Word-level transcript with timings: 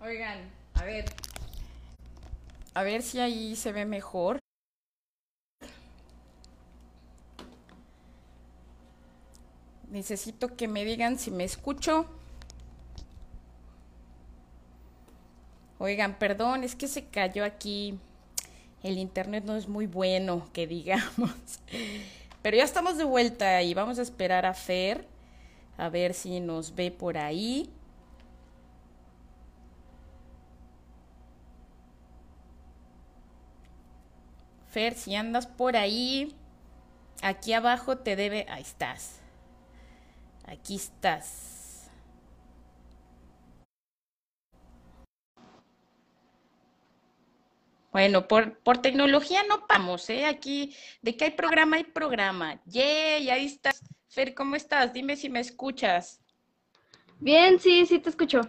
Oigan, 0.00 0.38
a 0.74 0.84
ver. 0.84 1.04
A 2.74 2.82
ver 2.82 3.02
si 3.02 3.18
ahí 3.18 3.56
se 3.56 3.72
ve 3.72 3.84
mejor. 3.84 4.38
Necesito 9.90 10.54
que 10.56 10.68
me 10.68 10.84
digan 10.84 11.18
si 11.18 11.30
me 11.30 11.44
escucho. 11.44 12.06
Oigan, 15.78 16.18
perdón, 16.18 16.62
es 16.62 16.76
que 16.76 16.86
se 16.86 17.06
cayó 17.06 17.44
aquí. 17.44 17.98
El 18.82 18.98
internet 18.98 19.44
no 19.44 19.56
es 19.56 19.66
muy 19.66 19.86
bueno, 19.86 20.48
que 20.52 20.66
digamos. 20.66 21.32
Pero 22.42 22.56
ya 22.56 22.64
estamos 22.64 22.96
de 22.96 23.04
vuelta 23.04 23.62
y 23.62 23.74
vamos 23.74 23.98
a 23.98 24.02
esperar 24.02 24.46
a 24.46 24.54
Fer. 24.54 25.06
A 25.76 25.88
ver 25.88 26.14
si 26.14 26.38
nos 26.40 26.74
ve 26.74 26.90
por 26.90 27.18
ahí. 27.18 27.70
Fer, 34.78 34.94
si 34.94 35.16
andas 35.16 35.48
por 35.48 35.76
ahí, 35.76 36.36
aquí 37.20 37.52
abajo 37.52 37.98
te 37.98 38.14
debe... 38.14 38.46
Ahí 38.48 38.62
estás. 38.62 39.20
Aquí 40.44 40.76
estás. 40.76 41.90
Bueno, 47.90 48.28
por, 48.28 48.56
por 48.60 48.78
tecnología 48.78 49.42
no 49.48 49.66
vamos, 49.68 50.08
¿eh? 50.10 50.26
Aquí, 50.26 50.76
de 51.02 51.16
que 51.16 51.24
hay 51.24 51.30
programa, 51.32 51.78
hay 51.78 51.82
programa. 51.82 52.62
Yay, 52.66 53.30
ahí 53.30 53.46
estás. 53.46 53.82
Fer, 54.08 54.32
¿cómo 54.32 54.54
estás? 54.54 54.92
Dime 54.92 55.16
si 55.16 55.28
me 55.28 55.40
escuchas. 55.40 56.20
Bien, 57.18 57.58
sí, 57.58 57.84
sí 57.84 57.98
te 57.98 58.10
escucho. 58.10 58.42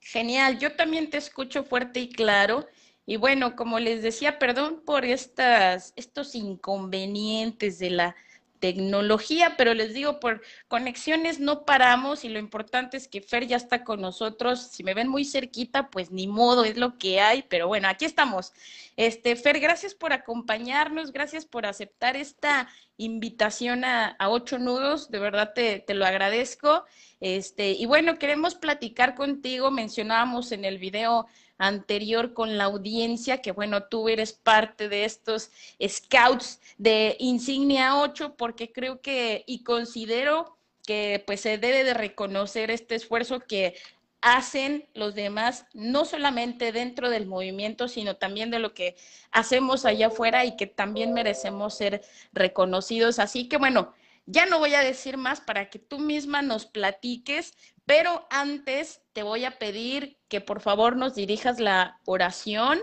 Genial, 0.00 0.58
yo 0.58 0.74
también 0.74 1.10
te 1.10 1.18
escucho 1.18 1.62
fuerte 1.62 2.00
y 2.00 2.08
claro. 2.08 2.66
Y 3.06 3.16
bueno, 3.16 3.56
como 3.56 3.78
les 3.78 4.02
decía, 4.02 4.38
perdón 4.38 4.82
por 4.84 5.04
estas, 5.04 5.92
estos 5.96 6.34
inconvenientes 6.34 7.78
de 7.78 7.90
la 7.90 8.16
tecnología, 8.60 9.54
pero 9.56 9.74
les 9.74 9.94
digo, 9.94 10.20
por 10.20 10.42
conexiones 10.68 11.40
no 11.40 11.64
paramos 11.64 12.24
y 12.24 12.28
lo 12.28 12.38
importante 12.38 12.96
es 12.96 13.08
que 13.08 13.22
Fer 13.22 13.46
ya 13.46 13.56
está 13.56 13.82
con 13.82 14.00
nosotros. 14.00 14.68
Si 14.70 14.84
me 14.84 14.94
ven 14.94 15.08
muy 15.08 15.24
cerquita, 15.24 15.90
pues 15.90 16.12
ni 16.12 16.28
modo, 16.28 16.64
es 16.64 16.76
lo 16.76 16.98
que 16.98 17.20
hay, 17.20 17.42
pero 17.42 17.66
bueno, 17.66 17.88
aquí 17.88 18.04
estamos. 18.04 18.52
Este, 18.96 19.34
Fer, 19.34 19.58
gracias 19.58 19.94
por 19.94 20.12
acompañarnos, 20.12 21.10
gracias 21.10 21.46
por 21.46 21.66
aceptar 21.66 22.16
esta 22.16 22.68
invitación 22.98 23.84
a, 23.84 24.16
ocho 24.28 24.58
nudos, 24.58 25.10
de 25.10 25.18
verdad 25.18 25.52
te, 25.54 25.80
te, 25.80 25.94
lo 25.94 26.04
agradezco. 26.04 26.84
Este, 27.20 27.70
y 27.72 27.86
bueno, 27.86 28.18
queremos 28.18 28.54
platicar 28.54 29.14
contigo, 29.14 29.70
mencionábamos 29.70 30.52
en 30.52 30.66
el 30.66 30.78
video 30.78 31.26
anterior 31.60 32.32
con 32.32 32.56
la 32.56 32.64
audiencia, 32.64 33.42
que 33.42 33.52
bueno, 33.52 33.84
tú 33.84 34.08
eres 34.08 34.32
parte 34.32 34.88
de 34.88 35.04
estos 35.04 35.50
scouts 35.86 36.58
de 36.78 37.16
Insignia 37.20 37.98
8, 37.98 38.34
porque 38.36 38.72
creo 38.72 39.00
que 39.02 39.44
y 39.46 39.62
considero 39.62 40.56
que 40.86 41.22
pues 41.26 41.42
se 41.42 41.58
debe 41.58 41.84
de 41.84 41.94
reconocer 41.94 42.70
este 42.70 42.94
esfuerzo 42.94 43.40
que 43.40 43.74
hacen 44.22 44.88
los 44.94 45.14
demás, 45.14 45.66
no 45.74 46.06
solamente 46.06 46.72
dentro 46.72 47.10
del 47.10 47.26
movimiento, 47.26 47.88
sino 47.88 48.16
también 48.16 48.50
de 48.50 48.58
lo 48.58 48.72
que 48.72 48.96
hacemos 49.30 49.84
allá 49.84 50.08
afuera 50.08 50.46
y 50.46 50.56
que 50.56 50.66
también 50.66 51.12
merecemos 51.12 51.76
ser 51.76 52.02
reconocidos. 52.32 53.18
Así 53.18 53.48
que 53.48 53.58
bueno, 53.58 53.92
ya 54.26 54.46
no 54.46 54.58
voy 54.58 54.74
a 54.74 54.80
decir 54.80 55.16
más 55.16 55.40
para 55.40 55.70
que 55.70 55.78
tú 55.78 55.98
misma 55.98 56.42
nos 56.42 56.66
platiques, 56.66 57.54
pero 57.84 58.26
antes 58.30 59.02
te 59.12 59.22
voy 59.22 59.44
a 59.44 59.58
pedir 59.58 60.18
que 60.28 60.40
por 60.40 60.60
favor 60.60 60.96
nos 60.96 61.14
dirijas 61.14 61.58
la 61.58 61.98
oración. 62.04 62.80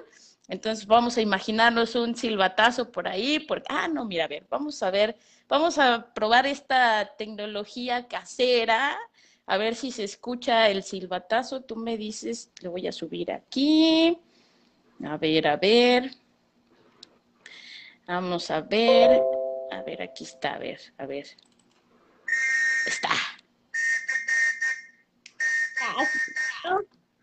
Entonces 0.50 0.86
vamos 0.88 1.18
a 1.18 1.22
imaginarnos 1.22 1.96
un 1.96 2.16
silbatazo 2.16 2.92
por 2.92 3.08
ahí, 3.08 3.40
porque, 3.40 3.66
ah, 3.70 3.88
no, 3.88 4.06
mira, 4.06 4.26
a 4.26 4.28
ver, 4.28 4.46
vamos 4.50 4.82
a 4.82 4.92
ver, 4.92 5.18
vamos 5.48 5.78
a 5.78 6.14
probar 6.14 6.46
esta 6.46 7.16
tecnología 7.18 8.08
casera, 8.08 8.98
a 9.46 9.58
ver 9.58 9.76
si 9.76 9.92
se 9.92 10.04
escucha 10.04 10.70
el 10.70 10.84
silbatazo. 10.84 11.62
Tú 11.62 11.78
me 11.78 11.98
dices, 11.98 12.52
le 12.62 12.68
voy 12.68 12.88
a 12.88 12.92
subir 12.92 13.32
aquí. 13.32 14.20
A 15.06 15.18
ver, 15.18 15.48
a 15.48 15.56
ver. 15.56 16.12
Vamos 18.06 18.52
a 18.52 18.62
ver. 18.62 19.37
A 19.72 19.82
ver, 19.84 20.02
aquí 20.02 20.24
está, 20.24 20.56
a 20.56 20.60
ver, 20.60 20.80
a 20.98 21.06
ver. 21.06 21.28
Está. 22.86 23.10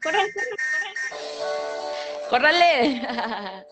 ¡Córrale, 0.02 0.32
córrale! 2.28 3.64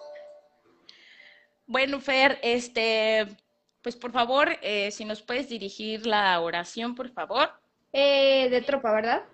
bueno, 1.66 2.00
Fer, 2.00 2.38
este, 2.42 3.26
pues 3.82 3.96
por 3.96 4.12
favor, 4.12 4.56
eh, 4.62 4.90
si 4.90 5.04
nos 5.04 5.22
puedes 5.22 5.48
dirigir 5.48 6.06
la 6.06 6.40
oración, 6.40 6.94
por 6.94 7.10
favor. 7.10 7.52
Eh, 7.92 8.48
de 8.50 8.62
tropa, 8.62 8.92
¿verdad? 8.92 9.24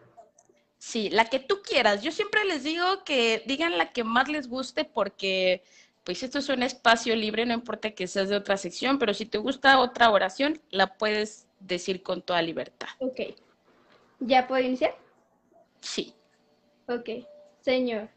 Sí, 0.78 1.10
la 1.10 1.25
que 1.26 1.38
tú 1.38 1.60
quieras. 1.62 2.03
Yo 2.03 2.12
siempre 2.12 2.44
les 2.44 2.62
digo 2.62 3.05
que 3.05 3.43
digan 3.47 3.78
la 3.78 3.93
que 3.93 4.05
más 4.05 4.28
les 4.28 4.49
guste 4.49 4.84
porque 4.84 5.62
pues 6.09 6.23
esto 6.23 6.39
es 6.39 6.49
un 6.49 6.63
espacio 6.63 7.15
libre, 7.15 7.45
no 7.45 7.53
importa 7.53 7.91
que 7.91 8.07
seas 8.07 8.31
de 8.31 8.37
otra 8.37 8.57
sección, 8.57 8.99
pero 8.99 9.13
si 9.13 9.27
te 9.27 9.37
gusta 9.37 9.79
otra 9.79 10.11
oración, 10.11 10.59
la 10.71 10.97
puedes 10.97 11.47
decir 11.61 12.03
con 12.03 12.23
toda 12.23 12.41
libertad. 12.41 12.89
Ok. 12.99 13.37
¿Ya 14.19 14.49
puedo 14.49 14.65
iniciar? 14.65 14.97
Sí. 15.83 16.15
Ok. 16.89 17.27
Señor, 17.61 18.09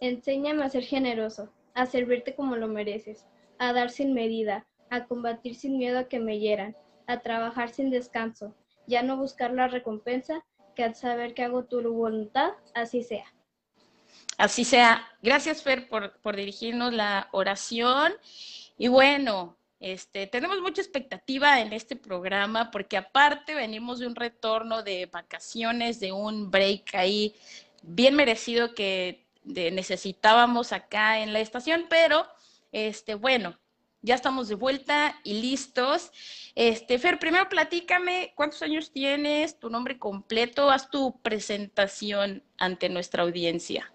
enséñame 0.00 0.62
a 0.62 0.68
ser 0.68 0.84
generoso, 0.84 1.52
a 1.74 1.86
servirte 1.86 2.36
como 2.36 2.54
lo 2.54 2.68
mereces, 2.68 3.26
a 3.58 3.72
dar 3.72 3.90
sin 3.90 4.14
medida, 4.14 4.64
a 4.90 5.06
combatir 5.06 5.56
sin 5.56 5.78
miedo 5.78 5.98
a 5.98 6.04
que 6.04 6.20
me 6.20 6.38
hieran, 6.38 6.76
a 7.08 7.22
trabajar 7.22 7.70
sin 7.70 7.90
descanso, 7.90 8.54
ya 8.86 9.02
no 9.02 9.16
buscar 9.16 9.52
la 9.52 9.66
recompensa, 9.66 10.44
que 10.76 10.84
al 10.84 10.94
saber 10.94 11.34
que 11.34 11.42
hago 11.42 11.64
tu 11.64 11.82
voluntad, 11.92 12.52
así 12.72 13.02
sea. 13.02 13.24
Así 14.42 14.64
sea. 14.64 15.08
Gracias, 15.22 15.62
Fer, 15.62 15.88
por, 15.88 16.34
dirigirnos 16.34 16.92
la 16.92 17.28
oración. 17.30 18.12
Y 18.76 18.88
bueno, 18.88 19.56
este, 19.78 20.26
tenemos 20.26 20.60
mucha 20.60 20.82
expectativa 20.82 21.60
en 21.60 21.72
este 21.72 21.94
programa 21.94 22.72
porque 22.72 22.96
aparte 22.96 23.54
venimos 23.54 24.00
de 24.00 24.08
un 24.08 24.16
retorno 24.16 24.82
de 24.82 25.06
vacaciones, 25.06 26.00
de 26.00 26.10
un 26.10 26.50
break 26.50 26.92
ahí 26.94 27.36
bien 27.82 28.16
merecido 28.16 28.74
que 28.74 29.24
necesitábamos 29.44 30.72
acá 30.72 31.20
en 31.20 31.32
la 31.32 31.38
estación, 31.38 31.86
pero 31.88 32.26
este, 32.72 33.14
bueno, 33.14 33.56
ya 34.00 34.16
estamos 34.16 34.48
de 34.48 34.56
vuelta 34.56 35.20
y 35.22 35.34
listos. 35.40 36.10
Este, 36.56 36.98
Fer, 36.98 37.20
primero 37.20 37.48
platícame 37.48 38.32
cuántos 38.34 38.60
años 38.62 38.90
tienes, 38.90 39.60
tu 39.60 39.70
nombre 39.70 40.00
completo, 40.00 40.68
haz 40.68 40.90
tu 40.90 41.20
presentación 41.22 42.42
ante 42.58 42.88
nuestra 42.88 43.22
audiencia. 43.22 43.92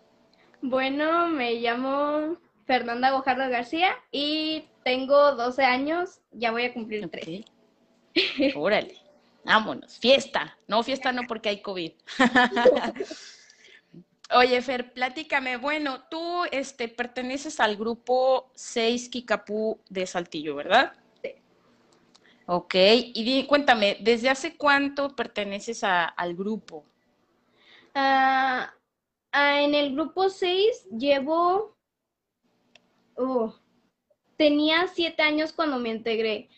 Bueno, 0.61 1.27
me 1.27 1.55
llamo 1.55 2.37
Fernanda 2.65 3.11
Bojardo 3.11 3.49
García 3.49 3.95
y 4.11 4.65
tengo 4.83 5.33
12 5.33 5.63
años, 5.63 6.19
ya 6.31 6.51
voy 6.51 6.65
a 6.65 6.73
cumplir 6.73 7.09
tres. 7.09 7.45
Órale, 8.55 8.97
vámonos, 9.43 9.97
fiesta. 9.99 10.57
No, 10.67 10.83
fiesta 10.83 11.11
no 11.11 11.23
porque 11.27 11.49
hay 11.49 11.61
COVID. 11.61 11.91
Oye, 14.35 14.61
Fer, 14.61 14.91
platícame. 14.91 15.55
Bueno, 15.55 16.03
tú 16.09 16.43
este, 16.51 16.89
perteneces 16.89 17.61
al 17.61 17.77
grupo 17.77 18.51
6 18.55 19.07
Kikapú 19.09 19.79
de 19.89 20.05
Saltillo, 20.05 20.55
¿verdad? 20.55 20.91
Sí. 21.21 21.31
Ok, 22.45 22.75
y 22.75 23.45
cuéntame, 23.45 23.97
¿desde 24.01 24.29
hace 24.29 24.57
cuánto 24.57 25.15
perteneces 25.15 25.83
al 25.83 26.35
grupo? 26.35 26.83
Ah, 27.95 28.73
en 29.33 29.75
el 29.75 29.93
grupo 29.93 30.29
6 30.29 30.87
llevo 30.97 31.77
Oh, 33.17 33.51
tenía 34.37 34.87
siete 34.87 35.23
años 35.23 35.51
cuando 35.51 35.79
me 35.79 35.89
integré 35.89 36.49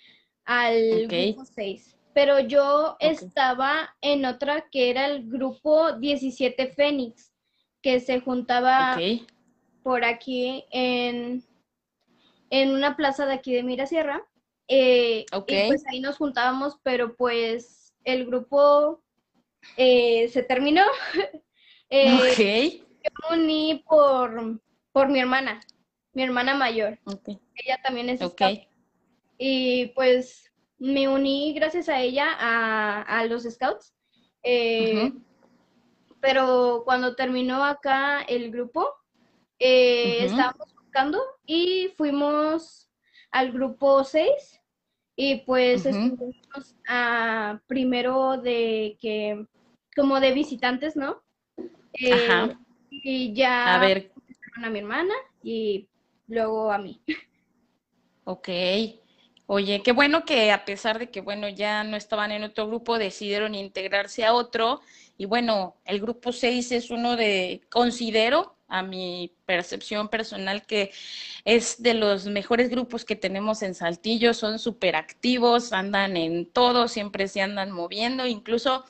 al 0.44 1.08
grupo 1.08 1.46
6, 1.46 1.98
pero 2.14 2.40
yo 2.40 2.98
estaba 3.00 3.96
en 4.02 4.26
otra 4.26 4.68
que 4.70 4.90
era 4.90 5.06
el 5.06 5.30
grupo 5.30 5.94
17 5.94 6.68
Fénix, 6.74 7.34
que 7.82 8.02
se 8.02 8.20
juntaba 8.20 8.98
por 9.84 10.04
aquí 10.04 10.66
en, 10.72 11.46
en 12.50 12.72
una 12.72 12.98
plaza 12.98 13.26
de 13.26 13.34
aquí 13.34 13.54
de 13.54 13.64
Mirasierra. 13.64 14.26
Eh, 14.68 15.26
y 15.48 15.68
pues 15.68 15.84
ahí 15.88 16.02
nos 16.02 16.18
juntábamos, 16.18 16.78
pero 16.84 17.16
pues 17.16 17.96
el 18.04 18.26
grupo 18.26 19.02
eh, 19.78 20.28
se 20.28 20.44
terminó. 20.44 20.84
eh, 21.90 22.82
Yo 23.04 23.12
me 23.30 23.38
uní 23.38 23.84
por, 23.88 24.60
por 24.92 25.10
mi 25.10 25.20
hermana 25.20 25.60
mi 26.14 26.24
hermana 26.24 26.54
mayor. 26.56 27.00
Ella 27.56 27.80
también 27.84 28.10
es 28.10 28.22
okay. 28.22 28.68
Y 29.38 29.88
pues 29.96 30.52
me 30.78 31.08
uní 31.08 31.54
gracias 31.54 31.90
a 31.90 32.02
ella 32.02 32.36
a, 32.38 33.26
los 33.26 33.44
scouts. 33.44 33.94
Eh, 34.44 35.14
pero 36.20 36.82
cuando 36.86 37.16
terminó 37.16 37.64
acá 37.64 38.22
el 38.24 38.52
grupo, 38.52 38.90
eh, 39.60 40.26
estábamos 40.26 40.74
buscando 40.76 41.22
y 41.46 41.94
fuimos 41.96 42.90
al 43.32 43.52
grupo 43.52 44.04
6 44.04 44.60
y 45.16 45.38
pues 45.46 45.86
estuvimos 45.86 46.76
a 46.88 47.62
primero 47.68 48.38
de 48.38 48.98
que, 49.00 49.46
como 49.96 50.20
de 50.20 50.32
visitantes, 50.32 50.96
¿no? 50.96 51.22
Eh, 51.94 52.56
y 52.90 53.34
ya 53.34 53.76
a 53.76 53.80
ver. 53.80 54.12
a 54.64 54.70
mi 54.70 54.80
hermana 54.80 55.14
y 55.44 55.88
luego 56.28 56.72
a 56.72 56.78
mí. 56.78 57.02
Ok. 58.24 58.50
Oye, 59.48 59.82
qué 59.84 59.94
bueno 59.94 60.26
que 60.26 60.52
a 60.52 60.64
pesar 60.64 61.00
de 61.00 61.10
que, 61.10 61.22
bueno, 61.22 61.50
ya 61.50 61.84
no 61.84 61.98
estaban 61.98 62.32
en 62.32 62.44
otro 62.44 62.68
grupo, 62.68 63.00
decidieron 63.00 63.56
integrarse 63.56 64.24
a 64.24 64.34
otro. 64.34 64.82
Y 65.18 65.26
bueno, 65.26 65.78
el 65.86 66.00
grupo 66.00 66.32
6 66.32 66.72
es 66.72 66.92
uno 66.92 67.16
de, 67.16 67.62
considero, 67.70 68.56
a 68.70 68.84
mi 68.84 69.34
percepción 69.46 70.08
personal 70.10 70.66
que 70.66 70.92
es 71.44 71.82
de 71.82 71.96
los 71.96 72.28
mejores 72.28 72.70
grupos 72.70 73.04
que 73.04 73.16
tenemos 73.16 73.64
en 73.64 73.74
Saltillo, 73.74 74.36
son 74.36 74.60
súper 74.60 74.96
activos, 74.96 75.74
andan 75.74 76.16
en 76.16 76.46
todo, 76.46 76.88
siempre 76.88 77.28
se 77.28 77.42
andan 77.42 77.72
moviendo, 77.72 78.28
incluso 78.28 78.86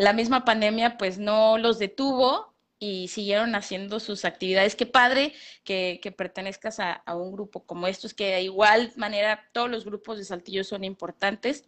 la 0.00 0.12
misma 0.12 0.44
pandemia 0.44 0.96
pues 0.96 1.18
no 1.18 1.58
los 1.58 1.78
detuvo 1.78 2.54
y 2.78 3.08
siguieron 3.08 3.54
haciendo 3.54 4.00
sus 4.00 4.24
actividades. 4.24 4.74
Qué 4.74 4.86
padre 4.86 5.34
que, 5.64 6.14
pertenezcas 6.16 6.80
a, 6.80 7.02
un 7.14 7.32
grupo 7.32 7.66
como 7.66 7.86
estos, 7.86 8.14
que 8.14 8.32
de 8.32 8.42
igual 8.42 8.92
manera 8.96 9.48
todos 9.52 9.70
los 9.70 9.84
grupos 9.84 10.16
de 10.18 10.24
Saltillo 10.24 10.64
son 10.64 10.84
importantes 10.84 11.64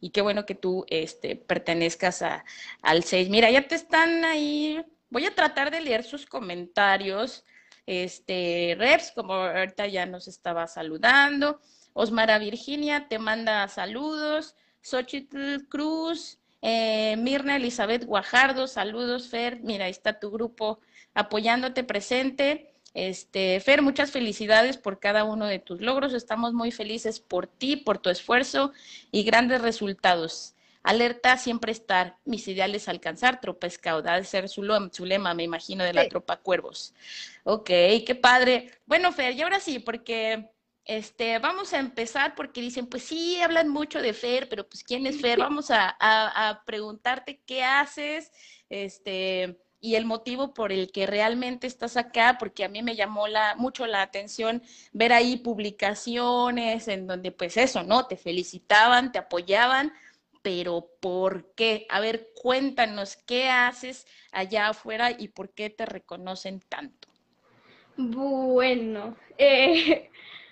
y 0.00 0.10
qué 0.10 0.22
bueno 0.22 0.46
que 0.46 0.54
tú 0.54 0.86
este, 0.88 1.36
pertenezcas 1.36 2.22
a, 2.22 2.44
al 2.80 3.04
6. 3.04 3.28
Mira, 3.28 3.50
ya 3.50 3.68
te 3.68 3.74
están 3.74 4.24
ahí 4.24 4.82
Voy 5.14 5.26
a 5.26 5.34
tratar 5.34 5.70
de 5.70 5.80
leer 5.80 6.02
sus 6.02 6.26
comentarios. 6.26 7.44
Este, 7.86 8.74
Reps, 8.76 9.12
como 9.12 9.34
ahorita 9.34 9.86
ya 9.86 10.06
nos 10.06 10.26
estaba 10.26 10.66
saludando. 10.66 11.60
Osmara 11.92 12.40
Virginia 12.40 13.06
te 13.06 13.20
manda 13.20 13.68
saludos. 13.68 14.56
Xochitl 14.82 15.68
Cruz, 15.68 16.40
eh, 16.66 17.16
Mirna 17.18 17.56
Elizabeth 17.56 18.06
Guajardo, 18.06 18.66
saludos, 18.66 19.28
Fer. 19.28 19.60
Mira, 19.60 19.84
ahí 19.84 19.90
está 19.90 20.18
tu 20.18 20.30
grupo 20.30 20.80
apoyándote 21.12 21.84
presente. 21.84 22.72
Este, 22.94 23.60
Fer, 23.60 23.82
muchas 23.82 24.10
felicidades 24.10 24.78
por 24.78 24.98
cada 24.98 25.24
uno 25.24 25.44
de 25.44 25.58
tus 25.58 25.82
logros. 25.82 26.14
Estamos 26.14 26.54
muy 26.54 26.70
felices 26.70 27.20
por 27.20 27.46
ti, 27.46 27.76
por 27.76 27.98
tu 27.98 28.08
esfuerzo 28.08 28.72
y 29.12 29.24
grandes 29.24 29.60
resultados. 29.60 30.54
Alerta, 30.82 31.36
siempre 31.36 31.70
estar, 31.70 32.16
mis 32.24 32.48
ideales 32.48 32.88
alcanzar, 32.88 33.42
tropa 33.42 33.66
escauda, 33.66 34.16
de 34.16 34.24
ser 34.24 34.48
su, 34.48 34.62
lema, 34.62 35.34
me 35.34 35.42
imagino, 35.42 35.84
de 35.84 35.92
la 35.92 36.08
tropa 36.08 36.38
cuervos. 36.38 36.94
Ok, 37.42 37.66
qué 37.66 38.18
padre. 38.18 38.70
Bueno, 38.86 39.12
Fer, 39.12 39.34
y 39.34 39.42
ahora 39.42 39.60
sí, 39.60 39.80
porque 39.80 40.48
este, 40.84 41.38
vamos 41.38 41.72
a 41.72 41.78
empezar 41.78 42.34
porque 42.34 42.60
dicen, 42.60 42.86
pues 42.86 43.04
sí, 43.04 43.40
hablan 43.40 43.68
mucho 43.68 44.02
de 44.02 44.12
Fer, 44.12 44.48
pero 44.48 44.68
pues 44.68 44.84
¿quién 44.84 45.06
es 45.06 45.20
Fer? 45.20 45.38
Vamos 45.50 45.70
a, 45.70 46.62
preguntarte 46.66 47.40
qué 47.46 47.64
haces, 47.64 48.30
este, 48.68 49.58
y 49.80 49.94
el 49.94 50.04
motivo 50.04 50.52
por 50.52 50.72
el 50.72 50.92
que 50.92 51.06
realmente 51.06 51.66
estás 51.66 51.96
acá, 51.96 52.36
porque 52.38 52.64
a 52.64 52.68
mí 52.68 52.82
me 52.82 52.96
llamó 52.96 53.28
la, 53.28 53.54
mucho 53.56 53.86
la 53.86 54.02
atención 54.02 54.62
ver 54.92 55.12
ahí 55.12 55.36
publicaciones 55.36 56.88
en 56.88 57.06
donde 57.06 57.32
pues 57.32 57.56
eso, 57.56 57.82
¿no? 57.82 58.06
Te 58.06 58.16
felicitaban, 58.16 59.12
te 59.12 59.18
apoyaban, 59.18 59.92
pero 60.42 60.90
¿por 61.00 61.54
qué? 61.54 61.86
A 61.88 62.00
ver, 62.00 62.28
cuéntanos, 62.40 63.16
¿qué 63.16 63.48
haces 63.48 64.06
allá 64.32 64.68
afuera 64.68 65.10
y 65.10 65.28
por 65.28 65.48
qué 65.54 65.70
te 65.70 65.86
reconocen 65.86 66.60
tanto? 66.60 67.08
Bueno, 67.96 69.16
eh, 69.38 70.10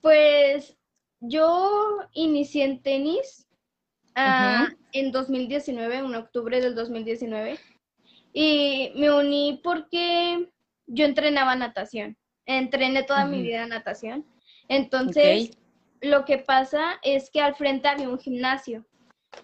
pues 0.00 0.76
yo 1.20 1.98
inicié 2.12 2.64
en 2.64 2.82
tenis 2.82 3.46
ah, 4.14 4.68
en 4.92 5.12
2019, 5.12 5.96
en 5.98 6.14
octubre 6.14 6.60
del 6.60 6.74
2019, 6.74 7.58
y 8.32 8.92
me 8.96 9.12
uní 9.12 9.60
porque 9.62 10.48
yo 10.86 11.04
entrenaba 11.04 11.54
natación, 11.56 12.16
entrené 12.46 13.02
toda 13.02 13.26
mi 13.26 13.42
vida 13.42 13.66
natación. 13.66 14.24
Entonces, 14.68 15.50
lo 16.00 16.24
que 16.24 16.38
pasa 16.38 16.98
es 17.02 17.30
que 17.30 17.40
al 17.40 17.54
frente 17.54 17.88
había 17.88 18.08
un 18.08 18.18
gimnasio 18.18 18.84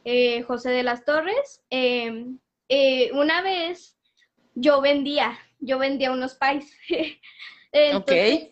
eh, 0.05 0.43
José 0.43 0.71
de 0.71 0.83
las 0.83 1.05
Torres. 1.05 1.63
Em, 1.71 2.39
eh, 2.69 3.11
una 3.13 3.43
vez 3.43 3.97
yo 4.55 4.81
vendía, 4.81 5.39
yo 5.61 5.79
vendía 5.79 6.13
unos 6.13 6.35
pais. 6.35 6.73
Entonces, 7.73 8.51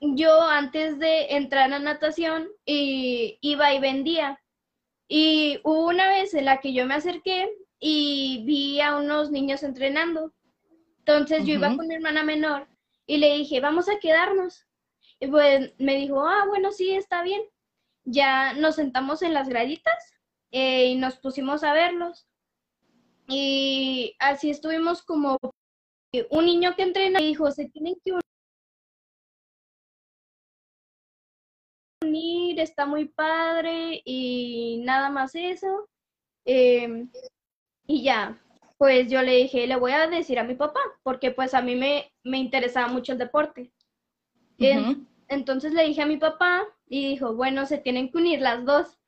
Yo 0.00 0.42
antes 0.42 0.98
de 0.98 1.36
entrar 1.36 1.72
a 1.72 1.78
natación 1.78 2.48
iba 2.66 3.74
y 3.74 3.80
vendía. 3.80 4.40
Y 5.08 5.60
hubo 5.64 5.88
una 5.88 6.08
vez 6.08 6.34
en 6.34 6.46
la 6.46 6.60
que 6.60 6.72
yo 6.72 6.86
me 6.86 6.94
acerqué 6.94 7.50
y 7.78 8.42
vi 8.44 8.80
a 8.80 8.96
unos 8.96 9.30
niños 9.30 9.62
entrenando. 9.62 10.32
Entonces 10.98 11.44
yo 11.44 11.54
iba 11.54 11.74
con 11.76 11.86
mi 11.86 11.94
hermana 11.94 12.22
menor 12.22 12.66
y 13.06 13.18
le 13.18 13.36
dije, 13.36 13.60
vamos 13.60 13.88
a 13.88 13.98
quedarnos. 13.98 14.66
Y 15.20 15.26
pues 15.26 15.72
me 15.78 15.96
dijo, 15.96 16.26
ah, 16.26 16.44
bueno, 16.48 16.72
sí, 16.72 16.90
está 16.90 17.22
bien. 17.22 17.42
Ya 18.04 18.54
nos 18.54 18.76
sentamos 18.76 19.22
en 19.22 19.34
las 19.34 19.48
graditas 19.48 20.14
eh, 20.50 20.86
y 20.86 20.94
nos 20.96 21.18
pusimos 21.18 21.62
a 21.62 21.72
verlos. 21.72 22.26
Y 23.28 24.16
así 24.18 24.50
estuvimos 24.50 25.02
como 25.02 25.38
un 26.30 26.46
niño 26.46 26.74
que 26.76 26.82
entrena 26.82 27.20
y 27.20 27.26
dijo, 27.26 27.50
se 27.50 27.68
tienen 27.68 27.94
que 28.04 28.12
unir, 28.12 28.22
está 32.58 32.86
muy 32.86 33.06
padre 33.06 34.02
y 34.04 34.82
nada 34.84 35.10
más 35.10 35.34
eso. 35.34 35.88
Em, 36.44 37.10
y 37.86 38.02
ya, 38.02 38.40
pues 38.78 39.10
yo 39.10 39.22
le 39.22 39.36
dije, 39.36 39.66
le 39.66 39.76
voy 39.76 39.92
a 39.92 40.06
decir 40.06 40.38
a 40.38 40.44
mi 40.44 40.54
papá, 40.54 40.80
porque 41.02 41.30
pues 41.30 41.54
a 41.54 41.62
mí 41.62 41.74
me, 41.76 42.12
me 42.22 42.38
interesaba 42.38 42.88
mucho 42.88 43.12
el 43.12 43.18
deporte. 43.18 43.72
Entonces 45.28 45.72
le 45.72 45.84
dije 45.84 46.02
a 46.02 46.06
mi 46.06 46.16
papá 46.16 46.64
y 46.88 47.08
dijo, 47.08 47.34
bueno, 47.34 47.66
se 47.66 47.78
tienen 47.78 48.10
que 48.10 48.18
unir 48.18 48.40
las 48.40 48.64
dos. 48.64 48.98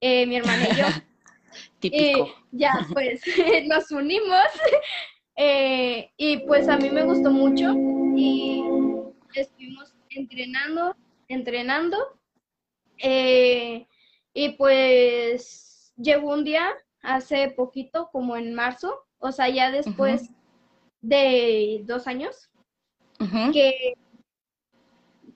Eh, 0.00 0.26
mi 0.26 0.36
hermana 0.36 0.68
y 0.70 0.76
yo. 0.76 0.84
Típico. 1.80 2.24
Eh, 2.26 2.34
ya, 2.52 2.86
pues 2.92 3.22
nos 3.68 3.90
unimos 3.90 4.44
eh, 5.36 6.10
y 6.16 6.38
pues 6.38 6.68
a 6.68 6.76
mí 6.76 6.90
me 6.90 7.04
gustó 7.04 7.30
mucho 7.30 7.74
y 8.16 8.62
estuvimos 9.34 9.94
entrenando, 10.10 10.94
entrenando 11.28 12.17
y 13.02 14.48
pues 14.56 15.92
llegó 15.96 16.32
un 16.32 16.44
día 16.44 16.68
hace 17.02 17.50
poquito, 17.50 18.08
como 18.12 18.36
en 18.36 18.54
marzo, 18.54 19.06
o 19.18 19.32
sea, 19.32 19.48
ya 19.48 19.70
después 19.70 20.30
de 21.00 21.82
dos 21.84 22.06
años, 22.06 22.50
que, 23.52 23.94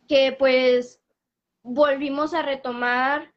que 0.09 0.33
pues 0.38 1.00
volvimos 1.62 2.35
a 2.35 2.42
retomar 2.42 3.33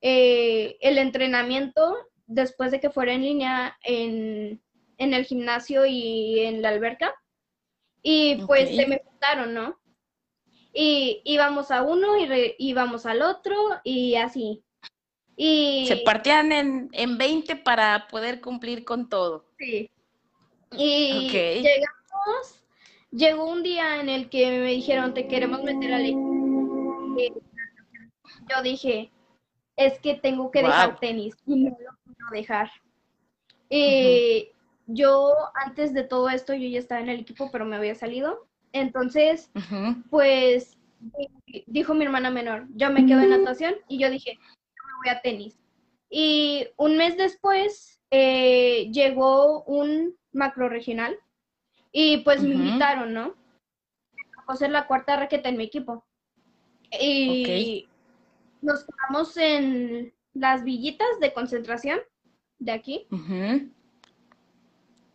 eh, 0.00 0.78
el 0.80 0.98
entrenamiento 0.98 1.96
después 2.26 2.70
de 2.70 2.80
que 2.80 2.90
fuera 2.90 3.12
en 3.12 3.22
línea 3.22 3.78
en, 3.82 4.62
el 4.98 5.24
gimnasio 5.24 5.86
y 5.86 6.40
en 6.40 6.62
la 6.62 6.70
alberca. 6.70 7.14
Y 8.02 8.42
pues 8.46 8.74
se 8.74 8.86
me 8.86 9.02
juntaron, 9.04 9.52
¿no? 9.54 9.79
Y 10.72 11.20
íbamos 11.24 11.70
a 11.70 11.82
uno 11.82 12.16
y 12.16 12.54
íbamos 12.58 13.06
al 13.06 13.22
otro 13.22 13.56
y 13.84 14.14
así. 14.14 14.62
Y... 15.36 15.86
Se 15.88 15.96
partían 15.98 16.52
en, 16.52 16.88
en 16.92 17.18
20 17.18 17.56
para 17.56 18.06
poder 18.08 18.40
cumplir 18.40 18.84
con 18.84 19.08
todo. 19.08 19.46
Sí. 19.58 19.90
Y 20.76 21.28
llegamos, 21.30 22.64
llegó 23.10 23.44
un 23.46 23.62
día 23.62 24.00
en 24.00 24.08
el 24.08 24.28
que 24.28 24.50
me 24.50 24.70
dijeron, 24.70 25.14
te 25.14 25.26
queremos 25.26 25.62
meter 25.62 25.92
al 25.92 26.04
equipo. 26.04 27.16
Yo 28.48 28.62
dije, 28.62 29.10
es 29.76 29.98
que 29.98 30.14
tengo 30.14 30.50
que 30.50 30.62
dejar 30.62 30.98
tenis 31.00 31.34
y 31.46 31.56
no 31.56 31.70
lo 31.70 31.96
puedo 32.04 32.30
dejar. 32.32 32.70
Eh, 33.70 34.52
yo 34.86 35.34
antes 35.54 35.94
de 35.94 36.04
todo 36.04 36.28
esto, 36.28 36.54
yo 36.54 36.68
ya 36.68 36.78
estaba 36.78 37.00
en 37.00 37.08
el 37.08 37.20
equipo, 37.20 37.50
pero 37.50 37.64
me 37.64 37.76
había 37.76 37.94
salido. 37.94 38.46
Entonces, 38.72 39.50
pues 40.10 40.78
dijo 41.66 41.94
mi 41.94 42.04
hermana 42.04 42.30
menor, 42.30 42.66
yo 42.74 42.90
me 42.90 43.06
quedo 43.06 43.20
en 43.20 43.30
natación 43.30 43.74
y 43.88 43.98
yo 43.98 44.10
dije, 44.10 44.34
yo 44.34 44.82
me 44.86 44.92
voy 44.98 45.16
a 45.16 45.20
tenis. 45.22 45.58
Y 46.08 46.68
un 46.76 46.96
mes 46.96 47.16
después 47.16 48.00
eh, 48.10 48.90
llegó 48.92 49.62
un 49.64 50.16
macro 50.32 50.68
regional 50.68 51.16
y 51.92 52.18
pues 52.18 52.42
me 52.42 52.54
invitaron, 52.54 53.12
¿no? 53.12 53.34
A 54.46 54.56
ser 54.56 54.70
la 54.70 54.86
cuarta 54.86 55.16
raqueta 55.16 55.48
en 55.48 55.56
mi 55.56 55.64
equipo. 55.64 56.04
Y 57.00 57.88
nos 58.62 58.84
quedamos 58.84 59.36
en 59.36 60.12
las 60.34 60.64
villitas 60.64 61.08
de 61.20 61.32
concentración 61.32 62.00
de 62.58 62.72
aquí. 62.72 63.06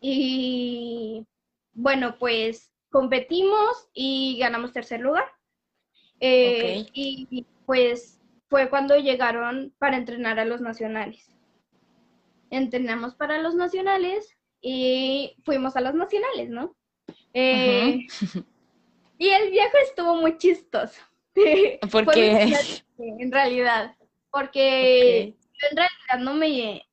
y 0.01 1.25
bueno, 1.73 2.17
pues 2.17 2.71
competimos 2.95 3.89
y 3.93 4.37
ganamos 4.39 4.71
tercer 4.71 5.01
lugar. 5.01 5.25
Eh, 6.21 6.85
y 6.93 7.45
pues 7.65 8.21
fue 8.47 8.69
cuando 8.69 8.95
llegaron 8.95 9.73
para 9.79 9.97
entrenar 9.97 10.39
a 10.39 10.45
los 10.45 10.61
nacionales. 10.61 11.29
Entrenamos 12.51 13.13
para 13.13 13.41
los 13.41 13.53
nacionales 13.53 14.37
y 14.61 15.35
fuimos 15.43 15.75
a 15.75 15.81
los 15.81 15.93
nacionales, 15.93 16.49
¿no? 16.49 16.77
Eh, 17.33 18.07
y 19.17 19.27
el 19.27 19.51
viaje 19.51 19.77
estuvo 19.83 20.15
muy 20.15 20.37
chistoso. 20.37 21.01
¿Por 21.91 22.09
qué? 22.13 22.55
En 22.97 23.29
realidad, 23.29 23.93
porque 24.31 25.35
yo 25.35 25.67
en 25.69 25.75
realidad 25.75 26.25
no 26.25 26.33
me, 26.33 26.87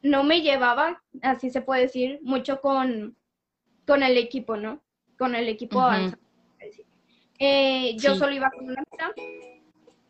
no 0.00 0.22
me 0.22 0.42
llevaba, 0.42 1.02
así 1.22 1.50
se 1.50 1.60
puede 1.60 1.80
decir, 1.80 2.20
mucho 2.22 2.60
con, 2.60 3.16
con 3.84 4.04
el 4.04 4.16
equipo, 4.16 4.56
¿no? 4.56 4.84
Con 5.18 5.34
el 5.34 5.48
equipo 5.48 5.80
avanzado. 5.80 6.22
Eh, 7.38 7.96
yo 7.98 8.14
solo 8.14 8.32
iba 8.32 8.50
con 8.50 8.64
una 8.70 8.82
amiga 8.82 9.12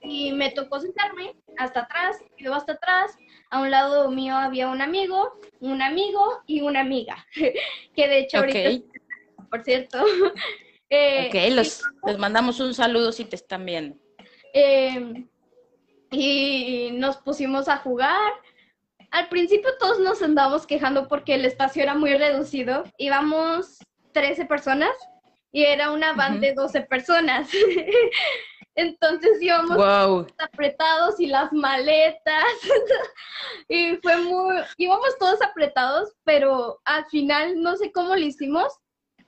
y 0.02 0.32
me 0.32 0.50
tocó 0.50 0.78
sentarme 0.80 1.34
hasta 1.56 1.80
atrás, 1.80 2.18
yo 2.38 2.54
hasta 2.54 2.73
atrás, 2.73 3.16
a 3.50 3.61
un 3.61 3.70
lado 3.70 4.11
mío 4.11 4.37
había 4.37 4.68
un 4.68 4.82
amigo, 4.82 5.40
un 5.61 5.80
amigo 5.80 6.42
y 6.46 6.61
una 6.61 6.80
amiga, 6.80 7.26
que 7.94 8.08
de 8.08 8.18
hecho 8.20 8.38
ahorita, 8.38 8.84
por 9.50 9.62
cierto. 9.62 10.04
eh, 10.90 11.28
ok, 11.28 11.54
los, 11.54 11.82
les 12.06 12.18
mandamos 12.18 12.61
un 12.61 12.75
saludo 12.75 13.12
si 13.12 13.25
te 13.25 13.37
están 13.37 13.64
viendo. 13.64 13.96
Eh, 14.52 15.26
y 16.11 16.90
nos 16.92 17.16
pusimos 17.16 17.68
a 17.68 17.78
jugar. 17.78 18.32
Al 19.11 19.28
principio 19.28 19.70
todos 19.78 20.00
nos 20.00 20.23
andábamos 20.23 20.66
quejando 20.66 21.08
porque 21.08 21.34
el 21.34 21.44
espacio 21.44 21.82
era 21.82 21.94
muy 21.94 22.14
reducido. 22.14 22.84
Íbamos 22.99 23.78
13 24.14 24.47
personas 24.47 24.97
y 25.52 25.64
era 25.64 25.90
una 25.90 26.14
banda 26.14 26.40
de 26.40 26.54
12 26.54 26.80
personas. 26.83 27.49
Entonces 28.76 29.40
íbamos 29.40 30.26
apretados 30.38 31.21
y 31.21 31.26
las 31.26 31.52
maletas. 31.52 32.44
y 33.68 33.97
fue 33.97 34.16
muy, 34.16 34.56
íbamos 34.78 35.16
todos 35.18 35.40
apretados, 35.42 36.12
pero 36.25 36.80
al 36.85 37.04
final 37.06 37.61
no 37.61 37.76
sé 37.76 37.92
cómo 37.92 38.16
lo 38.16 38.25
hicimos, 38.25 38.73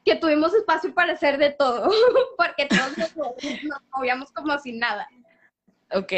que 0.04 0.16
tuvimos 0.16 0.54
espacio 0.54 0.94
para 0.94 1.12
hacer 1.12 1.38
de 1.38 1.50
todo, 1.50 1.88
porque 2.36 2.66
todos 2.66 2.96
nos, 2.98 3.16
nos 3.16 3.80
movíamos 3.92 4.32
como 4.32 4.58
sin 4.58 4.78
nada. 4.78 5.08
Ok. 5.92 6.12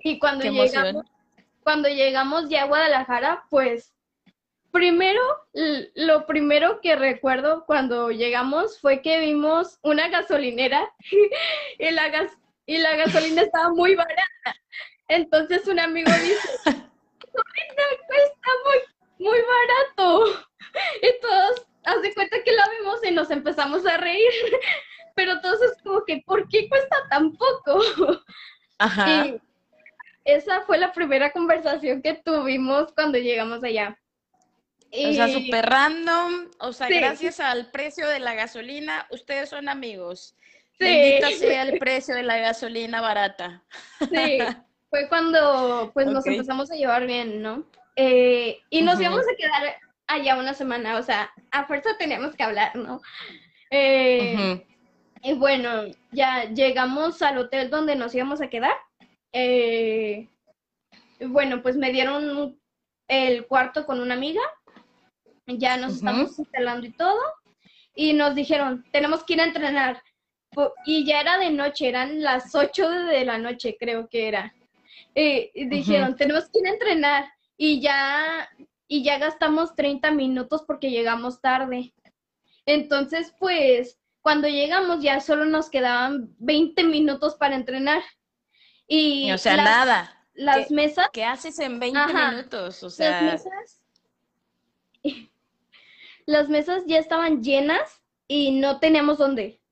Y 0.00 0.18
cuando 0.18 0.44
llegamos, 0.44 1.06
cuando 1.62 1.88
llegamos 1.88 2.48
ya 2.48 2.62
a 2.62 2.66
Guadalajara, 2.66 3.44
pues 3.48 3.94
primero, 4.70 5.20
lo 5.94 6.26
primero 6.26 6.80
que 6.80 6.96
recuerdo 6.96 7.64
cuando 7.66 8.10
llegamos 8.10 8.80
fue 8.80 9.02
que 9.02 9.20
vimos 9.20 9.78
una 9.82 10.08
gasolinera 10.08 10.92
y 11.78 11.90
la, 11.90 12.08
gas, 12.08 12.32
y 12.66 12.78
la 12.78 12.96
gasolina 12.96 13.42
estaba 13.42 13.70
muy 13.70 13.94
barata. 13.94 14.56
Entonces 15.08 15.66
un 15.66 15.80
amigo 15.80 16.10
dice, 16.10 16.48
cuesta 18.06 18.50
muy, 18.64 19.26
muy 19.26 19.38
barato. 19.40 20.46
Y 21.02 21.20
todos, 21.20 21.66
hace 21.84 22.14
cuenta 22.14 22.42
que 22.44 22.52
la 22.52 22.64
vimos 22.78 23.00
y 23.04 23.10
nos 23.10 23.30
empezamos 23.30 23.86
a 23.86 23.96
reír. 23.96 24.30
Pero 25.14 25.40
todos 25.40 25.60
es 25.62 25.82
como 25.82 26.04
que, 26.04 26.22
¿por 26.24 26.48
qué 26.48 26.68
cuesta 26.68 26.96
tan 27.10 27.32
poco? 27.32 27.80
Ajá. 28.78 29.26
Y 29.26 29.40
esa 30.24 30.60
fue 30.60 30.78
la 30.78 30.92
primera 30.92 31.32
conversación 31.32 32.02
que 32.02 32.14
tuvimos 32.14 32.92
cuando 32.92 33.18
llegamos 33.18 33.64
allá. 33.64 33.98
O 34.90 35.12
sea, 35.12 35.28
súper 35.28 35.66
random, 35.66 36.48
o 36.60 36.72
sea, 36.72 36.88
gracias 36.88 37.40
al 37.40 37.70
precio 37.70 38.08
de 38.08 38.20
la 38.20 38.34
gasolina, 38.34 39.06
ustedes 39.10 39.50
son 39.50 39.68
amigos. 39.68 40.34
Sí. 40.78 40.84
Bendito 40.84 41.30
sea 41.38 41.62
el 41.62 41.78
precio 41.78 42.14
de 42.14 42.22
la 42.22 42.38
gasolina 42.38 43.00
barata. 43.00 43.62
Sí, 43.98 44.38
fue 44.90 45.08
cuando 45.08 45.90
pues 45.92 46.06
nos 46.06 46.26
empezamos 46.26 46.70
a 46.70 46.76
llevar 46.76 47.06
bien, 47.06 47.42
¿no? 47.42 47.66
Eh, 47.96 48.60
y 48.70 48.82
nos 48.82 49.00
íbamos 49.00 49.20
a 49.20 49.36
quedar 49.36 49.76
allá 50.06 50.38
una 50.38 50.54
semana, 50.54 50.96
o 50.96 51.02
sea, 51.02 51.30
a 51.50 51.66
fuerza 51.66 51.90
teníamos 51.98 52.34
que 52.34 52.44
hablar, 52.44 52.74
¿no? 52.76 53.02
Eh, 53.70 54.64
y 55.22 55.34
bueno, 55.34 55.84
ya 56.12 56.44
llegamos 56.44 57.20
al 57.22 57.38
hotel 57.38 57.70
donde 57.70 57.96
nos 57.96 58.14
íbamos 58.14 58.40
a 58.40 58.48
quedar. 58.48 58.76
Eh, 59.32 60.28
bueno, 61.20 61.62
pues 61.62 61.76
me 61.76 61.92
dieron 61.92 62.58
el 63.08 63.46
cuarto 63.46 63.84
con 63.84 64.00
una 64.00 64.14
amiga. 64.14 64.40
Ya 65.48 65.76
nos 65.76 65.94
estamos 65.96 66.38
instalando 66.38 66.86
y 66.86 66.92
todo. 66.92 67.20
Y 67.94 68.12
nos 68.12 68.34
dijeron, 68.34 68.84
tenemos 68.92 69.24
que 69.24 69.32
ir 69.34 69.40
a 69.40 69.46
entrenar. 69.46 70.02
Y 70.84 71.04
ya 71.04 71.20
era 71.20 71.38
de 71.38 71.50
noche, 71.50 71.88
eran 71.88 72.22
las 72.22 72.54
8 72.54 72.90
de 72.90 73.24
la 73.24 73.38
noche, 73.38 73.76
creo 73.78 74.08
que 74.08 74.28
era. 74.28 74.54
Y 75.14 75.66
dijeron, 75.66 76.16
tenemos 76.16 76.44
que 76.50 76.60
ir 76.60 76.66
a 76.66 76.70
entrenar. 76.70 77.32
Y 77.56 77.80
ya, 77.80 78.48
y 78.86 79.02
ya 79.02 79.18
gastamos 79.18 79.74
30 79.74 80.10
minutos 80.12 80.62
porque 80.66 80.90
llegamos 80.90 81.40
tarde. 81.40 81.92
Entonces, 82.66 83.34
pues, 83.38 83.98
cuando 84.20 84.46
llegamos 84.46 85.02
ya 85.02 85.20
solo 85.20 85.44
nos 85.46 85.70
quedaban 85.70 86.34
20 86.38 86.84
minutos 86.84 87.34
para 87.36 87.56
entrenar. 87.56 88.02
Y 88.86 89.30
o 89.32 89.38
sea, 89.38 89.56
nada. 89.56 90.14
Las 90.34 90.70
mesas. 90.70 91.08
¿Qué 91.12 91.24
haces 91.24 91.58
en 91.58 91.80
20 91.80 91.98
minutos? 92.12 92.82
O 92.82 92.90
sea. 92.90 93.22
Las 93.22 93.44
mesas. 93.44 93.82
Las 96.28 96.50
mesas 96.50 96.84
ya 96.86 96.98
estaban 96.98 97.42
llenas 97.42 98.02
y 98.26 98.50
no 98.60 98.80
teníamos 98.80 99.16
dónde. 99.16 99.62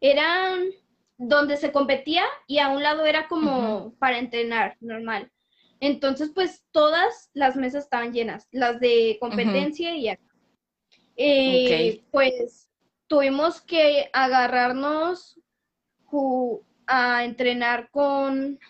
Eran 0.00 0.68
donde 1.16 1.56
se 1.56 1.72
competía 1.72 2.22
y 2.46 2.60
a 2.60 2.68
un 2.68 2.84
lado 2.84 3.04
era 3.04 3.26
como 3.26 3.96
para 3.98 4.18
entrenar, 4.18 4.76
normal. 4.78 5.32
Entonces, 5.80 6.30
pues 6.32 6.64
todas 6.70 7.30
las 7.34 7.56
mesas 7.56 7.82
estaban 7.82 8.12
llenas, 8.12 8.46
las 8.52 8.78
de 8.78 9.16
competencia 9.18 9.96
y 9.96 10.08
acá. 10.08 10.22
Eh, 11.16 12.04
Pues 12.12 12.70
tuvimos 13.08 13.60
que 13.60 14.08
agarrarnos 14.12 15.40
a 16.86 17.24
entrenar 17.24 17.90
con, 17.90 18.60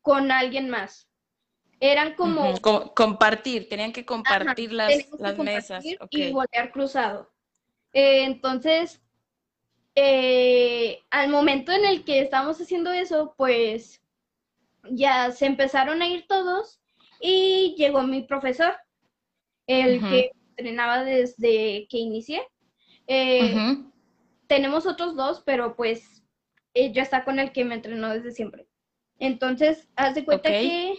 con 0.00 0.32
alguien 0.32 0.68
más. 0.68 1.08
Eran 1.84 2.14
como... 2.14 2.54
compartir, 2.94 3.68
tenían 3.68 3.92
que 3.92 4.06
compartir 4.06 4.72
las, 4.72 4.92
las 5.18 5.36
mesas. 5.36 5.84
Y 6.10 6.30
voltear 6.30 6.70
cruzado. 6.70 7.28
Eh, 7.92 8.22
entonces, 8.22 9.02
eh, 9.96 11.00
al 11.10 11.28
momento 11.28 11.72
en 11.72 11.84
el 11.84 12.04
que 12.04 12.20
estábamos 12.20 12.60
haciendo 12.60 12.92
eso, 12.92 13.34
pues 13.36 14.00
ya 14.92 15.32
se 15.32 15.46
empezaron 15.46 16.02
a 16.02 16.06
ir 16.06 16.24
todos 16.28 16.80
y 17.20 17.74
llegó 17.76 18.04
mi 18.04 18.22
profesor, 18.22 18.76
el 19.66 19.98
que 20.08 20.30
entrenaba 20.50 21.02
desde 21.02 21.88
que 21.88 21.98
inicié. 21.98 22.46
Eh, 23.08 23.82
tenemos 24.46 24.86
otros 24.86 25.16
dos, 25.16 25.42
pero 25.44 25.74
pues 25.74 26.22
ella 26.74 27.02
está 27.02 27.24
con 27.24 27.40
el 27.40 27.50
que 27.50 27.64
me 27.64 27.74
entrenó 27.74 28.10
desde 28.10 28.30
siempre. 28.30 28.68
Entonces, 29.18 29.88
haz 29.96 30.14
de 30.14 30.24
cuenta 30.24 30.48
que 30.48 30.94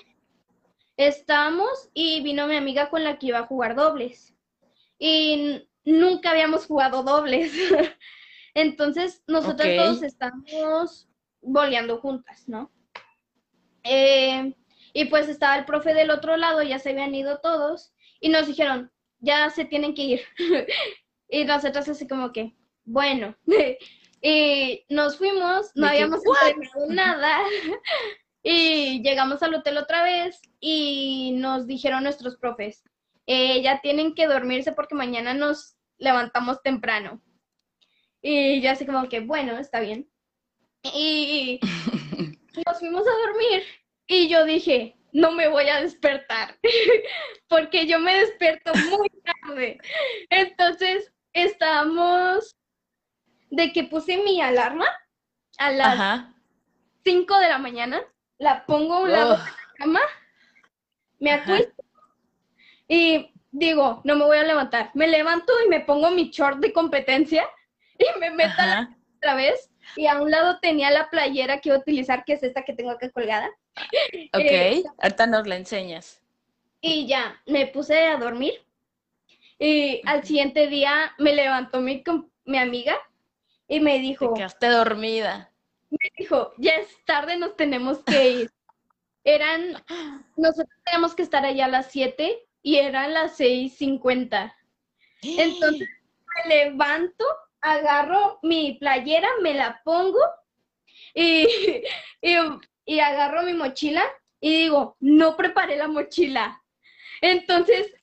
estábamos 0.97 1.89
y 1.93 2.21
vino 2.21 2.47
mi 2.47 2.55
amiga 2.55 2.89
con 2.89 3.03
la 3.03 3.17
que 3.17 3.27
iba 3.27 3.39
a 3.39 3.47
jugar 3.47 3.75
dobles. 3.75 4.35
Y 4.99 5.67
nunca 5.85 6.31
habíamos 6.31 6.65
jugado 6.65 7.03
dobles. 7.03 7.51
Entonces, 8.53 9.23
nosotros 9.27 9.67
todos 9.75 10.03
estamos 10.03 11.07
boleando 11.41 11.99
juntas, 11.99 12.47
¿no? 12.47 12.71
Eh, 13.83 14.55
y 14.93 15.05
pues 15.05 15.27
estaba 15.27 15.57
el 15.57 15.65
profe 15.65 15.93
del 15.93 16.11
otro 16.11 16.37
lado, 16.37 16.61
ya 16.61 16.79
se 16.79 16.91
habían 16.91 17.15
ido 17.15 17.39
todos, 17.39 17.93
y 18.19 18.29
nos 18.29 18.47
dijeron, 18.47 18.91
ya 19.19 19.49
se 19.49 19.65
tienen 19.65 19.93
que 19.95 20.03
ir. 20.03 20.21
y 21.29 21.45
nosotros 21.45 21.89
así 21.89 22.07
como 22.07 22.31
que, 22.31 22.55
bueno, 22.85 23.35
y 24.21 24.85
nos 24.89 25.17
fuimos, 25.17 25.71
no 25.75 25.87
habíamos 25.87 26.21
entrenado 26.25 26.87
nada. 26.89 27.39
Y 28.43 29.01
llegamos 29.01 29.41
al 29.41 29.55
hotel 29.55 29.77
otra 29.77 30.03
vez 30.03 30.41
y 30.59 31.31
nos 31.37 31.65
dijeron 31.65 32.03
nuestros 32.03 32.37
profes, 32.37 32.83
eh, 33.25 33.61
ya 33.61 33.79
tienen 33.79 34.13
que 34.13 34.27
dormirse 34.27 34.73
porque 34.73 34.95
mañana 34.95 35.33
nos 35.33 35.77
levantamos 35.97 36.61
temprano. 36.61 37.21
Y 38.21 38.61
ya 38.61 38.71
así 38.71 38.85
como 38.85 39.07
que, 39.07 39.21
bueno, 39.21 39.57
está 39.57 39.79
bien. 39.79 40.09
Y 40.93 41.59
nos 42.67 42.79
fuimos 42.79 43.03
a 43.07 43.27
dormir 43.27 43.63
y 44.07 44.27
yo 44.27 44.43
dije, 44.43 44.97
no 45.13 45.31
me 45.31 45.47
voy 45.47 45.69
a 45.69 45.81
despertar 45.81 46.57
porque 47.47 47.87
yo 47.87 47.99
me 47.99 48.15
despierto 48.19 48.73
muy 48.89 49.09
tarde. 49.23 49.77
Entonces 50.29 51.13
estábamos 51.31 52.55
de 53.49 53.71
que 53.71 53.85
puse 53.85 54.17
mi 54.17 54.41
alarma 54.41 54.87
a 55.59 55.71
las 55.71 56.25
5 57.05 57.37
de 57.37 57.49
la 57.49 57.59
mañana, 57.59 58.01
la 58.43 58.65
pongo 58.65 58.95
a 58.95 58.99
un 58.99 59.11
lado 59.11 59.31
de 59.31 59.37
la 59.37 59.55
cama, 59.77 60.01
me 61.19 61.31
acuesto 61.31 61.83
y 62.87 63.31
digo, 63.51 64.01
no 64.03 64.15
me 64.15 64.25
voy 64.25 64.37
a 64.37 64.43
levantar. 64.43 64.91
Me 64.93 65.07
levanto 65.07 65.53
y 65.65 65.69
me 65.69 65.79
pongo 65.79 66.11
mi 66.11 66.29
short 66.29 66.59
de 66.59 66.73
competencia 66.73 67.47
y 67.97 68.19
me 68.19 68.31
meto 68.31 68.61
otra 69.17 69.35
vez. 69.35 69.71
Y 69.95 70.07
a 70.07 70.21
un 70.21 70.29
lado 70.29 70.59
tenía 70.61 70.91
la 70.91 71.09
playera 71.09 71.59
que 71.59 71.69
iba 71.69 71.77
a 71.77 71.81
utilizar, 71.81 72.23
que 72.25 72.33
es 72.33 72.43
esta 72.43 72.63
que 72.63 72.73
tengo 72.73 72.91
acá 72.91 73.09
colgada. 73.09 73.49
Ok, 74.33 74.41
eh, 74.41 74.83
ahorita 74.99 75.27
nos 75.27 75.47
la 75.47 75.55
enseñas. 75.55 76.21
Y 76.81 77.07
ya, 77.07 77.41
me 77.45 77.67
puse 77.67 78.07
a 78.07 78.17
dormir. 78.17 78.53
Y 79.59 80.01
al 80.05 80.23
siguiente 80.23 80.67
día 80.67 81.13
me 81.17 81.33
levantó 81.33 81.79
mi, 81.79 82.03
mi 82.45 82.57
amiga 82.57 82.95
y 83.67 83.79
me 83.79 83.99
dijo... 83.99 84.33
Te 84.33 84.39
quedaste 84.39 84.67
dormida. 84.67 85.52
Me 85.93 86.11
dijo, 86.17 86.53
ya 86.57 86.71
es 86.71 87.05
tarde, 87.05 87.37
nos 87.37 87.55
tenemos 87.55 87.99
que 88.03 88.29
ir. 88.31 88.51
Eran, 89.23 89.81
nosotros 90.35 90.75
teníamos 90.83 91.13
que 91.13 91.21
estar 91.21 91.45
allá 91.45 91.65
a 91.65 91.69
las 91.69 91.91
7 91.91 92.45
y 92.63 92.77
eran 92.77 93.13
las 93.13 93.39
6.50. 93.39 94.53
Entonces 95.21 95.87
me 95.87 96.55
levanto, 96.55 97.23
agarro 97.61 98.39
mi 98.41 98.73
playera, 98.73 99.29
me 99.41 99.53
la 99.53 99.81
pongo 99.83 100.19
y, 101.13 101.47
y, 102.21 102.99
agarro 102.99 103.43
mi 103.43 103.53
mochila 103.53 104.03
y 104.39 104.63
digo, 104.63 104.97
no 104.99 105.37
preparé 105.37 105.77
la 105.77 105.87
mochila. 105.87 106.61
Entonces... 107.21 107.93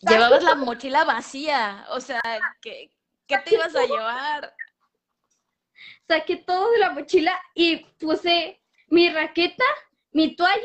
Llevabas 0.00 0.44
la 0.44 0.54
mochila 0.54 1.04
vacía, 1.04 1.86
o 1.90 2.00
sea, 2.00 2.22
¿qué, 2.62 2.90
qué 3.26 3.38
te 3.38 3.54
ibas 3.54 3.74
a 3.74 3.84
llevar? 3.84 4.54
Saqué 6.10 6.38
todo 6.38 6.72
de 6.72 6.78
la 6.78 6.90
mochila 6.90 7.40
y 7.54 7.84
puse 8.00 8.60
mi 8.88 9.08
raqueta, 9.10 9.62
mi 10.10 10.34
toalla 10.34 10.64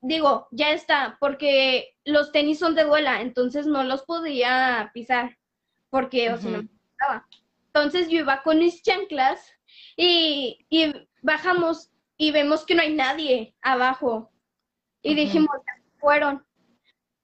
digo, 0.00 0.48
ya 0.52 0.70
está, 0.70 1.18
porque 1.20 1.94
los 2.06 2.32
tenis 2.32 2.58
son 2.58 2.74
de 2.74 2.84
duela, 2.84 3.20
entonces 3.20 3.66
no 3.66 3.84
los 3.84 4.04
podía 4.04 4.90
pisar, 4.94 5.36
porque 5.90 6.32
o 6.32 6.38
no 6.38 6.62
me 6.62 6.68
Entonces 7.66 8.08
yo 8.08 8.20
iba 8.20 8.42
con 8.42 8.58
mis 8.58 8.82
chanclas 8.82 9.52
y, 9.98 10.64
y, 10.70 10.94
bajamos 11.20 11.90
y 12.16 12.30
vemos 12.30 12.64
que 12.64 12.74
no 12.74 12.80
hay 12.80 12.94
nadie 12.94 13.54
abajo. 13.60 14.32
Y 15.02 15.14
dijimos, 15.14 15.50
fueron. 15.98 16.47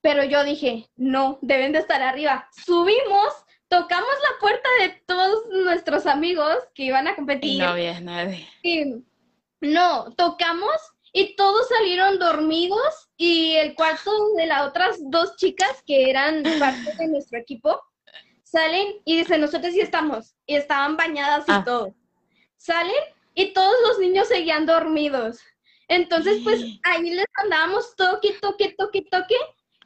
Pero 0.05 0.23
yo 0.23 0.45
dije, 0.45 0.91
no, 0.97 1.39
deben 1.41 1.73
de 1.73 1.79
estar 1.79 2.03
arriba. 2.03 2.47
Subimos, 2.67 3.33
tocamos 3.69 4.05
la 4.05 4.39
puerta 4.39 4.69
de 4.81 4.91
todos 5.07 5.47
nuestros 5.65 6.05
amigos 6.05 6.59
que 6.75 6.83
iban 6.83 7.09
a 7.09 7.17
competir. 7.17 7.55
Y 7.55 7.59
no 7.59 7.69
había 7.69 7.99
nadie. 8.01 8.47
Y 8.63 9.03
no, 9.63 10.13
tocamos 10.15 10.77
y 11.11 11.35
todos 11.37 11.69
salieron 11.69 12.19
dormidos 12.19 13.09
y 13.17 13.55
el 13.55 13.75
cuarto 13.75 14.11
de 14.37 14.45
las 14.45 14.69
otras 14.69 14.99
dos 15.05 15.37
chicas 15.37 15.83
que 15.87 16.11
eran 16.11 16.43
parte 16.59 16.97
de 16.99 17.09
nuestro 17.09 17.39
equipo 17.39 17.81
salen 18.43 19.01
y 19.07 19.17
dicen, 19.17 19.41
nosotros 19.41 19.73
sí 19.73 19.81
estamos, 19.81 20.35
y 20.45 20.57
estaban 20.57 20.99
bañadas 20.99 21.49
y 21.49 21.53
ah. 21.53 21.63
todo. 21.65 21.95
Salen 22.59 22.93
y 23.33 23.55
todos 23.55 23.75
los 23.89 23.99
niños 24.01 24.29
seguían 24.29 24.67
dormidos. 24.67 25.41
Entonces, 25.89 26.43
pues 26.45 26.63
ahí 26.83 27.09
les 27.09 27.25
andábamos 27.43 27.97
toque, 27.97 28.37
toque, 28.39 28.75
toque, 28.77 29.01
toque, 29.11 29.37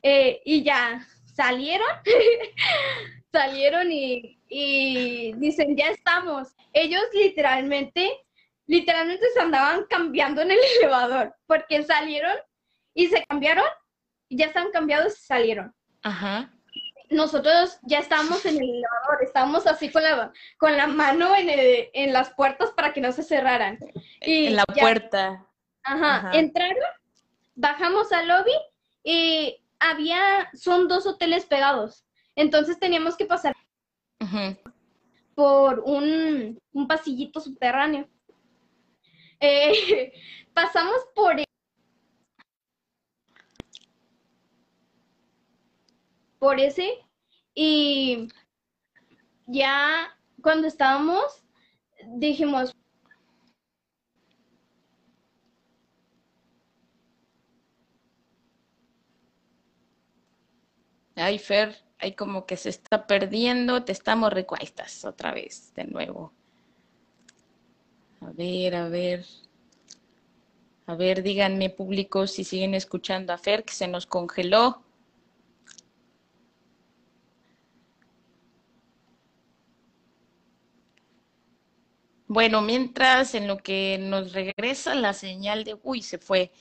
eh, 0.02 0.40
y 0.44 0.62
ya 0.62 1.06
salieron, 1.34 1.88
salieron 3.32 3.90
y, 3.92 4.40
y 4.48 5.32
dicen, 5.34 5.76
ya 5.76 5.88
estamos. 5.90 6.48
Ellos 6.72 7.02
literalmente 7.12 8.12
literalmente 8.68 9.26
se 9.34 9.40
andaban 9.40 9.84
cambiando 9.90 10.42
en 10.42 10.52
el 10.52 10.58
elevador, 10.78 11.34
porque 11.46 11.82
salieron 11.82 12.36
y 12.94 13.08
se 13.08 13.24
cambiaron, 13.26 13.64
y 14.28 14.36
ya 14.36 14.46
estaban 14.46 14.70
cambiados 14.70 15.18
y 15.18 15.26
salieron. 15.26 15.74
Ajá. 16.02 16.52
Nosotros 17.10 17.78
ya 17.82 18.00
estábamos 18.00 18.44
en 18.44 18.56
el 18.56 18.68
elevador, 18.68 19.22
estábamos 19.22 19.66
así 19.66 19.90
con 19.90 20.02
la, 20.02 20.30
con 20.58 20.76
la 20.76 20.86
mano 20.86 21.34
en, 21.34 21.48
en 21.92 22.12
las 22.12 22.30
puertas 22.34 22.70
para 22.72 22.92
que 22.92 23.00
no 23.00 23.12
se 23.12 23.22
cerraran. 23.22 23.78
Y 24.20 24.48
en 24.48 24.56
la 24.56 24.64
puerta. 24.64 25.46
Ajá. 25.84 26.30
Entraron, 26.34 26.76
bajamos 27.54 28.12
al 28.12 28.28
lobby 28.28 28.52
y 29.02 29.56
había, 29.80 30.50
son 30.54 30.88
dos 30.88 31.06
hoteles 31.06 31.46
pegados. 31.46 32.04
Entonces 32.36 32.78
teníamos 32.78 33.16
que 33.16 33.26
pasar 33.26 33.54
por 35.34 35.80
un, 35.80 36.58
un 36.72 36.88
pasillito 36.88 37.40
subterráneo. 37.40 38.08
Eh, 39.40 40.12
pasamos 40.54 40.98
por 41.14 41.36
por 46.38 46.60
ese 46.60 46.98
y 47.54 48.28
ya 49.46 50.16
cuando 50.40 50.68
estábamos 50.68 51.44
dijimos 52.06 52.77
Ay, 61.18 61.38
Fer, 61.38 61.76
hay 61.98 62.12
como 62.14 62.46
que 62.46 62.56
se 62.56 62.68
está 62.68 63.06
perdiendo, 63.06 63.84
te 63.84 63.92
estamos 63.92 64.32
recuestas 64.32 65.04
otra 65.04 65.32
vez, 65.32 65.74
de 65.74 65.84
nuevo. 65.84 66.32
A 68.20 68.30
ver, 68.32 68.76
a 68.76 68.88
ver. 68.88 69.26
A 70.86 70.94
ver, 70.94 71.22
díganme 71.22 71.70
público 71.70 72.26
si 72.26 72.44
siguen 72.44 72.74
escuchando 72.74 73.32
a 73.32 73.38
Fer, 73.38 73.64
que 73.64 73.74
se 73.74 73.88
nos 73.88 74.06
congeló. 74.06 74.82
Bueno, 82.28 82.62
mientras 82.62 83.34
en 83.34 83.48
lo 83.48 83.58
que 83.58 83.98
nos 83.98 84.32
regresa 84.32 84.94
la 84.94 85.14
señal 85.14 85.64
de, 85.64 85.78
uy, 85.82 86.02
se 86.02 86.18
fue. 86.18 86.52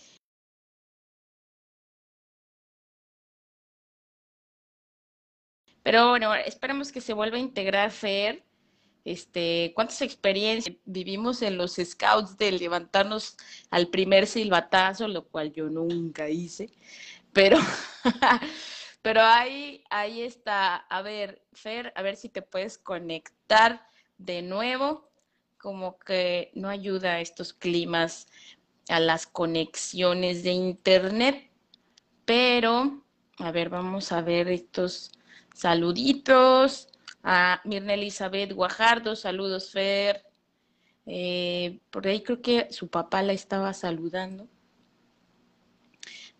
Pero 5.87 6.09
bueno, 6.09 6.35
esperemos 6.35 6.91
que 6.91 6.99
se 6.99 7.13
vuelva 7.13 7.37
a 7.37 7.39
integrar 7.39 7.91
Fer. 7.91 8.43
Este, 9.05 9.71
cuántas 9.73 10.01
experiencias 10.01 10.75
vivimos 10.83 11.41
en 11.41 11.55
los 11.55 11.77
scouts 11.81 12.35
de 12.35 12.51
levantarnos 12.51 13.37
al 13.69 13.87
primer 13.87 14.27
silbatazo, 14.27 15.07
lo 15.07 15.29
cual 15.29 15.53
yo 15.53 15.69
nunca 15.69 16.27
hice, 16.27 16.69
pero, 17.31 17.57
pero 19.01 19.21
ahí, 19.21 19.81
ahí 19.89 20.23
está. 20.23 20.75
A 20.75 21.01
ver, 21.01 21.41
Fer, 21.53 21.93
a 21.95 22.01
ver 22.01 22.17
si 22.17 22.27
te 22.27 22.41
puedes 22.41 22.77
conectar 22.77 23.87
de 24.17 24.41
nuevo, 24.41 25.09
como 25.57 25.97
que 25.99 26.51
no 26.53 26.67
ayuda 26.67 27.13
a 27.13 27.21
estos 27.21 27.53
climas, 27.53 28.27
a 28.89 28.99
las 28.99 29.25
conexiones 29.25 30.43
de 30.43 30.51
internet, 30.51 31.49
pero, 32.25 33.05
a 33.37 33.51
ver, 33.53 33.69
vamos 33.69 34.11
a 34.11 34.21
ver 34.21 34.49
estos 34.49 35.13
saluditos 35.57 36.87
a 37.23 37.61
Mirna 37.63 37.95
Elizabeth 37.95 38.53
Guajardo, 38.53 39.15
saludos 39.15 39.71
Fer. 39.71 40.23
Eh, 41.07 41.79
por 41.89 42.05
ahí 42.05 42.21
creo 42.21 42.41
que 42.41 42.67
su 42.71 42.89
papá 42.89 43.23
la 43.23 43.33
estaba 43.33 43.73
saludando. 43.73 44.47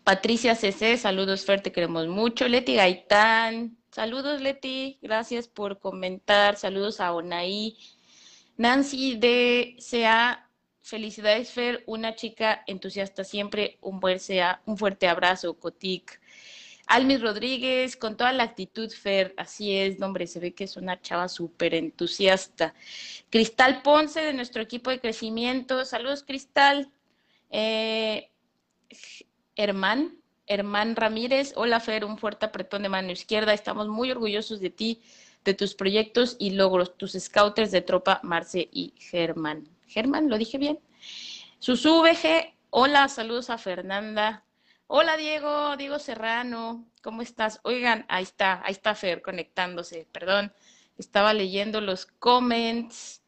Patricia 0.04 0.54
CC, 0.54 0.96
saludos 0.96 1.44
Fer, 1.44 1.60
te 1.60 1.72
queremos 1.72 2.06
mucho. 2.06 2.46
Leti 2.46 2.76
Gaitán, 2.76 3.76
saludos 3.90 4.40
Leti, 4.40 4.98
gracias 5.02 5.48
por 5.48 5.80
comentar. 5.80 6.56
Saludos 6.56 7.00
a 7.00 7.12
Onaí. 7.12 7.76
Nancy 8.56 9.16
de 9.16 9.76
CA, 9.80 10.48
felicidades 10.80 11.50
Fer, 11.50 11.82
una 11.86 12.14
chica 12.14 12.62
entusiasta 12.68 13.24
siempre. 13.24 13.78
Un, 13.80 13.98
buen 13.98 14.20
un 14.64 14.78
fuerte 14.78 15.08
abrazo, 15.08 15.58
Cotic. 15.58 16.20
Almis 16.88 17.20
Rodríguez, 17.20 17.96
con 17.96 18.16
toda 18.16 18.32
la 18.32 18.44
actitud, 18.44 18.90
Fer, 18.90 19.34
así 19.36 19.76
es, 19.76 20.00
hombre, 20.00 20.26
se 20.26 20.40
ve 20.40 20.54
que 20.54 20.64
es 20.64 20.76
una 20.78 21.00
chava 21.00 21.28
súper 21.28 21.74
entusiasta. 21.74 22.74
Cristal 23.28 23.82
Ponce, 23.82 24.20
de 24.22 24.32
nuestro 24.32 24.62
equipo 24.62 24.90
de 24.90 24.98
crecimiento, 24.98 25.84
saludos 25.84 26.22
Cristal. 26.22 26.90
Eh, 27.50 28.30
Herman, 29.54 30.16
Herman 30.46 30.96
Ramírez, 30.96 31.52
hola 31.56 31.78
Fer, 31.78 32.06
un 32.06 32.16
fuerte 32.16 32.46
apretón 32.46 32.82
de 32.82 32.88
mano 32.88 33.12
izquierda, 33.12 33.52
estamos 33.52 33.86
muy 33.88 34.10
orgullosos 34.10 34.58
de 34.60 34.70
ti, 34.70 35.02
de 35.44 35.52
tus 35.52 35.74
proyectos 35.74 36.36
y 36.38 36.50
logros, 36.50 36.96
tus 36.96 37.12
scouters 37.12 37.70
de 37.70 37.82
tropa, 37.82 38.20
Marce 38.22 38.66
y 38.72 38.94
Germán. 38.96 39.68
Germán, 39.86 40.30
¿lo 40.30 40.38
dije 40.38 40.56
bien? 40.56 40.80
Sus 41.58 41.84
VG, 41.84 42.54
hola, 42.70 43.08
saludos 43.08 43.50
a 43.50 43.58
Fernanda. 43.58 44.44
Hola 44.90 45.18
Diego, 45.18 45.76
Diego 45.76 45.98
Serrano, 45.98 46.86
¿cómo 47.02 47.20
estás? 47.20 47.60
Oigan, 47.62 48.06
ahí 48.08 48.22
está, 48.22 48.62
ahí 48.64 48.72
está 48.72 48.94
Fer 48.94 49.20
conectándose, 49.20 50.08
perdón, 50.10 50.50
estaba 50.96 51.34
leyendo 51.34 51.82
los 51.82 52.06
comments. 52.06 53.22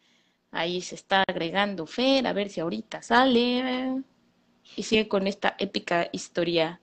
Ahí 0.53 0.81
se 0.81 0.95
está 0.95 1.23
agregando 1.29 1.85
Fer, 1.87 2.27
a 2.27 2.33
ver 2.33 2.49
si 2.49 2.61
ahorita 2.61 3.03
sale. 3.03 4.03
Y 4.75 4.85
sigue 4.85 5.07
con 5.07 5.27
esta 5.27 5.55
épica 5.59 6.09
historia. 6.13 6.81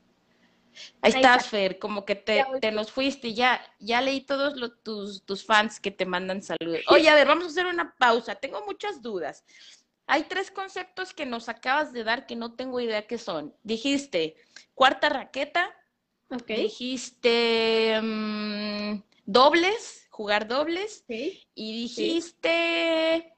Ahí, 1.01 1.11
estás, 1.11 1.47
Fer, 1.47 1.79
como 1.79 2.05
que 2.05 2.13
te, 2.13 2.45
te, 2.61 2.71
nos 2.71 2.91
fuiste 2.91 3.33
ya, 3.33 3.59
ya 3.79 3.99
leí 3.99 4.21
todos 4.21 4.53
tus, 4.83 5.23
tus 5.23 5.43
fans 5.43 5.79
que 5.79 5.89
te 5.89 6.05
mandan 6.05 6.43
saludos. 6.43 6.81
Oye, 6.89 7.09
a 7.09 7.15
ver, 7.15 7.25
vamos 7.25 7.45
a 7.45 7.47
hacer 7.47 7.65
una 7.65 7.95
pausa. 7.97 8.35
Tengo 8.35 8.63
muchas 8.63 9.01
dudas. 9.01 9.43
Hay 10.07 10.23
tres 10.23 10.51
conceptos 10.51 11.13
que 11.13 11.25
nos 11.25 11.49
acabas 11.49 11.93
de 11.93 12.03
dar 12.03 12.25
que 12.25 12.35
no 12.35 12.55
tengo 12.55 12.79
idea 12.79 13.05
qué 13.05 13.17
son. 13.17 13.53
Dijiste 13.63 14.35
cuarta 14.73 15.09
raqueta, 15.09 15.75
okay. 16.29 16.63
dijiste 16.63 17.99
mm, 18.01 19.03
dobles, 19.25 20.07
jugar 20.09 20.47
dobles, 20.47 21.05
y 21.07 21.81
dijiste 21.81 23.33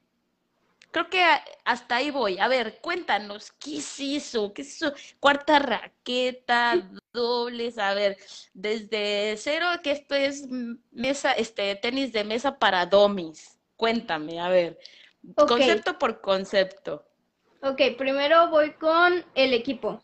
creo 0.92 1.10
que 1.10 1.24
hasta 1.66 1.98
ahí 1.98 2.12
voy. 2.12 2.40
A 2.40 2.48
ver, 2.48 2.80
cuéntanos, 2.82 3.52
¿qué 3.54 3.78
es 3.78 4.00
eso? 4.00 4.54
¿Qué 4.54 4.62
es 4.64 4.76
eso? 4.76 4.94
Cuarta 5.20 5.60
raqueta, 5.60 6.76
dobles, 7.14 7.78
a 7.78 7.94
ver, 7.94 8.18
desde 8.54 9.36
cero, 9.38 9.68
que 9.84 9.92
esto 9.92 10.16
es 10.16 10.48
mesa, 10.92 11.34
este, 11.34 11.76
tenis 11.76 12.12
de 12.12 12.24
mesa 12.24 12.58
para 12.60 12.86
domis. 12.86 13.60
Cuéntame, 13.76 14.40
a 14.40 14.50
ver, 14.50 14.78
concepto 15.36 15.98
por 15.98 16.22
concepto. 16.22 17.06
Ok, 17.62 17.82
primero 17.98 18.50
voy 18.50 18.74
con 18.74 19.26
el 19.36 19.54
equipo. 19.54 20.02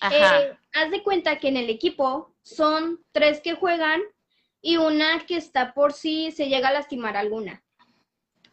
Ajá. 0.00 0.40
Eh, 0.40 0.58
haz 0.72 0.90
de 0.90 1.02
cuenta 1.02 1.38
que 1.38 1.48
en 1.48 1.56
el 1.56 1.70
equipo 1.70 2.34
son 2.42 3.04
tres 3.12 3.40
que 3.40 3.54
juegan 3.54 4.02
y 4.60 4.76
una 4.76 5.24
que 5.26 5.36
está 5.36 5.74
por 5.74 5.92
si 5.92 6.30
se 6.32 6.48
llega 6.48 6.68
a 6.68 6.72
lastimar 6.72 7.16
alguna. 7.16 7.62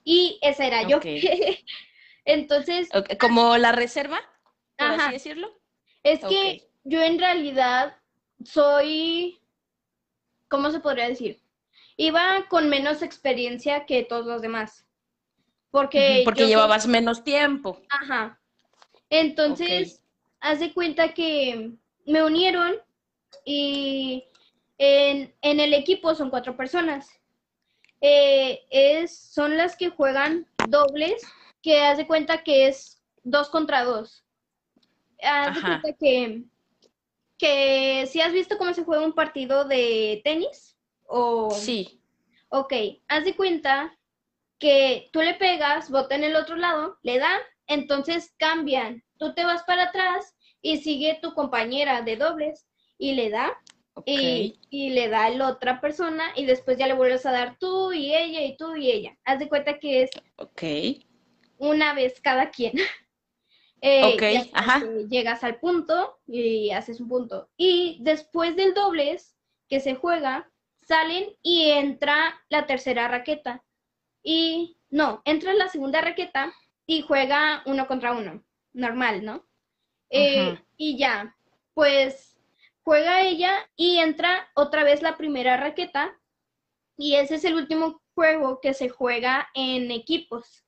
Y 0.03 0.39
esa 0.41 0.65
era 0.65 0.87
yo. 0.87 0.99
Entonces. 2.25 2.89
¿Como 3.19 3.57
la 3.57 3.71
reserva? 3.71 4.19
Por 4.77 4.87
así 4.87 5.13
decirlo. 5.13 5.59
Es 6.03 6.19
que 6.21 6.67
yo 6.83 7.01
en 7.01 7.19
realidad 7.19 7.97
soy. 8.43 9.39
¿Cómo 10.49 10.71
se 10.71 10.79
podría 10.79 11.07
decir? 11.07 11.41
Iba 11.95 12.47
con 12.49 12.67
menos 12.67 13.01
experiencia 13.03 13.85
que 13.85 14.03
todos 14.03 14.25
los 14.25 14.41
demás. 14.41 14.85
Porque. 15.71 16.21
Porque 16.25 16.47
llevabas 16.47 16.85
menos 16.85 17.23
tiempo. 17.23 17.79
Ajá. 17.89 18.39
Entonces, 19.09 20.03
haz 20.39 20.59
de 20.59 20.73
cuenta 20.73 21.13
que 21.13 21.71
me 22.05 22.23
unieron 22.23 22.75
y 23.45 24.23
en, 24.77 25.33
en 25.41 25.59
el 25.59 25.73
equipo 25.73 26.13
son 26.15 26.29
cuatro 26.29 26.55
personas 26.55 27.09
eh, 28.01 28.65
es, 28.71 29.15
son 29.15 29.55
las 29.55 29.77
que 29.77 29.89
juegan 29.89 30.47
dobles, 30.67 31.21
que 31.61 31.81
haz 31.81 31.97
de 31.97 32.07
cuenta 32.07 32.43
que 32.43 32.67
es 32.67 33.01
dos 33.23 33.49
contra 33.49 33.83
dos. 33.83 34.25
Haz 35.21 35.55
de 35.55 35.61
cuenta 35.61 35.93
que, 35.93 36.43
que 37.37 38.07
si 38.07 38.19
has 38.21 38.33
visto 38.33 38.57
cómo 38.57 38.73
se 38.73 38.83
juega 38.83 39.05
un 39.05 39.13
partido 39.13 39.65
de 39.65 40.21
tenis, 40.23 40.75
o... 41.05 41.51
Sí. 41.51 41.99
Ok, 42.49 42.73
haz 43.07 43.23
de 43.23 43.35
cuenta 43.35 43.97
que 44.61 45.09
tú 45.11 45.21
le 45.21 45.33
pegas, 45.33 45.89
bota 45.89 46.15
en 46.15 46.23
el 46.23 46.35
otro 46.35 46.55
lado, 46.55 46.99
le 47.01 47.17
da, 47.17 47.31
entonces 47.65 48.33
cambian. 48.37 49.03
Tú 49.17 49.33
te 49.33 49.43
vas 49.43 49.63
para 49.63 49.85
atrás 49.85 50.35
y 50.61 50.77
sigue 50.77 51.19
tu 51.19 51.33
compañera 51.33 52.03
de 52.03 52.15
dobles 52.15 52.67
y 52.99 53.15
le 53.15 53.31
da 53.31 53.57
y, 54.05 54.55
le 54.71 55.09
da 55.09 55.25
a 55.25 55.29
la 55.31 55.47
otra 55.49 55.81
persona 55.81 56.25
y 56.35 56.45
después 56.45 56.77
ya 56.77 56.87
le 56.87 56.93
vuelves 56.93 57.25
a 57.25 57.31
dar 57.31 57.57
tú 57.59 57.91
y 57.91 58.15
ella 58.15 58.45
y 58.45 58.55
tú 58.55 58.75
y 58.75 58.91
ella. 58.91 59.17
Haz 59.25 59.39
de 59.39 59.49
cuenta 59.49 59.79
que 59.79 60.03
es 60.03 60.11
okay. 60.37 61.07
una 61.57 61.95
vez 61.95 62.21
cada 62.21 62.51
quien. 62.51 62.73
eh, 63.81 64.47
Ajá. 64.53 64.83
Llegas 65.09 65.43
al 65.43 65.59
punto 65.59 66.19
y 66.27 66.69
haces 66.69 67.01
un 67.01 67.09
punto. 67.09 67.49
Y 67.57 67.97
después 68.01 68.55
del 68.55 68.75
dobles 68.75 69.35
que 69.67 69.79
se 69.79 69.95
juega, 69.95 70.51
salen 70.87 71.35
y 71.41 71.71
entra 71.71 72.39
la 72.49 72.67
tercera 72.67 73.07
raqueta. 73.07 73.63
Y 74.23 74.77
no, 74.89 75.21
entra 75.25 75.53
la 75.53 75.67
segunda 75.69 76.01
raqueta 76.01 76.53
y 76.85 77.01
juega 77.01 77.63
uno 77.65 77.87
contra 77.87 78.13
uno. 78.13 78.43
Normal, 78.73 79.25
¿no? 79.25 79.45
Eh, 80.09 80.59
y 80.77 80.97
ya, 80.97 81.35
pues 81.73 82.37
juega 82.83 83.21
ella 83.21 83.69
y 83.75 83.97
entra 83.99 84.49
otra 84.55 84.83
vez 84.83 85.01
la 85.01 85.17
primera 85.17 85.57
raqueta 85.57 86.17
y 86.97 87.15
ese 87.15 87.35
es 87.35 87.45
el 87.45 87.55
último 87.55 88.01
juego 88.13 88.59
que 88.61 88.73
se 88.73 88.89
juega 88.89 89.49
en 89.53 89.91
equipos. 89.91 90.65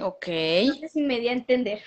Ok. 0.00 0.26
No 0.66 0.74
sé 0.74 0.88
si 0.88 1.02
me 1.02 1.20
di 1.20 1.28
a 1.28 1.32
entender. 1.32 1.82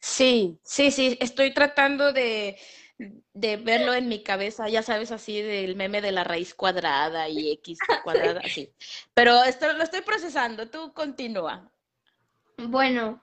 Sí, 0.00 0.58
sí, 0.62 0.90
sí, 0.90 1.18
estoy 1.20 1.52
tratando 1.52 2.12
de, 2.12 2.56
de 2.98 3.56
verlo 3.56 3.94
en 3.94 4.08
mi 4.08 4.22
cabeza, 4.22 4.68
ya 4.68 4.82
sabes, 4.82 5.12
así 5.12 5.42
del 5.42 5.76
meme 5.76 6.00
de 6.00 6.12
la 6.12 6.24
raíz 6.24 6.54
cuadrada 6.54 7.28
y 7.28 7.52
X 7.52 7.78
cuadrada, 8.04 8.42
sí. 8.48 8.70
Pero 9.14 9.44
esto 9.44 9.72
lo 9.72 9.82
estoy 9.82 10.00
procesando, 10.00 10.68
tú 10.70 10.92
continúa. 10.92 11.70
Bueno, 12.56 13.22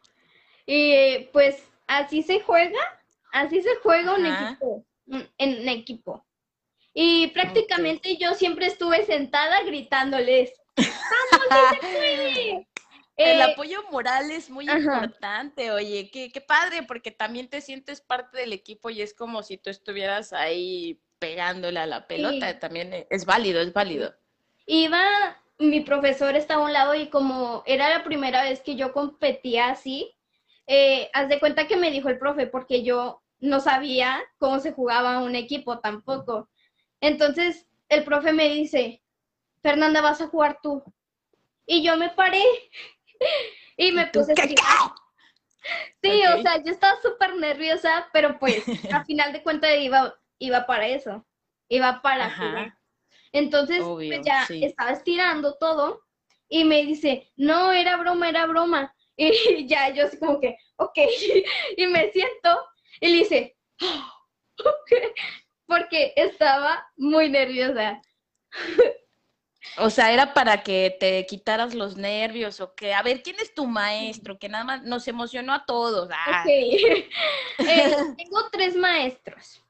y 0.65 1.25
pues 1.31 1.63
así 1.88 2.21
se 2.21 2.39
juega, 2.41 2.79
así 3.31 3.62
se 3.62 3.75
juega 3.81 4.13
un 4.13 4.25
equipo 4.25 4.86
en 5.38 5.69
equipo. 5.69 6.25
Y 6.93 7.27
prácticamente 7.27 8.17
yo 8.17 8.36
siempre 8.36 8.67
estuve 8.67 9.03
sentada 9.05 9.63
gritándoles, 9.63 10.53
¡Vamos, 10.75 11.69
se 11.71 11.88
puede! 11.88 12.67
El 13.15 13.39
eh, 13.39 13.43
apoyo 13.43 13.84
moral 13.91 14.32
es 14.32 14.49
muy 14.49 14.67
importante, 14.69 15.71
oye, 15.71 16.10
qué, 16.12 16.32
qué 16.32 16.41
padre, 16.41 16.84
porque 16.84 17.12
también 17.12 17.47
te 17.47 17.62
sientes 17.62 18.02
parte 18.02 18.38
del 18.38 18.54
equipo 18.54 18.89
y 18.89 19.02
es 19.02 19.13
como 19.13 19.43
si 19.43 19.58
tú 19.58 19.69
estuvieras 19.69 20.34
ahí 20.34 20.99
pegándole 21.19 21.80
a 21.80 21.86
la 21.86 22.08
pelota, 22.08 22.60
también 22.60 23.06
es 23.10 23.26
válido, 23.26 23.62
es 23.62 23.71
válido. 23.71 24.13
Iba, 24.65 25.02
mi 25.58 25.82
profesor 25.82 26.36
estaba 26.36 26.63
a 26.63 26.65
un 26.65 26.73
lado 26.73 26.95
y 26.95 27.08
como 27.08 27.63
era 27.65 27.89
la 27.89 28.04
primera 28.04 28.43
vez 28.43 28.62
que 28.62 28.76
yo 28.76 28.91
competía 28.91 29.69
así, 29.69 30.13
eh, 30.67 31.10
haz 31.13 31.30
de 31.30 31.39
cuenta 31.39 31.67
que 31.67 31.78
me 31.78 31.91
dijo 31.91 32.10
el 32.10 32.17
profe, 32.17 32.47
porque 32.47 32.84
yo 32.84 33.21
no 33.39 33.60
sabía 33.60 34.21
cómo 34.38 34.60
se 34.60 34.71
jugaba 34.71 35.21
un 35.21 35.36
equipo 35.36 35.80
tampoco. 35.80 36.49
Entonces 36.99 37.67
el 37.89 38.04
profe 38.04 38.34
me 38.34 38.49
dice, 38.49 39.02
Fernanda, 39.62 40.02
vas 40.02 40.21
a 40.21 40.28
jugar 40.28 40.60
tú. 40.63 40.84
Y 41.65 41.84
yo 41.84 41.95
me 41.95 42.10
paré 42.10 42.43
y 43.78 43.91
me 43.91 44.08
puse 44.08 44.34
a 44.34 44.95
Sí, 46.02 46.21
o 46.26 46.41
sea, 46.41 46.62
yo 46.62 46.71
estaba 46.71 47.02
súper 47.02 47.36
nerviosa, 47.36 48.10
pero 48.12 48.38
pues 48.38 48.63
al 48.93 49.06
final 49.06 49.32
de 49.32 49.43
cuentas 49.43 49.71
iba, 49.80 50.13
iba 50.39 50.65
para 50.65 50.88
eso, 50.88 51.26
iba 51.69 52.02
para 52.02 52.30
jugar. 52.36 52.78
Entonces, 53.32 53.80
pues 53.80 54.21
ya 54.23 54.45
estaba 54.49 54.91
estirando 54.91 55.58
todo 55.58 56.04
y 56.49 56.65
me 56.65 56.84
dice, 56.84 57.32
no, 57.36 57.71
era 57.71 57.97
broma, 57.97 58.30
era 58.30 58.45
broma. 58.45 58.95
Y 59.15 59.67
ya 59.67 59.89
yo 59.89 60.06
así 60.06 60.17
como 60.17 60.39
que, 60.39 60.58
ok, 60.78 60.97
y 61.78 61.86
me 61.86 62.12
siento 62.12 62.65
y 62.99 63.10
le 63.10 63.17
dice, 63.17 63.56
porque 65.67 66.13
estaba 66.15 66.88
muy 66.97 67.30
nerviosa. 67.30 68.02
O 69.78 69.89
sea, 69.89 70.12
era 70.12 70.34
para 70.34 70.63
que 70.63 70.95
te 70.99 71.26
quitaras 71.26 71.73
los 71.73 71.95
nervios 71.95 72.60
o 72.62 72.76
que, 72.76 72.93
a 72.93 73.02
ver, 73.02 73.23
¿quién 73.23 73.38
es 73.39 73.54
tu 73.54 73.65
maestro? 73.65 74.38
Que 74.38 74.49
nada 74.49 74.63
más 74.63 74.84
nos 74.84 75.08
emocionó 75.08 75.54
a 75.54 75.65
todos. 75.65 76.10
Ah. 76.12 76.43
Eh, 77.60 77.95
tengo 78.17 78.49
tres 78.52 78.76
maestros. 78.76 79.63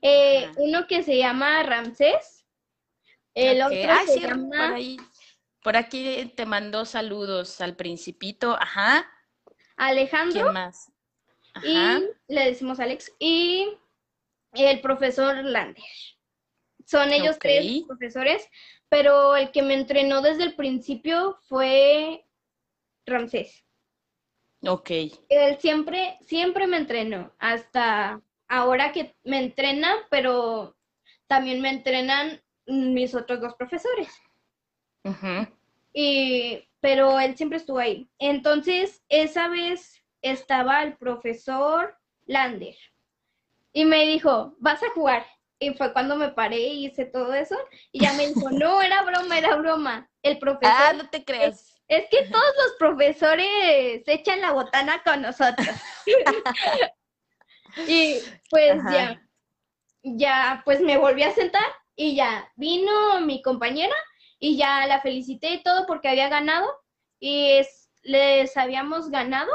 Eh, 0.00 0.50
uno 0.56 0.86
que 0.86 1.02
se 1.02 1.18
llama 1.18 1.62
Ramsés. 1.62 2.46
El 3.34 3.60
otro 3.60 3.76
se 4.06 4.20
llama... 4.20 4.68
Por, 4.68 4.74
ahí, 4.74 4.96
por 5.62 5.76
aquí 5.76 6.32
te 6.36 6.46
mandó 6.46 6.84
saludos 6.84 7.60
al 7.60 7.76
principito. 7.76 8.56
Ajá. 8.60 9.10
Alejandro. 9.76 10.42
¿Quién 10.42 10.52
más? 10.52 10.92
y 11.64 12.04
le 12.28 12.44
decimos 12.44 12.80
Alex 12.80 13.12
y 13.18 13.76
el 14.52 14.80
profesor 14.80 15.36
Lander. 15.44 15.82
Son 16.84 17.12
ellos 17.12 17.38
tres 17.38 17.82
profesores, 17.86 18.48
pero 18.88 19.36
el 19.36 19.50
que 19.50 19.62
me 19.62 19.74
entrenó 19.74 20.22
desde 20.22 20.44
el 20.44 20.54
principio 20.54 21.38
fue 21.48 22.24
Ramsés. 23.06 23.64
Ok. 24.66 24.90
Él 25.28 25.58
siempre, 25.58 26.18
siempre 26.26 26.66
me 26.66 26.78
entrenó, 26.78 27.32
hasta 27.38 28.20
ahora 28.48 28.92
que 28.92 29.14
me 29.24 29.38
entrena, 29.38 29.94
pero 30.10 30.76
también 31.26 31.60
me 31.60 31.70
entrenan 31.70 32.42
mis 32.66 33.14
otros 33.14 33.40
dos 33.40 33.54
profesores. 33.54 34.08
Y, 35.92 36.62
pero 36.80 37.18
él 37.18 37.36
siempre 37.36 37.58
estuvo 37.58 37.78
ahí. 37.78 38.08
Entonces, 38.18 39.02
esa 39.08 39.48
vez 39.48 40.02
estaba 40.22 40.82
el 40.82 40.96
profesor 40.96 41.96
Lander 42.26 42.76
y 43.72 43.84
me 43.84 44.06
dijo, 44.06 44.54
vas 44.58 44.82
a 44.82 44.90
jugar. 44.90 45.26
Y 45.60 45.74
fue 45.74 45.92
cuando 45.92 46.16
me 46.16 46.28
paré 46.30 46.58
y 46.58 46.86
hice 46.86 47.04
todo 47.04 47.34
eso. 47.34 47.56
Y 47.90 48.00
ya 48.00 48.12
me 48.12 48.28
dijo, 48.28 48.50
no, 48.50 48.80
era 48.80 49.02
broma, 49.02 49.38
era 49.38 49.56
broma. 49.56 50.08
El 50.22 50.38
profesor. 50.38 50.74
Ah, 50.76 50.92
no 50.92 51.08
te 51.10 51.24
crees. 51.24 51.74
es 51.88 52.08
que 52.10 52.24
todos 52.24 52.54
los 52.64 52.72
profesores 52.78 54.02
echan 54.06 54.40
la 54.40 54.52
botana 54.52 55.02
con 55.04 55.22
nosotros. 55.22 55.68
y 57.88 58.18
pues 58.50 58.80
ya, 58.90 59.20
ya, 60.02 60.62
pues 60.64 60.80
me 60.80 60.96
volví 60.96 61.22
a 61.22 61.34
sentar 61.34 61.66
y 61.96 62.14
ya 62.14 62.50
vino 62.56 63.20
mi 63.20 63.42
compañera 63.42 63.94
y 64.38 64.56
ya 64.56 64.86
la 64.86 65.00
felicité 65.00 65.50
y 65.50 65.62
todo 65.62 65.86
porque 65.86 66.08
había 66.08 66.28
ganado 66.28 66.68
y 67.18 67.60
les 68.02 68.56
habíamos 68.56 69.10
ganado. 69.10 69.50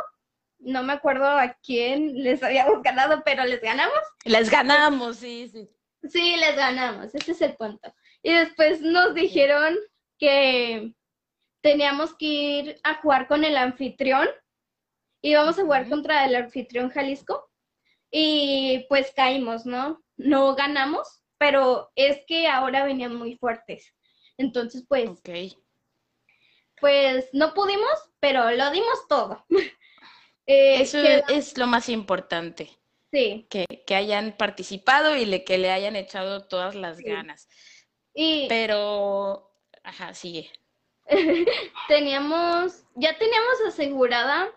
No 0.59 0.83
me 0.83 0.93
acuerdo 0.93 1.25
a 1.25 1.53
quién 1.55 2.23
les 2.23 2.41
habíamos 2.41 2.81
ganado, 2.83 3.21
pero 3.25 3.43
les 3.45 3.61
ganamos. 3.61 3.99
Les 4.23 4.49
ganamos, 4.49 5.17
sí, 5.17 5.49
sí. 5.49 5.69
Sí, 6.09 6.35
les 6.35 6.55
ganamos, 6.55 7.13
ese 7.15 7.31
es 7.31 7.41
el 7.41 7.55
punto. 7.55 7.93
Y 8.21 8.33
después 8.33 8.81
nos 8.81 9.13
dijeron 9.13 9.77
que 10.17 10.93
teníamos 11.61 12.15
que 12.15 12.25
ir 12.25 12.81
a 12.83 12.95
jugar 13.01 13.27
con 13.27 13.43
el 13.45 13.57
anfitrión. 13.57 14.27
Íbamos 15.21 15.57
a 15.57 15.63
jugar 15.63 15.89
contra 15.89 16.25
el 16.25 16.35
anfitrión 16.35 16.89
Jalisco. 16.89 17.49
Y 18.11 18.85
pues 18.89 19.11
caímos, 19.15 19.65
¿no? 19.65 20.03
No 20.17 20.55
ganamos, 20.55 21.23
pero 21.37 21.91
es 21.95 22.19
que 22.27 22.47
ahora 22.47 22.85
venían 22.85 23.15
muy 23.15 23.37
fuertes. 23.37 23.93
Entonces, 24.37 24.85
pues. 24.87 25.09
Pues 26.79 27.29
no 27.33 27.53
pudimos, 27.53 28.11
pero 28.19 28.51
lo 28.51 28.71
dimos 28.71 29.07
todo. 29.07 29.45
Eh, 30.45 30.81
Eso 30.81 30.97
es 30.99 31.57
lo 31.57 31.67
más 31.67 31.87
importante. 31.87 32.69
Sí. 33.13 33.45
Que, 33.47 33.95
hayan 33.95 34.35
participado 34.35 35.15
y 35.15 35.25
le, 35.25 35.43
que 35.43 35.59
le 35.59 35.69
hayan 35.69 35.95
echado 35.95 36.47
todas 36.47 36.73
las 36.73 36.97
ganas. 36.97 37.47
Y... 38.11 38.47
Pero, 38.49 39.53
ajá, 39.83 40.15
sigue. 40.15 40.51
teníamos, 41.87 42.85
ya 42.95 43.15
teníamos 43.19 43.61
asegurada 43.67 44.49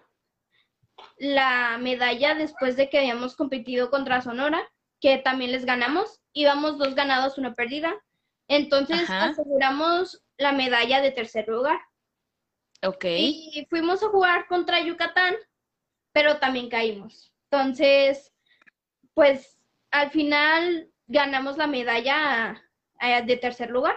la 1.18 1.76
medalla 1.78 2.34
después 2.34 2.76
de 2.76 2.88
que 2.88 2.98
habíamos 2.98 3.36
competido 3.36 3.90
contra 3.90 4.22
Sonora, 4.22 4.66
que 5.00 5.18
también 5.18 5.52
les 5.52 5.66
ganamos. 5.66 6.22
Íbamos 6.32 6.78
dos 6.78 6.94
ganados, 6.94 7.36
una 7.36 7.52
perdida. 7.52 7.94
Entonces 8.48 9.10
aseguramos 9.10 10.24
la 10.38 10.52
medalla 10.52 11.02
de 11.02 11.10
tercer 11.10 11.46
lugar. 11.48 11.78
Ok. 12.82 13.04
Y 13.04 13.66
fuimos 13.68 14.02
a 14.02 14.08
jugar 14.08 14.46
contra 14.46 14.80
Yucatán, 14.80 15.34
pero 16.12 16.38
también 16.38 16.70
caímos. 16.70 17.34
Entonces, 17.50 18.32
pues 19.16 19.58
al 19.90 20.10
final 20.10 20.90
ganamos 21.06 21.56
la 21.56 21.66
medalla 21.66 22.62
eh, 23.00 23.22
de 23.24 23.36
tercer 23.38 23.70
lugar. 23.70 23.96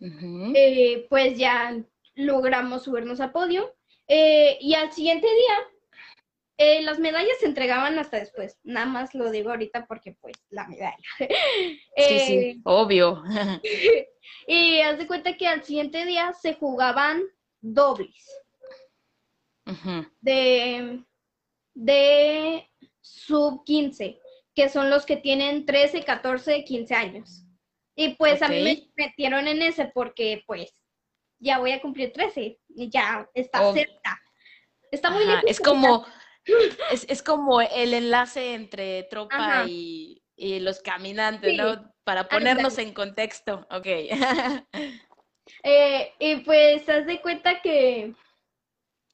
Eh, 0.00 1.06
pues 1.08 1.38
ya 1.38 1.80
logramos 2.16 2.82
subirnos 2.82 3.20
al 3.20 3.30
podio. 3.30 3.76
Eh, 4.08 4.58
y 4.60 4.74
al 4.74 4.90
siguiente 4.90 5.28
día, 5.28 6.80
las 6.82 6.98
medallas 6.98 7.38
se 7.38 7.46
entregaban 7.46 7.96
hasta 7.96 8.18
después. 8.18 8.58
Nada 8.64 8.86
más 8.86 9.14
lo 9.14 9.30
digo 9.30 9.50
ahorita 9.50 9.86
porque 9.86 10.16
pues 10.20 10.34
la 10.50 10.66
medalla. 10.66 10.98
sí, 11.96 12.18
sí, 12.18 12.60
obvio. 12.64 13.22
y 14.48 14.80
haz 14.80 14.98
de 14.98 15.06
cuenta 15.06 15.36
que 15.36 15.46
al 15.46 15.62
siguiente 15.62 16.04
día 16.04 16.32
se 16.32 16.54
jugaban 16.54 17.22
dobles. 17.60 18.26
De, 20.22 21.04
de 21.74 22.67
sub 23.08 23.64
15, 23.64 24.20
que 24.54 24.68
son 24.68 24.90
los 24.90 25.06
que 25.06 25.16
tienen 25.16 25.66
13, 25.66 26.04
14, 26.04 26.64
15 26.64 26.94
años. 26.94 27.44
Y 27.94 28.14
pues 28.14 28.42
a 28.42 28.48
mí 28.48 28.62
me 28.62 29.06
metieron 29.06 29.48
en 29.48 29.62
ese 29.62 29.86
porque 29.86 30.44
pues 30.46 30.72
ya 31.40 31.58
voy 31.58 31.72
a 31.72 31.80
cumplir 31.80 32.12
13 32.12 32.58
y 32.68 32.90
ya 32.90 33.28
está 33.34 33.72
cerca. 33.72 34.20
Está 34.90 35.10
muy 35.10 35.24
lejos. 35.24 35.44
Es 35.46 35.60
como, 35.60 36.06
es, 36.92 37.22
como 37.22 37.60
el 37.60 37.94
enlace 37.94 38.54
entre 38.54 39.04
tropa 39.04 39.64
y, 39.66 40.22
los 40.36 40.80
caminantes, 40.80 41.56
¿no? 41.56 41.92
Para 42.04 42.28
ponernos 42.28 42.78
en 42.78 42.92
contexto. 42.92 43.66
Ok. 43.70 43.86
Eh, 45.62 46.12
y 46.18 46.36
pues 46.36 46.86
haz 46.90 47.06
de 47.06 47.22
cuenta 47.22 47.62
que, 47.62 48.14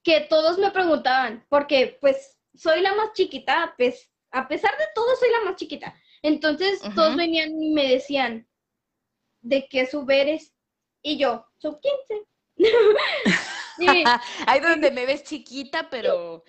que 0.02 0.20
todos 0.22 0.58
me 0.58 0.72
preguntaban, 0.72 1.46
porque 1.48 1.96
pues 2.00 2.33
soy 2.54 2.80
la 2.80 2.94
más 2.94 3.12
chiquita, 3.12 3.74
pues 3.76 4.10
a 4.30 4.48
pesar 4.48 4.76
de 4.76 4.84
todo 4.94 5.14
soy 5.16 5.30
la 5.30 5.50
más 5.50 5.56
chiquita. 5.56 5.94
Entonces 6.22 6.80
todos 6.94 7.16
venían 7.16 7.50
y 7.62 7.70
me 7.70 7.88
decían, 7.88 8.48
¿de 9.42 9.68
qué 9.68 9.86
sub 9.86 10.10
eres? 10.10 10.54
Y 11.02 11.18
yo, 11.18 11.46
sub 11.58 11.80
15. 11.80 12.26
Ahí 14.46 14.60
donde 14.60 14.90
me 14.90 15.06
ves 15.06 15.24
chiquita, 15.24 15.88
pero 15.90 16.44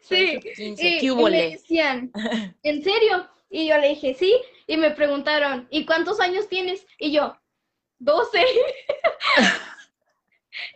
sí, 0.00 0.38
y, 0.56 1.14
me 1.14 1.50
decían, 1.50 2.10
¿en 2.62 2.82
serio? 2.82 3.28
Y 3.50 3.68
yo 3.68 3.78
le 3.78 3.90
dije, 3.90 4.14
sí, 4.14 4.34
y 4.66 4.76
me 4.76 4.90
preguntaron, 4.90 5.66
¿y 5.70 5.86
cuántos 5.86 6.20
años 6.20 6.48
tienes? 6.48 6.86
Y 6.98 7.12
yo, 7.12 7.36
12. 7.98 8.44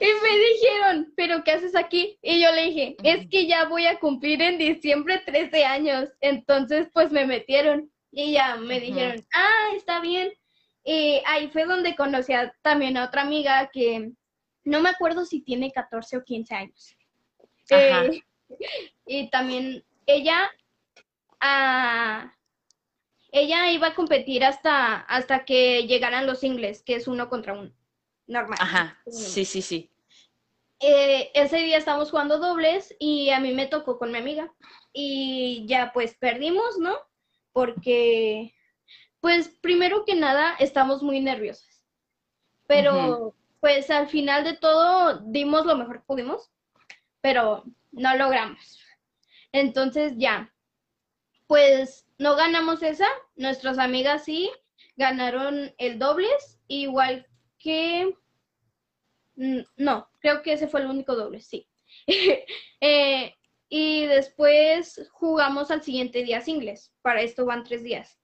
Y 0.03 0.12
me 0.21 0.37
dijeron, 0.37 1.12
¿pero 1.17 1.45
qué 1.45 1.53
haces 1.53 1.77
aquí? 1.77 2.19
Y 2.23 2.41
yo 2.43 2.51
le 2.51 2.65
dije, 2.65 2.97
es 3.05 3.29
que 3.29 3.47
ya 3.47 3.67
voy 3.67 3.87
a 3.87 4.01
cumplir 4.01 4.43
en 4.43 4.59
diciembre 4.59 5.23
13 5.25 5.65
años. 5.65 6.09
Entonces, 6.21 6.88
pues 6.93 7.12
me 7.12 7.25
metieron 7.25 7.88
y 8.11 8.33
ya 8.33 8.57
me 8.57 8.81
dijeron, 8.81 9.25
ah, 9.33 9.77
está 9.77 10.01
bien. 10.01 10.33
Y 10.85 11.23
ahí 11.25 11.49
fue 11.51 11.67
donde 11.67 11.95
conocí 11.95 12.33
también 12.62 12.97
a 12.97 13.05
otra 13.05 13.23
amiga 13.23 13.71
que 13.73 14.11
no 14.65 14.81
me 14.81 14.88
acuerdo 14.88 15.25
si 15.25 15.41
tiene 15.41 15.71
14 15.71 16.17
o 16.17 16.25
15 16.25 16.55
años. 16.55 16.97
Eh, 17.71 18.23
y 19.07 19.31
también 19.31 19.85
ella, 20.07 20.51
ah, 21.41 22.35
ella 23.31 23.71
iba 23.71 23.87
a 23.87 23.95
competir 23.95 24.45
hasta, 24.45 24.97
hasta 24.97 25.45
que 25.45 25.87
llegaran 25.87 26.27
los 26.27 26.43
ingles, 26.43 26.83
que 26.83 26.97
es 26.97 27.07
uno 27.07 27.29
contra 27.29 27.53
uno, 27.53 27.73
normal. 28.27 28.59
Ajá, 28.61 29.01
sí, 29.07 29.45
sí, 29.45 29.62
sí. 29.62 29.91
Eh, 30.83 31.31
ese 31.35 31.59
día 31.59 31.79
estábamos 31.79 32.11
jugando 32.11 32.38
dobles 32.38 32.95
y 32.99 33.31
a 33.31 33.38
mí 33.38 33.53
me 33.53 33.66
tocó 33.66 33.99
con 33.99 34.11
mi 34.11 34.18
amiga. 34.18 34.53
Y 34.92 35.64
ya 35.66 35.92
pues 35.92 36.14
perdimos, 36.14 36.79
¿no? 36.79 36.97
Porque 37.53 38.53
pues 39.21 39.49
primero 39.49 40.05
que 40.05 40.16
nada 40.16 40.57
estamos 40.59 41.03
muy 41.03 41.21
nerviosas, 41.21 41.85
pero 42.66 43.37
pues 43.61 43.88
al 43.88 44.09
final 44.09 44.42
de 44.42 44.55
todo 44.55 45.21
dimos 45.27 45.64
lo 45.64 45.77
mejor 45.77 45.99
que 45.99 46.07
pudimos, 46.07 46.51
pero 47.21 47.62
no 47.92 48.16
logramos. 48.16 48.81
Entonces 49.53 50.14
ya, 50.16 50.53
pues 51.47 52.05
no 52.18 52.35
ganamos 52.35 52.83
esa, 52.83 53.07
nuestras 53.37 53.79
amigas 53.79 54.25
sí 54.25 54.51
ganaron 54.97 55.73
el 55.79 55.99
dobles, 55.99 56.59
igual 56.66 57.27
que... 57.59 58.16
Mm, 59.37 59.61
no, 59.77 60.09
creo 60.21 60.42
que 60.42 60.53
ese 60.53 60.68
fue 60.68 60.81
el 60.81 60.87
único 60.88 61.14
doble, 61.14 61.40
sí. 61.40 61.68
Eh, 62.85 63.37
y 63.68 64.07
después 64.07 65.09
jugamos 65.12 65.71
al 65.71 65.83
siguiente 65.83 66.25
día 66.25 66.40
singles. 66.40 66.92
Para 67.01 67.23
esto 67.23 67.47
van 67.47 67.62
tres 67.62 67.85
días 67.85 68.18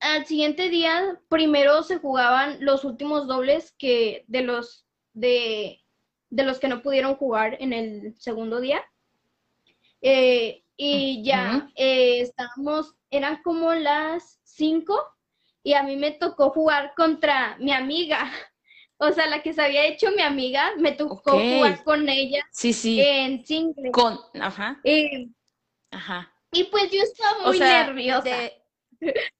al 0.00 0.26
siguiente 0.26 0.68
día, 0.68 1.20
primero 1.28 1.82
se 1.82 1.98
jugaban 1.98 2.58
los 2.60 2.84
últimos 2.84 3.26
dobles 3.26 3.72
que 3.78 4.24
de 4.28 4.42
los 4.42 4.86
de, 5.14 5.82
los 6.30 6.58
que 6.58 6.68
no 6.68 6.82
pudieron 6.82 7.16
jugar 7.16 7.56
en 7.60 7.72
el 7.72 8.14
segundo 8.18 8.60
día. 8.60 8.82
Eh, 10.02 10.62
y 10.76 11.22
ya 11.24 11.70
eh, 11.74 12.20
estábamos, 12.20 12.94
eran 13.10 13.42
como 13.42 13.72
las 13.72 14.40
cinco 14.44 15.00
y 15.62 15.72
a 15.72 15.82
mí 15.82 15.96
me 15.96 16.12
tocó 16.12 16.50
jugar 16.50 16.92
contra 16.96 17.56
mi 17.58 17.72
amiga. 17.72 18.30
O 18.98 19.12
sea, 19.12 19.26
la 19.26 19.42
que 19.42 19.52
se 19.52 19.62
había 19.62 19.86
hecho 19.86 20.10
mi 20.12 20.22
amiga, 20.22 20.72
me 20.78 20.92
tocó 20.92 21.16
jugar 21.16 21.84
con 21.84 22.08
ella 22.08 22.42
sí, 22.50 22.72
sí. 22.72 23.00
en 23.00 23.44
single. 23.44 23.90
Con, 23.90 24.18
ajá. 24.40 24.80
Eh, 24.84 25.28
ajá. 25.90 26.32
Y 26.50 26.64
pues 26.64 26.90
yo 26.90 27.02
estaba 27.02 27.46
muy 27.46 27.58
nerviosa. 27.58 28.50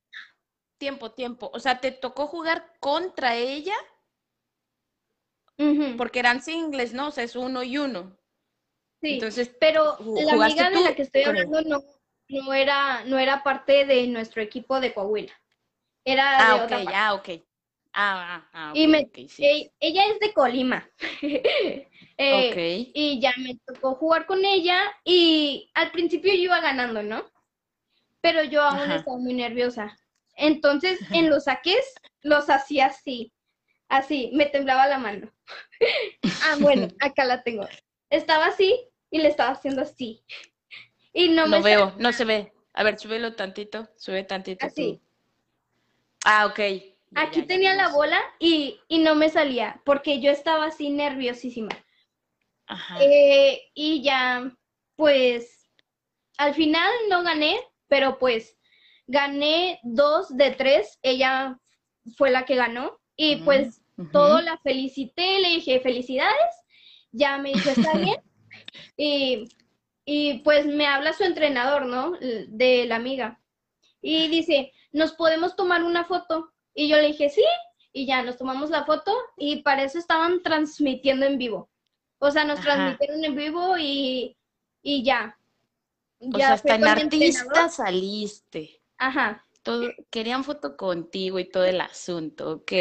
tiempo, 0.79 1.13
tiempo. 1.13 1.51
O 1.55 1.59
sea, 1.59 1.81
¿te 1.81 1.91
tocó 1.91 2.27
jugar 2.27 2.75
contra 2.81 3.37
ella? 3.37 3.75
Porque 5.97 6.19
eran 6.19 6.43
singles, 6.43 6.93
¿no? 6.93 7.09
O 7.09 7.11
sea, 7.11 7.25
es 7.25 7.35
uno 7.35 7.63
y 7.63 7.79
uno. 7.79 8.15
Sí, 9.01 9.15
Entonces, 9.15 9.51
pero 9.59 9.97
la 10.01 10.45
amiga 10.45 10.69
de 10.69 10.81
la 10.83 10.95
que 10.95 11.03
estoy 11.03 11.23
hablando 11.23 11.63
no, 11.63 11.83
no, 12.29 12.53
era, 12.53 13.05
no 13.05 13.19
era 13.19 13.43
parte 13.43 13.87
de 13.87 14.07
nuestro 14.07 14.43
equipo 14.43 14.81
de 14.81 14.93
Coahuila. 14.93 15.33
Era 16.05 16.37
ah, 16.39 16.55
de 16.55 16.61
otra 16.63 16.83
ok, 16.83 16.91
ah, 16.95 17.15
ok. 17.15 17.29
Ah, 17.99 18.45
ah, 18.45 18.51
ah 18.53 18.73
y 18.75 18.87
me, 18.87 19.11
e, 19.15 19.73
ella 19.81 20.03
es 20.13 20.21
de 20.21 20.35
Colima. 20.35 20.87
eh, 22.19 22.91
Y 22.93 23.21
ya 23.21 23.33
me 23.39 23.59
tocó 23.67 23.95
jugar 23.95 24.27
con 24.27 24.45
ella 24.45 24.83
y 25.03 25.71
al 25.73 25.91
principio 25.93 26.35
yo 26.35 26.41
iba 26.41 26.61
ganando, 26.61 27.03
¿no? 27.03 27.25
Pero 28.21 28.45
yo 28.45 28.63
aún 28.63 28.93
estaba 28.93 29.17
muy 29.17 29.33
nerviosa. 29.33 29.97
Entonces, 30.37 30.99
en 31.11 31.31
los 31.31 31.45
saques 31.45 31.95
los 32.21 32.51
hacía 32.51 32.87
así. 32.87 33.33
Así, 33.89 34.31
me 34.35 34.45
temblaba 34.45 34.89
la 34.89 34.99
mano. 34.99 35.33
ah, 36.45 36.57
bueno, 36.61 36.89
acá 37.01 37.25
la 37.25 37.43
tengo. 37.43 37.67
Estaba 38.11 38.47
así 38.47 38.79
y 39.11 39.21
le 39.21 39.29
estaba 39.29 39.53
haciendo 39.53 39.81
así. 39.81 40.23
Y 41.15 41.31
no, 41.31 41.47
me 41.47 41.63
veo, 41.63 41.95
no 41.99 42.13
se 42.13 42.27
ve. 42.27 42.53
A 42.75 42.83
ver, 42.83 42.99
súbelo 42.99 43.35
tantito, 43.37 43.89
sube 43.97 44.23
tantito. 44.25 44.67
Así. 44.67 45.01
Ah, 46.27 46.45
ok. 46.45 46.96
Aquí 47.15 47.43
tenía 47.43 47.75
la 47.75 47.89
bola 47.89 48.19
y, 48.39 48.81
no 48.91 49.15
me 49.15 49.29
salía 49.29 49.81
porque 49.85 50.21
yo 50.21 50.31
estaba 50.31 50.67
así 50.67 50.91
nerviosísima. 50.91 51.71
Ajá. 52.67 52.99
Eh, 53.01 53.63
y 53.75 54.03
ya, 54.03 54.53
pues, 54.97 55.71
al 56.37 56.55
final 56.55 56.91
no 57.09 57.23
gané, 57.23 57.59
pero 57.89 58.19
pues 58.19 58.59
gané 59.07 59.81
dos 59.83 60.37
de 60.37 60.51
tres. 60.51 60.99
Ella 61.03 61.59
fue 62.17 62.31
la 62.31 62.45
que 62.45 62.57
ganó 62.57 63.01
y 63.17 63.37
pues 63.37 63.83
todo 64.13 64.41
la 64.43 64.59
felicité, 64.59 65.41
le 65.41 65.49
dije 65.51 65.81
felicidades. 65.81 66.55
Ya 67.13 67.39
me 67.39 67.53
dijo, 67.53 67.71
está 67.71 67.93
bien. 67.99 68.21
y, 68.97 69.49
y 70.05 70.41
pues 70.41 70.67
me 70.67 70.87
habla 70.87 71.13
su 71.13 71.25
entrenador, 71.25 71.87
¿no? 71.87 72.13
De 72.21 72.85
la 72.87 72.97
amiga. 72.97 73.41
Y 74.03 74.29
dice, 74.29 74.73
¿nos 74.93 75.13
podemos 75.13 75.57
tomar 75.57 75.83
una 75.83 76.05
foto? 76.05 76.53
Y 76.77 76.89
yo 76.89 76.97
le 76.97 77.09
dije, 77.09 77.31
sí, 77.31 77.43
y 77.91 78.07
ya 78.07 78.23
nos 78.23 78.37
tomamos 78.37 78.69
la 78.69 78.85
foto 78.85 79.11
y 79.39 79.63
para 79.63 79.83
eso 79.83 79.99
estaban 79.99 80.43
transmitiendo 80.43 81.25
en 81.25 81.39
vivo. 81.39 81.71
O 82.19 82.31
sea, 82.31 82.45
nos 82.45 82.61
transmitieron 82.61 83.25
en 83.25 83.35
vivo 83.35 83.79
y, 83.79 84.37
y 84.83 85.03
ya. 85.03 85.39
O 86.21 86.37
sea, 86.37 86.53
hasta 86.53 86.75
en 86.75 86.87
artista 86.87 87.71
saliste. 87.71 88.83
Ajá. 88.99 89.43
Todo, 89.63 89.89
querían 90.11 90.45
foto 90.45 90.77
contigo 90.77 91.39
y 91.39 91.49
todo 91.49 91.65
el 91.65 91.81
asunto, 91.81 92.53
ok. 92.53 92.73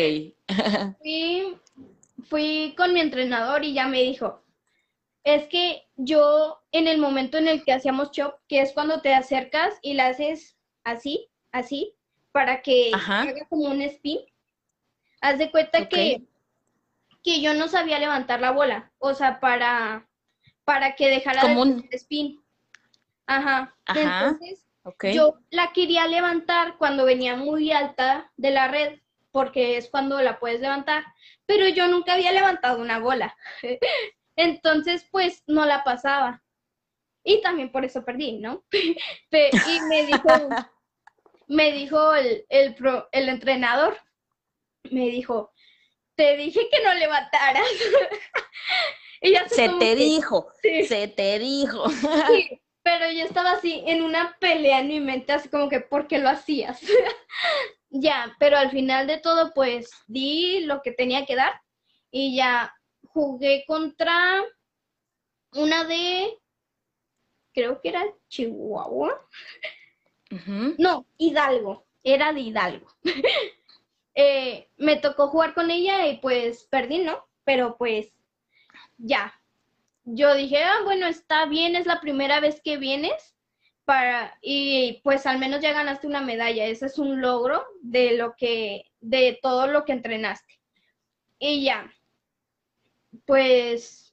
fui, 1.02 1.58
fui 2.26 2.76
con 2.78 2.94
mi 2.94 3.00
entrenador 3.00 3.64
y 3.64 3.74
ya 3.74 3.88
me 3.88 4.04
dijo, 4.04 4.44
es 5.24 5.48
que 5.48 5.88
yo 5.96 6.62
en 6.74 6.90
el 6.90 6.98
momento 6.98 7.38
en 7.38 7.48
el 7.48 7.64
que 7.64 7.72
hacíamos 7.72 8.12
chop, 8.12 8.36
que 8.50 8.60
es 8.60 8.74
cuando 8.74 9.02
te 9.02 9.14
acercas 9.14 9.80
y 9.82 9.94
la 9.94 10.08
haces 10.08 10.58
así, 10.84 11.30
así, 11.54 11.95
para 12.36 12.62
que 12.62 12.92
haga 12.94 13.46
como 13.48 13.70
un 13.70 13.82
spin. 13.84 14.20
Haz 15.22 15.40
de 15.40 15.50
cuenta 15.52 15.88
que, 15.88 16.22
que 17.24 17.40
yo 17.40 17.54
no 17.54 17.70
sabía 17.70 17.98
levantar 17.98 18.42
la 18.42 18.52
bola, 18.52 18.92
o 18.98 19.14
sea, 19.14 19.40
para, 19.40 20.06
para 20.66 20.98
que 20.98 21.08
dejara 21.08 21.44
como 21.44 21.62
un 21.62 21.88
spin. 21.94 22.44
Ajá. 23.26 23.74
Entonces, 23.88 24.68
yo 25.14 25.40
la 25.50 25.72
quería 25.72 26.08
levantar 26.08 26.78
cuando 26.78 27.06
venía 27.06 27.38
muy 27.38 27.72
alta 27.72 28.30
de 28.36 28.52
la 28.52 28.68
red, 28.68 29.00
porque 29.32 29.78
es 29.78 29.90
cuando 29.90 30.22
la 30.22 30.38
puedes 30.38 30.60
levantar, 30.60 31.06
pero 31.46 31.70
yo 31.70 31.88
nunca 31.88 32.16
había 32.16 32.34
levantado 32.34 32.82
una 32.82 33.00
bola. 33.00 33.34
Entonces, 34.36 35.08
pues 35.10 35.42
no 35.48 35.66
la 35.66 35.86
pasaba. 35.86 36.44
Y 37.24 37.42
también 37.42 37.72
por 37.72 37.86
eso 37.86 38.04
perdí, 38.04 38.40
¿no? 38.40 38.66
y 38.74 39.80
me 39.88 40.06
dijo, 40.06 40.28
me 41.48 41.72
dijo 41.72 42.14
el, 42.16 42.46
el, 42.50 42.76
el 43.12 43.30
entrenador, 43.30 43.98
me 44.92 45.10
dijo, 45.10 45.54
te 46.16 46.38
dije 46.38 46.62
que 46.72 46.84
no 46.84 46.94
levantaras. 46.94 47.68
se 49.48 49.70
te 49.70 49.96
dijo, 49.96 50.52
se 50.62 51.08
te 51.08 51.40
dijo. 51.40 51.90
sí, 51.90 52.62
pero 52.84 53.12
yo 53.12 53.24
estaba 53.24 53.54
así 53.54 53.84
en 53.88 54.04
una 54.04 54.38
pelea 54.40 54.80
en 54.80 54.88
mi 54.88 55.00
mente, 55.00 55.34
así 55.34 55.50
como 55.50 55.70
que, 55.70 55.82
¿por 55.82 56.08
qué 56.08 56.20
lo 56.20 56.30
hacías? 56.30 56.80
ya, 57.90 58.36
pero 58.40 58.58
al 58.58 58.72
final 58.72 59.08
de 59.08 59.18
todo, 59.18 59.54
pues 59.54 59.90
di 60.08 60.62
lo 60.62 60.82
que 60.82 60.92
tenía 60.92 61.26
que 61.26 61.36
dar 61.36 61.60
y 62.12 62.36
ya 62.36 62.74
jugué 63.08 63.64
contra 63.66 64.44
una 65.54 65.84
de, 65.86 66.38
creo 67.54 67.82
que 67.82 67.90
era 67.90 68.06
Chihuahua. 68.28 69.20
No, 70.78 71.06
Hidalgo, 71.18 71.86
era 72.04 72.34
de 72.34 72.42
Hidalgo. 72.42 72.88
Eh, 74.18 74.70
me 74.78 74.96
tocó 74.96 75.28
jugar 75.28 75.54
con 75.54 75.70
ella 75.70 76.08
y 76.08 76.20
pues 76.20 76.64
perdí, 76.72 77.00
¿no? 77.00 77.28
Pero 77.44 77.76
pues 77.78 78.14
ya. 78.98 79.34
Yo 80.06 80.34
dije, 80.36 80.64
ah, 80.64 80.84
bueno, 80.86 81.06
está 81.08 81.46
bien, 81.48 81.76
es 81.76 81.86
la 81.86 82.00
primera 82.00 82.40
vez 82.40 82.62
que 82.62 82.78
vienes 82.78 83.36
para 83.84 84.38
y 84.42 85.02
pues 85.04 85.26
al 85.26 85.38
menos 85.38 85.60
ya 85.62 85.74
ganaste 85.74 86.08
una 86.08 86.22
medalla. 86.22 86.66
Ese 86.66 86.86
es 86.86 86.98
un 86.98 87.20
logro 87.20 87.66
de 87.82 88.16
lo 88.16 88.36
que 88.38 88.86
de 89.02 89.38
todo 89.42 89.68
lo 89.68 89.84
que 89.84 89.92
entrenaste. 89.92 90.62
Y 91.38 91.66
ya. 91.66 91.92
Pues 93.26 94.06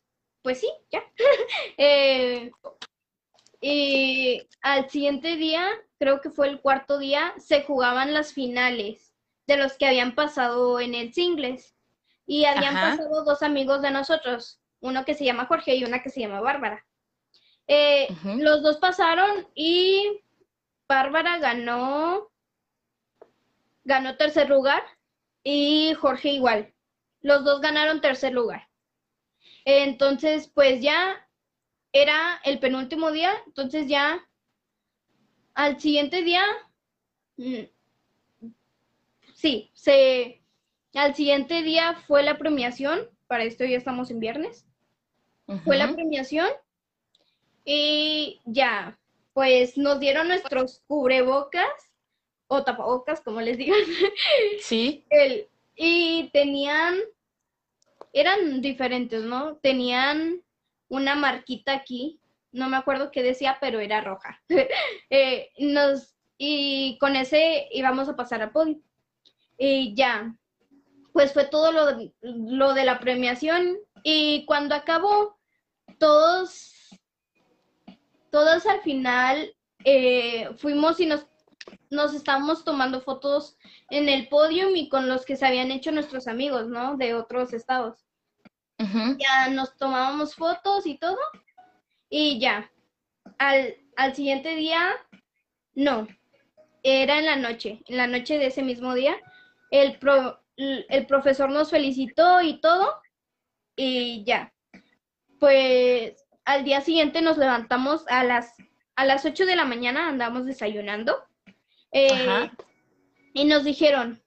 pues 0.42 0.61
sí, 0.61 0.68
ya. 0.90 1.03
Eh, 1.79 2.51
y 3.62 4.48
al 4.61 4.90
siguiente 4.90 5.37
día 5.37 5.64
creo 5.98 6.20
que 6.20 6.31
fue 6.31 6.48
el 6.48 6.61
cuarto 6.61 6.98
día, 6.98 7.33
se 7.38 7.62
jugaban 7.62 8.12
las 8.12 8.33
finales 8.33 9.14
de 9.46 9.57
los 9.57 9.75
que 9.75 9.87
habían 9.87 10.16
pasado 10.16 10.81
en 10.81 10.94
el 10.94 11.14
singles. 11.14 11.77
Y 12.27 12.44
habían 12.44 12.75
pasado 12.75 13.25
dos 13.25 13.42
amigos 13.42 13.81
de 13.81 13.92
nosotros, 13.92 14.61
uno 14.81 15.05
que 15.05 15.14
se 15.14 15.25
llama 15.25 15.46
Jorge 15.46 15.77
y 15.77 15.85
una 15.85 16.03
que 16.03 16.11
se 16.11 16.20
llama 16.20 16.40
Bárbara. 16.40 16.85
Eh, 17.68 18.09
los 18.38 18.62
dos 18.62 18.79
pasaron 18.79 19.46
y 19.55 20.22
Bárbara 20.88 21.38
ganó, 21.38 22.31
ganó 23.85 24.16
tercer 24.16 24.51
lugar 24.51 24.83
y 25.44 25.94
Jorge 25.94 26.31
igual. 26.31 26.75
Los 27.20 27.44
dos 27.44 27.61
ganaron 27.61 28.01
tercer 28.01 28.33
lugar. 28.33 28.68
Entonces, 29.64 30.48
pues 30.48 30.83
ya 30.83 31.29
era 31.92 32.40
el 32.44 32.59
penúltimo 32.59 33.11
día, 33.11 33.33
entonces 33.46 33.87
ya 33.87 34.26
al 35.55 35.81
siguiente 35.81 36.22
día, 36.22 36.44
mm, 37.37 37.64
sí, 39.35 39.70
se, 39.74 40.40
al 40.94 41.14
siguiente 41.14 41.62
día 41.62 41.94
fue 42.07 42.22
la 42.22 42.38
premiación, 42.38 43.09
para 43.26 43.44
esto 43.44 43.64
ya 43.64 43.76
estamos 43.76 44.11
en 44.11 44.20
viernes, 44.20 44.66
fue 45.64 45.76
la 45.76 45.92
premiación 45.92 46.48
y 47.64 48.40
ya, 48.46 48.98
pues 49.35 49.76
nos 49.76 50.00
dieron 50.00 50.28
nuestros 50.28 50.83
cubrebocas 50.87 51.68
o 52.46 52.64
tapabocas, 52.64 53.20
como 53.20 53.40
les 53.40 53.59
digan. 53.59 53.78
Sí. 54.61 55.05
El, 55.11 55.48
y 55.74 56.31
tenían, 56.33 56.98
eran 58.12 58.61
diferentes, 58.61 59.22
¿no? 59.22 59.57
Tenían 59.57 60.42
una 60.92 61.14
marquita 61.14 61.72
aquí 61.72 62.20
no 62.52 62.68
me 62.68 62.76
acuerdo 62.76 63.11
qué 63.11 63.22
decía, 63.22 63.57
pero 63.61 63.81
era 63.81 64.00
roja. 64.00 64.40
Eh, 65.11 65.50
nos, 65.59 66.14
y 66.38 66.96
con 66.98 67.16
ese 67.16 67.68
íbamos 67.72 68.09
a 68.09 68.16
pasar 68.16 68.42
a 68.42 68.52
podio. 68.52 68.81
Y 69.59 69.94
ya, 69.94 70.35
pues 71.12 71.33
fue 71.33 71.44
todo 71.44 71.72
lo 71.72 71.87
de, 71.87 72.12
lo 72.20 72.74
de 72.74 72.85
la 72.85 72.98
premiación. 72.98 73.76
Y 74.02 74.44
cuando 74.46 74.74
acabó, 74.74 75.38
todos, 75.98 76.72
todos 78.31 78.66
al 78.66 78.81
final 78.83 79.55
eh, 79.85 80.50
fuimos 80.57 80.98
y 81.00 81.07
nos, 81.07 81.26
nos 81.90 82.14
estábamos 82.14 82.64
tomando 82.64 83.00
fotos 83.00 83.57
en 83.90 84.09
el 84.09 84.28
podio 84.28 84.74
y 84.74 84.88
con 84.88 85.09
los 85.09 85.24
que 85.24 85.37
se 85.37 85.46
habían 85.46 85.70
hecho 85.70 85.92
nuestros 85.92 86.26
amigos, 86.26 86.68
¿no? 86.68 86.96
De 86.96 87.14
otros 87.14 87.52
estados. 87.52 88.07
Ya 89.18 89.49
nos 89.49 89.77
tomábamos 89.77 90.35
fotos 90.35 90.87
y 90.87 90.99
todo. 90.99 91.18
Y 92.09 92.38
ya, 92.40 92.71
al, 93.38 93.77
al 93.97 94.14
siguiente 94.14 94.55
día, 94.55 94.95
no, 95.75 96.07
era 96.83 97.18
en 97.18 97.27
la 97.27 97.37
noche, 97.37 97.83
en 97.87 97.97
la 97.97 98.07
noche 98.07 98.38
de 98.38 98.47
ese 98.47 98.62
mismo 98.62 98.95
día, 98.95 99.16
el, 99.71 99.99
el 100.57 101.07
profesor 101.07 101.51
nos 101.51 101.71
felicitó 101.71 102.42
y 102.42 102.61
todo, 102.61 103.01
y 103.77 104.25
ya. 104.25 104.53
Pues 105.39 106.26
al 106.45 106.64
día 106.64 106.80
siguiente 106.80 107.22
nos 107.22 107.39
levantamos 107.39 108.05
a 108.09 108.24
las, 108.24 108.55
a 108.97 109.05
las 109.05 109.24
8 109.24 109.47
de 109.47 109.57
la 109.57 109.64
mañana, 109.64 110.09
andamos 110.09 110.45
desayunando, 110.45 111.16
eh, 111.93 112.51
y 113.33 113.45
nos 113.45 113.64
dijeron, 113.64 114.22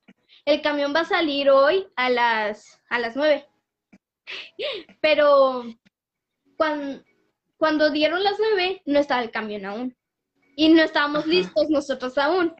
el 0.46 0.62
camión 0.62 0.94
va 0.96 1.02
a 1.02 1.06
salir 1.06 1.50
hoy 1.50 1.88
a 1.96 2.10
las, 2.10 2.82
a 2.90 3.00
las 3.00 3.16
9. 3.16 3.46
Pero 5.02 5.66
cuando, 6.58 7.04
cuando 7.58 7.90
dieron 7.90 8.24
las 8.24 8.36
nueve, 8.40 8.82
no 8.86 9.00
estaba 9.00 9.22
el 9.22 9.32
camión 9.32 9.66
aún. 9.66 9.98
Y 10.56 10.70
no 10.70 10.82
estábamos 10.82 11.26
listos 11.28 11.70
nosotros 11.70 12.18
aún. 12.18 12.56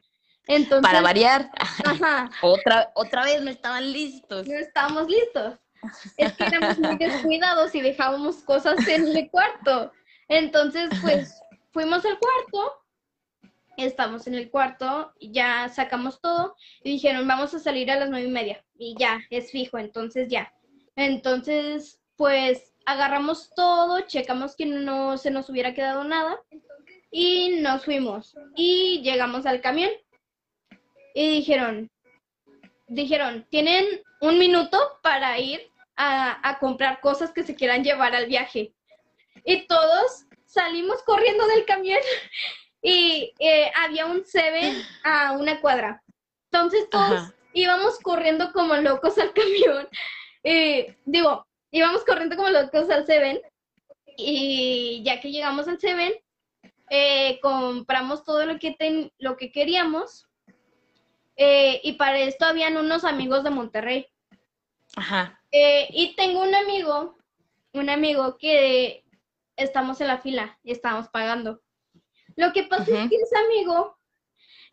Entonces, 0.46 0.82
Para 0.82 1.00
variar. 1.00 1.50
Ajá. 1.84 2.30
Otra, 2.42 2.92
otra 2.94 3.24
vez 3.24 3.42
no 3.42 3.50
estaban 3.50 3.92
listos. 3.92 4.46
No 4.46 4.54
estábamos 4.54 5.08
listos. 5.08 5.58
Es 6.16 6.32
que 6.34 6.44
éramos 6.44 6.78
muy 6.78 6.96
descuidados 6.98 7.74
y 7.74 7.80
dejábamos 7.80 8.36
cosas 8.44 8.86
en 8.86 9.16
el 9.16 9.30
cuarto. 9.30 9.92
Entonces, 10.28 10.90
pues, 11.02 11.40
fuimos 11.72 12.04
al 12.04 12.18
cuarto 12.18 12.86
estamos 13.84 14.26
en 14.26 14.34
el 14.34 14.50
cuarto, 14.50 15.12
ya 15.20 15.68
sacamos 15.68 16.20
todo 16.20 16.56
y 16.82 16.92
dijeron, 16.92 17.26
vamos 17.28 17.52
a 17.54 17.58
salir 17.58 17.90
a 17.90 17.96
las 17.96 18.08
nueve 18.08 18.26
y 18.26 18.30
media. 18.30 18.64
Y 18.78 18.94
ya, 18.98 19.20
es 19.30 19.50
fijo, 19.50 19.78
entonces 19.78 20.28
ya. 20.28 20.52
Entonces, 20.96 22.00
pues 22.16 22.74
agarramos 22.86 23.50
todo, 23.54 24.00
checamos 24.02 24.56
que 24.56 24.66
no 24.66 25.18
se 25.18 25.30
nos 25.30 25.48
hubiera 25.50 25.74
quedado 25.74 26.04
nada 26.04 26.40
y 27.10 27.60
nos 27.60 27.84
fuimos. 27.84 28.34
Y 28.56 29.02
llegamos 29.02 29.46
al 29.46 29.60
camión 29.60 29.90
y 31.14 31.30
dijeron, 31.30 31.90
dijeron, 32.88 33.46
tienen 33.50 33.84
un 34.20 34.38
minuto 34.38 34.78
para 35.02 35.38
ir 35.38 35.70
a, 35.96 36.48
a 36.48 36.58
comprar 36.58 37.00
cosas 37.00 37.32
que 37.32 37.42
se 37.42 37.54
quieran 37.54 37.84
llevar 37.84 38.14
al 38.14 38.26
viaje. 38.26 38.72
Y 39.44 39.66
todos 39.66 40.26
salimos 40.46 41.02
corriendo 41.02 41.46
del 41.48 41.64
camión 41.66 42.00
y 42.82 43.34
eh, 43.38 43.70
había 43.74 44.06
un 44.06 44.24
Seven 44.24 44.82
a 45.04 45.32
una 45.32 45.60
cuadra. 45.60 46.02
Entonces 46.50 46.88
todos 46.88 47.34
íbamos 47.52 47.98
corriendo 48.00 48.52
como 48.52 48.74
locos 48.76 49.18
al 49.18 49.32
camión. 49.32 49.88
Eh, 50.48 50.96
digo, 51.04 51.44
íbamos 51.72 52.04
corriendo 52.04 52.36
como 52.36 52.50
locos 52.50 52.88
al 52.88 53.04
Seven 53.04 53.40
y 54.16 55.02
ya 55.04 55.20
que 55.20 55.32
llegamos 55.32 55.66
al 55.66 55.80
Seven, 55.80 56.12
eh, 56.88 57.40
compramos 57.40 58.22
todo 58.22 58.46
lo 58.46 58.56
que, 58.60 58.70
ten, 58.70 59.10
lo 59.18 59.36
que 59.36 59.50
queríamos 59.50 60.28
y 61.36 61.92
para 61.94 62.20
esto 62.20 62.46
habían 62.46 62.76
unos 62.76 63.02
amigos 63.02 63.42
de 63.42 63.50
Monterrey. 63.50 64.06
Ajá. 64.94 65.42
y 65.50 66.14
tengo 66.14 66.42
un 66.42 66.54
amigo, 66.54 67.18
un 67.72 67.90
amigo 67.90 68.38
que 68.38 69.04
estamos 69.56 70.00
en 70.00 70.06
la 70.06 70.18
fila 70.18 70.58
y 70.62 70.70
estamos 70.70 71.08
pagando. 71.08 71.60
Lo 72.36 72.52
que 72.52 72.62
pasa 72.62 72.84
es 72.84 73.10
que 73.10 73.16
ese 73.16 73.36
amigo 73.36 73.98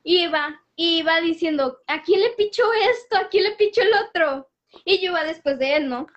iba, 0.03 0.61
iba 0.75 1.19
diciendo, 1.21 1.79
¿a 1.87 2.03
quién 2.03 2.21
le 2.21 2.29
pichó 2.31 2.63
esto? 2.73 3.17
¿A 3.17 3.27
quién 3.27 3.45
le 3.45 3.55
pichó 3.55 3.81
el 3.81 3.91
otro? 4.07 4.52
Y 4.85 4.99
yo 4.99 5.11
iba 5.11 5.23
después 5.23 5.59
de 5.59 5.75
él, 5.77 5.89
¿no? 5.89 6.07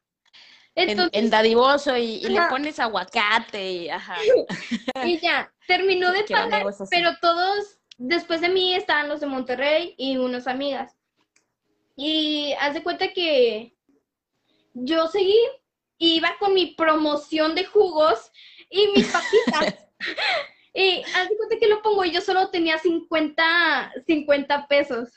Entonces, 0.74 1.10
en, 1.14 1.30
dadivoso 1.30 1.96
y, 1.96 2.20
le 2.20 2.40
pones 2.50 2.78
aguacate 2.78 3.72
y 3.72 3.88
ajá. 3.88 4.16
y 5.06 5.18
ya, 5.18 5.50
terminó 5.66 6.12
de 6.12 6.24
pagar, 6.30 6.66
pero 6.90 7.16
todos, 7.20 7.78
después 7.96 8.42
de 8.42 8.50
mí 8.50 8.74
estaban 8.74 9.08
los 9.08 9.20
de 9.20 9.26
Monterrey 9.26 9.94
y 9.96 10.18
unas 10.18 10.46
amigas. 10.46 10.94
Y 11.96 12.52
haz 12.60 12.74
de 12.74 12.82
cuenta 12.82 13.12
que 13.14 13.74
yo 14.74 15.06
seguí, 15.06 15.38
iba 15.96 16.36
con 16.38 16.52
mi 16.52 16.74
promoción 16.74 17.54
de 17.54 17.64
jugos 17.64 18.30
y 18.70 18.88
mis 18.88 19.06
papitas. 19.08 19.82
Y 20.78 21.02
haz 21.14 21.30
de 21.30 21.36
cuenta 21.38 21.56
que 21.58 21.68
lo 21.68 21.80
pongo 21.80 22.04
y 22.04 22.10
yo 22.10 22.20
solo 22.20 22.50
tenía 22.50 22.76
50, 22.76 23.94
50 24.06 24.68
pesos. 24.68 25.08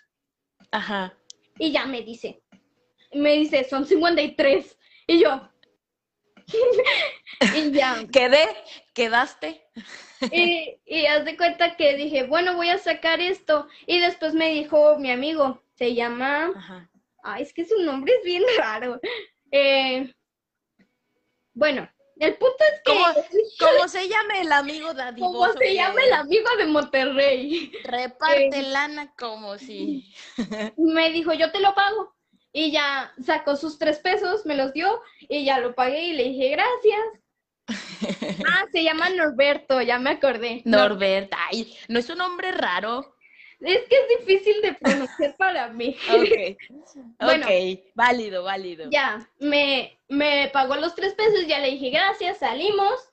Ajá. 0.71 1.13
Y 1.57 1.73
ya 1.73 1.85
me 1.85 2.01
dice, 2.01 2.41
me 3.13 3.33
dice, 3.33 3.63
son 3.63 3.85
53. 3.85 4.77
Y 5.07 5.19
yo. 5.19 5.49
y 7.55 7.71
ya. 7.71 8.05
Quedé, 8.11 8.47
quedaste. 8.93 9.65
y, 10.31 10.77
y 10.85 11.05
haz 11.05 11.25
de 11.25 11.37
cuenta 11.37 11.75
que 11.75 11.95
dije, 11.95 12.23
bueno, 12.23 12.55
voy 12.55 12.69
a 12.69 12.77
sacar 12.77 13.21
esto. 13.21 13.67
Y 13.85 13.99
después 13.99 14.33
me 14.33 14.49
dijo 14.49 14.97
mi 14.97 15.11
amigo, 15.11 15.61
se 15.75 15.95
llama. 15.95 16.51
Ajá. 16.55 16.89
Ay, 17.23 17.43
es 17.43 17.53
que 17.53 17.65
su 17.65 17.77
nombre 17.81 18.13
es 18.13 18.23
bien 18.23 18.43
raro. 18.57 18.99
Eh, 19.51 20.13
bueno, 21.53 21.89
el 22.19 22.35
punto 22.35 22.63
es 22.73 22.81
que... 22.83 22.91
¿Cómo, 23.59 23.87
se 23.87 24.07
llama 24.07 24.39
el 24.39 24.51
amigo 24.51 24.93
dadivoso? 24.93 25.33
¿Cómo 25.33 25.53
se 25.53 25.73
llama 25.73 26.03
el 26.03 26.13
amigo 26.13 26.49
de 26.57 26.65
Monterrey? 26.65 27.71
Reparte 27.83 28.59
eh, 28.59 28.63
lana 28.63 29.13
como 29.17 29.57
si... 29.57 30.13
Me 30.77 31.11
dijo, 31.11 31.33
yo 31.33 31.51
te 31.51 31.59
lo 31.59 31.73
pago. 31.73 32.15
Y 32.51 32.71
ya 32.71 33.13
sacó 33.23 33.55
sus 33.55 33.77
tres 33.77 33.99
pesos, 33.99 34.45
me 34.45 34.55
los 34.55 34.73
dio 34.73 35.01
y 35.21 35.45
ya 35.45 35.59
lo 35.59 35.75
pagué 35.75 36.05
y 36.05 36.13
le 36.13 36.23
dije, 36.23 36.49
gracias. 36.49 36.99
ah, 38.47 38.65
se 38.71 38.83
llama 38.83 39.09
Norberto, 39.09 39.81
ya 39.81 39.99
me 39.99 40.11
acordé. 40.11 40.61
Norberto, 40.65 41.37
ay, 41.51 41.77
¿no 41.87 41.99
es 41.99 42.09
un 42.09 42.17
nombre 42.17 42.51
raro? 42.51 43.15
Es 43.59 43.81
que 43.89 43.95
es 43.95 44.19
difícil 44.19 44.61
de 44.61 44.73
pronunciar 44.73 45.35
para 45.37 45.67
mí. 45.69 45.95
Ok, 47.21 47.25
bueno, 47.25 47.47
válido, 47.93 48.43
válido. 48.43 48.89
Ya, 48.89 49.29
me, 49.39 49.99
me 50.07 50.49
pagó 50.53 50.75
los 50.75 50.95
tres 50.95 51.13
pesos, 51.13 51.45
ya 51.47 51.59
le 51.59 51.71
dije 51.71 51.89
gracias, 51.89 52.39
salimos 52.39 53.09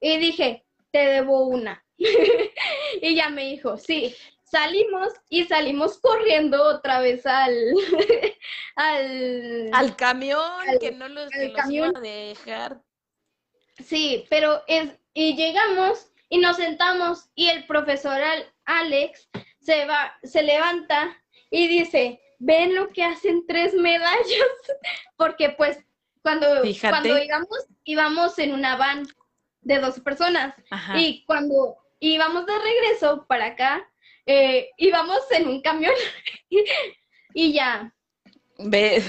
y 0.00 0.18
dije, 0.18 0.64
te 0.92 0.98
debo 0.98 1.46
una. 1.46 1.82
y 1.96 3.14
ya 3.16 3.30
me 3.30 3.46
dijo, 3.46 3.78
sí, 3.78 4.14
salimos 4.56 5.08
y 5.28 5.44
salimos 5.44 5.98
corriendo 5.98 6.62
otra 6.62 7.00
vez 7.00 7.26
al 7.26 7.52
al, 8.76 9.70
al 9.72 9.96
camión 9.96 10.40
que 10.80 10.92
no 10.92 11.08
los, 11.08 11.28
que 11.30 11.52
iba 11.68 11.88
a 11.88 12.00
dejar. 12.00 12.82
Sí, 13.84 14.24
pero 14.30 14.62
es 14.66 14.90
y 15.12 15.36
llegamos 15.36 16.10
y 16.28 16.38
nos 16.38 16.56
sentamos 16.56 17.28
y 17.34 17.48
el 17.48 17.66
profesor 17.66 18.18
Alex 18.64 19.28
se 19.60 19.84
va, 19.84 20.14
se 20.22 20.42
levanta 20.42 21.16
y 21.50 21.68
dice, 21.68 22.20
ven 22.38 22.74
lo 22.74 22.88
que 22.88 23.04
hacen 23.04 23.46
tres 23.46 23.74
medallas, 23.74 24.26
porque 25.16 25.50
pues 25.50 25.78
cuando, 26.22 26.46
cuando 26.80 27.18
íbamos, 27.18 27.66
íbamos 27.84 28.38
en 28.38 28.52
una 28.52 28.76
van 28.76 29.06
de 29.60 29.78
dos 29.78 30.00
personas. 30.00 30.54
Y 30.94 31.24
cuando 31.24 31.76
íbamos 32.00 32.46
de 32.46 32.58
regreso 32.58 33.26
para 33.28 33.46
acá, 33.46 33.88
eh, 34.26 34.70
íbamos 34.76 35.20
en 35.30 35.48
un 35.48 35.62
camión 35.62 35.94
y 37.34 37.52
ya. 37.52 37.92
Ve, 38.58 39.02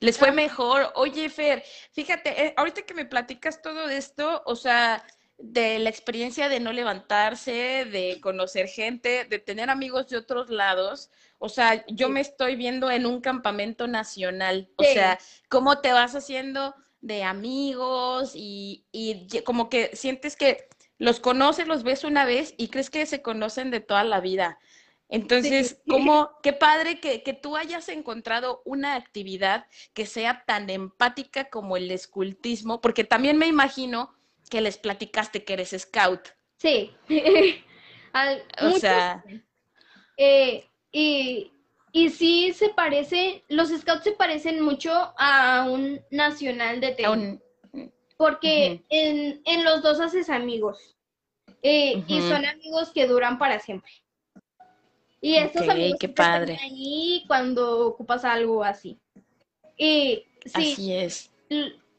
les 0.00 0.18
fue 0.18 0.32
mejor. 0.32 0.92
Oye, 0.94 1.28
Fer, 1.30 1.64
fíjate, 1.92 2.46
eh, 2.46 2.54
ahorita 2.56 2.82
que 2.82 2.94
me 2.94 3.06
platicas 3.06 3.62
todo 3.62 3.88
esto, 3.88 4.42
o 4.46 4.56
sea, 4.56 5.04
de 5.38 5.78
la 5.78 5.90
experiencia 5.90 6.48
de 6.48 6.60
no 6.60 6.72
levantarse, 6.72 7.84
de 7.84 8.20
conocer 8.20 8.68
gente, 8.68 9.24
de 9.24 9.38
tener 9.38 9.70
amigos 9.70 10.08
de 10.08 10.16
otros 10.16 10.50
lados. 10.50 11.10
O 11.38 11.48
sea, 11.48 11.84
yo 11.88 12.08
me 12.08 12.20
estoy 12.20 12.54
viendo 12.54 12.90
en 12.90 13.06
un 13.06 13.20
campamento 13.20 13.88
nacional. 13.88 14.70
O 14.76 14.84
sea, 14.84 15.18
cómo 15.48 15.80
te 15.80 15.92
vas 15.92 16.14
haciendo 16.14 16.74
de 17.00 17.24
amigos 17.24 18.32
y, 18.34 18.86
y, 18.92 19.40
como 19.42 19.68
que 19.68 19.96
sientes 19.96 20.36
que 20.36 20.68
los 20.98 21.20
conoces, 21.20 21.66
los 21.66 21.82
ves 21.82 22.04
una 22.04 22.24
vez 22.24 22.54
y 22.56 22.68
crees 22.68 22.90
que 22.90 23.06
se 23.06 23.22
conocen 23.22 23.70
de 23.70 23.80
toda 23.80 24.04
la 24.04 24.20
vida. 24.20 24.58
Entonces, 25.08 25.82
¿cómo, 25.86 26.30
qué 26.42 26.54
padre 26.54 26.98
que, 26.98 27.22
que, 27.22 27.34
tú 27.34 27.56
hayas 27.56 27.90
encontrado 27.90 28.62
una 28.64 28.94
actividad 28.94 29.66
que 29.92 30.06
sea 30.06 30.42
tan 30.46 30.70
empática 30.70 31.50
como 31.50 31.76
el 31.76 31.90
escultismo, 31.90 32.80
porque 32.80 33.04
también 33.04 33.36
me 33.36 33.46
imagino 33.46 34.14
que 34.48 34.60
les 34.60 34.78
platicaste 34.78 35.44
que 35.44 35.52
eres 35.54 35.76
scout. 35.78 36.28
Sí. 36.58 36.94
o 38.60 38.78
sea. 38.78 39.24
Eh, 40.16 40.66
y, 40.92 41.52
y 41.92 42.10
sí 42.10 42.52
se 42.52 42.68
parece, 42.68 43.44
los 43.48 43.70
scouts 43.70 44.04
se 44.04 44.12
parecen 44.12 44.60
mucho 44.60 44.92
a 45.18 45.66
un 45.70 46.00
nacional 46.10 46.80
de 46.80 46.92
tenis. 46.92 47.40
Porque 48.16 48.82
en, 48.88 49.42
en, 49.44 49.64
los 49.64 49.82
dos 49.82 50.00
haces 50.00 50.30
amigos. 50.30 50.96
Eh, 51.62 52.02
y 52.06 52.20
son 52.20 52.44
amigos 52.44 52.90
que 52.92 53.06
duran 53.06 53.38
para 53.38 53.58
siempre. 53.58 53.90
Y 55.20 55.36
estos 55.36 55.68
amigos 55.68 55.98
qué 56.00 56.08
padre. 56.08 56.54
están 56.54 56.68
ahí 56.68 57.24
cuando 57.28 57.86
ocupas 57.86 58.24
algo 58.24 58.64
así. 58.64 58.98
Y 59.76 60.24
sí, 60.44 60.72
así 60.72 60.92
es. 60.92 61.30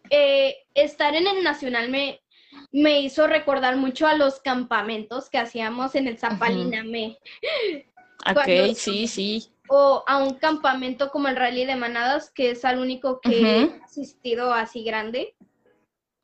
Eh, 0.09 0.57
estar 0.73 1.15
en 1.15 1.27
el 1.27 1.43
nacional 1.43 1.89
me, 1.89 2.21
me 2.71 2.99
hizo 3.01 3.27
recordar 3.27 3.77
mucho 3.77 4.07
a 4.07 4.15
los 4.15 4.39
campamentos 4.41 5.29
que 5.29 5.37
hacíamos 5.37 5.95
en 5.95 6.07
el 6.07 6.17
Zapaliname. 6.17 7.17
Ok, 8.29 8.45
sí, 8.75 9.07
sí. 9.07 9.49
O 9.69 10.03
a 10.07 10.17
un 10.17 10.35
campamento 10.35 11.09
como 11.09 11.29
el 11.29 11.37
Rally 11.37 11.65
de 11.65 11.77
Manadas, 11.77 12.29
que 12.29 12.51
es 12.51 12.65
al 12.65 12.79
único 12.79 13.21
que 13.21 13.41
he 13.41 13.81
asistido 13.83 14.53
así 14.53 14.83
grande. 14.83 15.35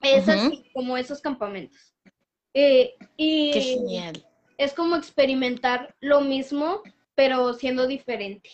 Es 0.01 0.29
así 0.29 0.69
como 0.73 0.97
esos 0.97 1.21
campamentos. 1.21 1.93
Eh, 2.53 2.95
y 3.17 3.51
Qué 3.51 3.61
genial. 3.61 4.25
Es 4.57 4.73
como 4.73 4.95
experimentar 4.95 5.95
lo 5.99 6.21
mismo, 6.21 6.81
pero 7.15 7.53
siendo 7.53 7.87
diferente. 7.87 8.49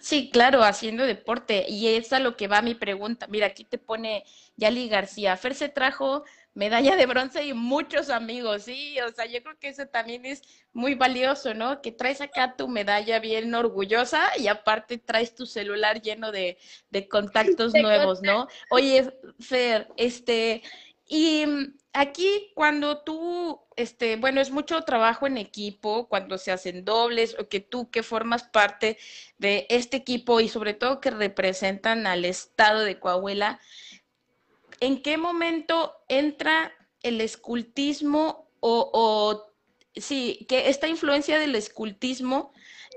Sí, 0.00 0.30
claro, 0.30 0.62
haciendo 0.62 1.04
deporte. 1.04 1.64
Y 1.68 1.88
es 1.88 2.12
a 2.12 2.20
lo 2.20 2.36
que 2.36 2.48
va 2.48 2.62
mi 2.62 2.74
pregunta. 2.74 3.26
Mira, 3.28 3.46
aquí 3.46 3.64
te 3.64 3.78
pone 3.78 4.24
Yali 4.56 4.88
García. 4.88 5.36
Fer 5.36 5.54
se 5.54 5.68
trajo 5.68 6.24
medalla 6.58 6.96
de 6.96 7.06
bronce 7.06 7.44
y 7.44 7.54
muchos 7.54 8.10
amigos, 8.10 8.64
sí, 8.64 8.96
o 9.00 9.12
sea, 9.12 9.26
yo 9.26 9.40
creo 9.44 9.56
que 9.60 9.68
eso 9.68 9.86
también 9.86 10.26
es 10.26 10.42
muy 10.72 10.96
valioso, 10.96 11.54
¿no? 11.54 11.80
Que 11.80 11.92
traes 11.92 12.20
acá 12.20 12.56
tu 12.56 12.66
medalla 12.66 13.20
bien 13.20 13.54
orgullosa 13.54 14.32
y 14.36 14.48
aparte 14.48 14.98
traes 14.98 15.36
tu 15.36 15.46
celular 15.46 16.02
lleno 16.02 16.32
de, 16.32 16.58
de 16.90 17.08
contactos 17.08 17.72
nuevos, 17.74 18.22
¿no? 18.22 18.48
Oye, 18.70 19.08
Fer, 19.38 19.86
este, 19.96 20.62
y 21.06 21.44
aquí 21.92 22.50
cuando 22.56 23.02
tú, 23.02 23.60
este, 23.76 24.16
bueno, 24.16 24.40
es 24.40 24.50
mucho 24.50 24.82
trabajo 24.82 25.28
en 25.28 25.38
equipo, 25.38 26.08
cuando 26.08 26.38
se 26.38 26.50
hacen 26.50 26.84
dobles 26.84 27.36
o 27.38 27.48
que 27.48 27.60
tú 27.60 27.88
que 27.88 28.02
formas 28.02 28.42
parte 28.42 28.98
de 29.38 29.68
este 29.70 29.98
equipo 29.98 30.40
y 30.40 30.48
sobre 30.48 30.74
todo 30.74 31.00
que 31.00 31.10
representan 31.10 32.08
al 32.08 32.24
estado 32.24 32.80
de 32.80 32.98
Coahuila, 32.98 33.60
¿en 34.80 35.02
qué 35.02 35.16
momento 35.16 35.94
entra 36.08 36.72
el 37.02 37.20
escultismo 37.20 38.48
o, 38.60 39.44
sí, 39.94 40.46
que 40.48 40.68
esta 40.68 40.88
influencia 40.88 41.38
del 41.38 41.54
escultismo 41.54 42.52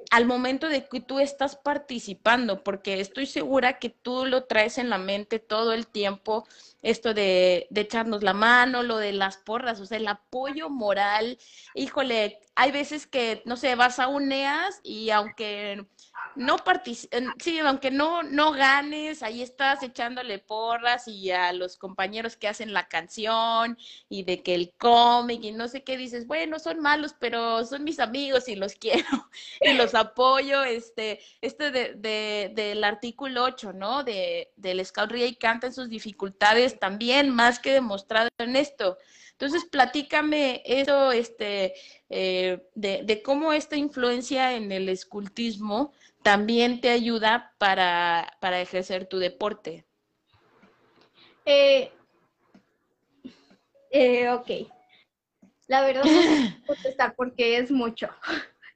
al 0.10 0.26
momento 0.26 0.68
de 0.68 0.88
que 0.88 1.00
tú 1.00 1.20
estás 1.20 1.56
participando, 1.56 2.64
porque 2.64 3.00
estoy 3.00 3.28
segura 3.28 3.80
que 3.80 3.90
tú 3.90 4.26
lo 4.26 4.46
traes 4.46 4.78
en 4.78 4.90
la 4.90 4.98
mente 4.98 5.40
todo 5.40 5.74
el 5.74 5.88
tiempo, 5.88 6.48
esto 6.82 7.14
de, 7.14 7.68
de 7.70 7.82
echarnos 7.82 8.24
la 8.24 8.34
mano, 8.34 8.84
lo 8.84 8.98
de 8.98 9.14
las 9.14 9.38
porras, 9.38 9.80
o 9.80 9.86
sea, 9.86 9.98
el 9.98 10.08
apoyo 10.08 10.70
moral, 10.70 11.38
híjole, 11.76 12.40
hay 12.56 12.72
veces 12.72 13.06
que, 13.08 13.42
no 13.46 13.56
sé, 13.58 13.76
vas 13.76 14.00
a 14.00 14.08
UNEAS 14.08 14.82
y 14.84 15.12
aunque 15.12 15.86
no 16.36 16.58
sí, 17.40 17.60
aunque 17.60 17.92
no, 17.92 18.24
no 18.24 18.52
ganes, 18.52 19.22
ahí 19.24 19.42
estás 19.42 19.84
echándole 19.84 20.40
porras 20.40 21.08
y 21.08 21.32
a 21.32 21.52
los 21.54 21.78
compañeros 21.78 22.38
que 22.38 22.48
hacen 22.48 22.74
la 22.74 22.88
canción 22.88 23.78
y 24.10 24.24
de 24.24 24.42
que 24.42 24.56
el 24.56 24.74
cómic 24.78 25.44
y 25.44 25.52
no 25.52 25.68
sé 25.68 25.84
qué 25.84 25.98
dices, 25.98 26.28
bueno, 26.28 26.60
son 26.60 26.80
malos, 26.80 27.16
pero 27.20 27.66
son 27.66 27.84
mis 27.84 28.00
amigos 28.00 28.48
y 28.48 28.56
los 28.56 28.76
quiero 28.80 29.30
y 29.60 29.74
los 29.74 29.94
apoyo, 29.94 30.64
este, 30.64 31.20
este 31.42 31.72
de, 31.72 31.94
de, 31.96 32.52
del 32.56 32.84
artículo 32.84 33.44
8, 33.44 33.74
¿no? 33.74 34.04
De, 34.04 34.52
del 34.56 34.86
Scout 34.86 35.12
y 35.14 35.36
canta 35.36 35.68
en 35.68 35.74
sus 35.74 35.90
dificultades 35.90 36.80
también, 36.80 37.30
más 37.30 37.60
que 37.60 37.74
demostrado 37.74 38.30
en 38.38 38.56
esto. 38.56 38.98
Entonces, 39.32 39.66
platícame 39.66 40.62
eso, 40.66 41.12
este, 41.12 41.74
eh, 42.10 42.62
de, 42.76 43.02
de, 43.04 43.22
cómo 43.24 43.54
esta 43.54 43.76
influencia 43.76 44.56
en 44.56 44.72
el 44.72 44.88
escultismo 44.88 45.94
también 46.22 46.82
te 46.82 46.90
ayuda 46.90 47.54
para, 47.58 48.38
para 48.40 48.62
ejercer 48.62 49.08
tu 49.08 49.18
deporte. 49.18 49.86
Eh, 51.46 51.92
eh, 53.92 54.30
ok. 54.30 54.50
La 55.68 55.82
verdad 55.82 56.04
no 56.04 56.22
contestar 56.68 57.16
porque 57.16 57.58
es 57.58 57.72
mucho. 57.72 58.10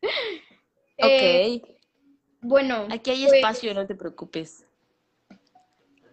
ok. 1.01 1.63
bueno. 2.41 2.87
Aquí 2.89 3.11
hay 3.11 3.23
pues 3.23 3.33
espacio, 3.35 3.73
no 3.73 3.85
te 3.85 3.95
preocupes. 3.95 4.65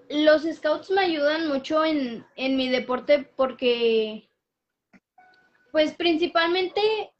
Los 0.08 0.42
scouts 0.42 0.90
me 0.90 1.00
ayudan 1.00 1.48
mucho 1.48 1.84
en, 1.84 2.26
en 2.36 2.56
mi 2.56 2.68
deporte 2.68 3.30
porque, 3.34 4.28
pues 5.70 5.94
principalmente 5.94 7.11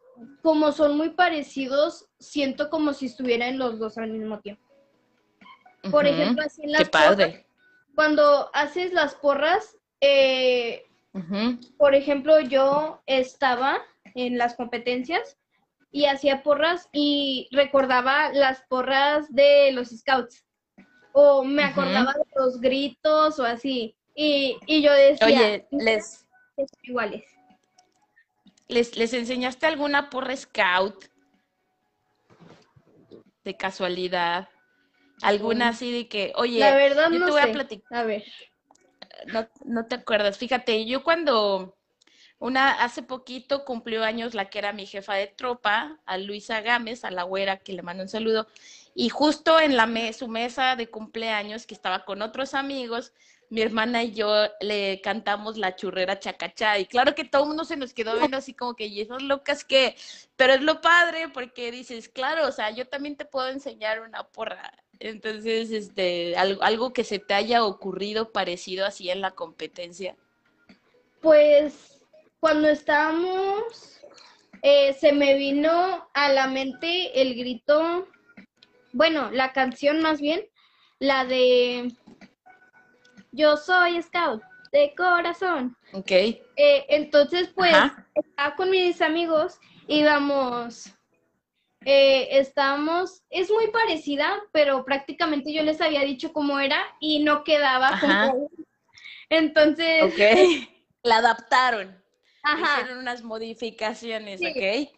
como 0.43 0.73
son 0.73 0.97
muy 0.97 1.11
parecidos, 1.11 2.09
siento 2.19 2.71
como 2.71 2.93
si 2.93 3.07
estuvieran 3.07 3.59
los 3.59 3.79
dos 3.79 3.99
al 3.99 4.11
mismo 4.11 4.41
tiempo. 4.41 4.63
Por 5.91 6.07
ejemplo, 6.07 6.45
así 6.45 6.63
en 6.63 6.73
las 6.73 6.89
porras, 6.89 7.35
cuando 7.95 8.51
haces 8.55 8.93
las 8.93 9.15
porras, 9.15 9.77
eh, 10.01 10.85
por 11.77 11.95
ejemplo, 11.95 12.41
yo 12.41 13.03
estaba 13.07 13.79
en 14.15 14.39
las 14.39 14.55
competencias 14.55 15.37
y 15.91 16.07
hacía 16.07 16.43
porras 16.43 16.89
y 16.93 17.49
recordaba 17.53 18.33
las 18.33 18.63
porras 18.69 19.33
de 19.33 19.73
los 19.73 19.91
scouts. 19.91 20.45
O 21.13 21.45
me 21.45 21.65
acordaba 21.65 22.15
de 22.15 22.25
los 22.37 22.61
gritos 22.61 23.39
o 23.39 23.45
así. 23.45 23.95
Y, 24.15 24.57
y 24.67 24.83
yo 24.83 24.93
decía, 24.93 25.27
oye, 25.27 25.67
les 25.71 26.27
iguales. 26.83 27.25
¿Les, 28.69 28.97
¿Les 28.97 29.13
enseñaste 29.13 29.67
alguna 29.67 30.11
porra 30.11 30.37
scout? 30.37 31.05
De 33.45 33.57
casualidad. 33.57 34.49
Alguna 35.23 35.69
así 35.69 35.93
de 35.93 36.09
que, 36.09 36.33
oye, 36.37 36.59
la 36.59 36.75
verdad 36.75 37.11
yo 37.11 37.19
no 37.19 37.27
te 37.27 37.33
voy 37.33 37.43
sé. 37.43 37.51
a 37.51 37.53
platicar. 37.53 37.99
A 37.99 38.05
ver. 38.05 38.25
No, 39.27 39.49
no 39.65 39.87
te 39.87 39.95
acuerdas. 39.97 40.37
Fíjate, 40.37 40.85
yo 40.85 41.05
cuando 41.05 41.77
una 42.43 42.83
hace 42.83 43.05
poquito 43.05 43.65
cumplió 43.65 44.03
años 44.03 44.35
la 44.35 44.51
que 44.51 44.59
era 44.59 44.73
mi 44.73 44.85
jefa 44.85 45.15
de 45.15 45.29
tropa, 45.29 46.01
a 46.07 46.19
Luisa 46.19 46.61
Gámez, 46.61 47.05
a 47.05 47.13
la 47.13 47.23
güera, 47.23 47.59
que 47.59 47.73
le 47.73 47.83
mando 47.83 48.03
un 48.03 48.09
saludo, 48.09 48.49
y 48.97 49.11
justo 49.11 49.61
en 49.61 49.77
la 49.77 49.87
me 49.87 50.13
su 50.13 50.27
mesa 50.27 50.75
de 50.75 50.91
cumpleaños, 50.91 51.67
que 51.67 51.75
estaba 51.75 52.05
con 52.05 52.21
otros 52.21 52.55
amigos, 52.55 53.13
mi 53.53 53.61
hermana 53.61 54.03
y 54.03 54.13
yo 54.13 54.47
le 54.63 55.03
cantamos 55.03 55.59
la 55.59 55.77
churrera 55.77 56.19
chacachá 56.19 56.79
y 56.79 56.87
claro 56.87 57.15
que 57.15 57.25
todo 57.25 57.43
el 57.43 57.49
mundo 57.49 57.67
se 57.67 57.77
nos 57.77 57.93
quedó 57.93 58.17
viendo 58.17 58.39
así 58.39 58.55
como 58.55 58.75
que, 58.75 58.87
y 58.87 59.03
esas 59.03 59.21
locas 59.21 59.63
que, 59.63 59.95
pero 60.37 60.55
es 60.55 60.63
lo 60.63 60.81
padre 60.81 61.29
porque 61.29 61.71
dices, 61.71 62.09
claro, 62.09 62.49
o 62.49 62.53
sea, 62.53 62.71
yo 62.71 62.89
también 62.89 63.15
te 63.15 63.27
puedo 63.27 63.51
enseñar 63.51 64.01
una 64.01 64.27
porra. 64.27 64.73
Entonces, 65.01 65.71
este, 65.71 66.35
algo, 66.35 66.63
algo 66.63 66.95
que 66.95 67.05
se 67.05 67.19
te 67.19 67.35
haya 67.35 67.63
ocurrido 67.63 68.33
parecido 68.33 68.87
así 68.87 69.11
en 69.11 69.21
la 69.21 69.33
competencia. 69.33 70.17
Pues 71.21 72.01
cuando 72.41 72.71
estábamos, 72.71 74.01
eh, 74.63 74.95
se 74.95 75.13
me 75.13 75.35
vino 75.35 76.09
a 76.15 76.33
la 76.33 76.47
mente 76.47 77.21
el 77.21 77.35
grito, 77.35 78.09
bueno, 78.95 79.31
la 79.31 79.53
canción 79.53 80.01
más 80.01 80.23
bien, 80.23 80.41
la 80.99 81.27
de 81.27 81.93
yo 83.33 83.57
soy 83.57 84.01
scout 84.03 84.43
de 84.71 84.95
corazón. 84.97 85.77
Ok. 85.93 86.11
Eh, 86.11 86.41
entonces, 86.89 87.49
pues, 87.55 87.75
estaba 88.15 88.57
con 88.57 88.71
mis 88.71 89.03
amigos, 89.03 89.59
íbamos, 89.87 90.87
eh, 91.85 92.29
estábamos, 92.31 93.23
es 93.29 93.51
muy 93.51 93.69
parecida, 93.69 94.41
pero 94.53 94.85
prácticamente 94.85 95.53
yo 95.53 95.63
les 95.63 95.81
había 95.81 96.03
dicho 96.03 96.33
cómo 96.33 96.59
era 96.59 96.81
y 97.01 97.23
no 97.23 97.45
quedaba 97.45 97.99
como... 98.01 98.51
Entonces... 99.29 100.03
Ok. 100.05 100.69
La 101.03 101.17
adaptaron. 101.17 102.01
Ajá. 102.45 102.81
Hicieron 102.81 102.99
unas 102.99 103.23
modificaciones, 103.23 104.41
sí. 104.41 104.47
¿ok? 104.47 104.93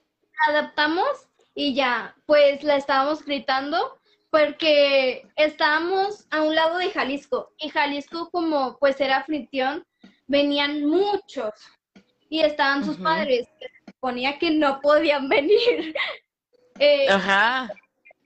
La 0.46 0.58
adaptamos 0.58 1.08
y 1.54 1.74
ya, 1.74 2.14
pues 2.26 2.62
la 2.62 2.76
estábamos 2.76 3.24
gritando 3.24 3.98
porque 4.34 5.28
estábamos 5.36 6.26
a 6.32 6.42
un 6.42 6.56
lado 6.56 6.78
de 6.78 6.90
Jalisco 6.90 7.52
y 7.56 7.68
Jalisco 7.68 8.30
como 8.32 8.76
pues 8.80 9.00
era 9.00 9.22
fricción, 9.22 9.86
venían 10.26 10.84
muchos 10.84 11.52
y 12.28 12.40
estaban 12.40 12.84
sus 12.84 12.96
padres, 12.96 13.46
que 13.60 13.68
se 13.68 13.92
suponía 13.92 14.36
que 14.40 14.50
no 14.50 14.80
podían 14.80 15.28
venir. 15.28 15.94
eh, 16.80 17.08
Ajá. 17.08 17.72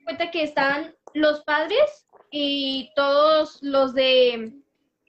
Cuenta 0.03 0.31
que 0.31 0.41
estaban 0.41 0.95
los 1.13 1.41
padres 1.41 2.07
y 2.31 2.89
todos 2.95 3.59
los 3.61 3.93
de 3.93 4.51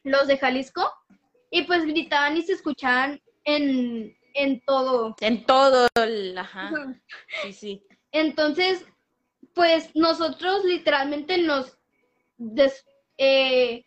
los 0.03 0.27
de 0.27 0.37
Jalisco 0.37 0.93
y 1.51 1.63
pues 1.63 1.87
gritaban 1.87 2.37
y 2.37 2.43
se 2.43 2.53
escuchaban 2.53 3.23
en, 3.45 4.15
en 4.35 4.61
todo. 4.67 5.17
En 5.23 5.47
todo, 5.47 5.89
el, 5.95 6.37
ajá. 6.37 6.73
Sí, 7.43 7.55
sí. 7.55 7.87
Entonces, 8.13 8.85
pues 9.55 9.95
nosotros 9.95 10.65
literalmente 10.65 11.39
nos, 11.39 11.79
des, 12.37 12.85
eh, 13.19 13.85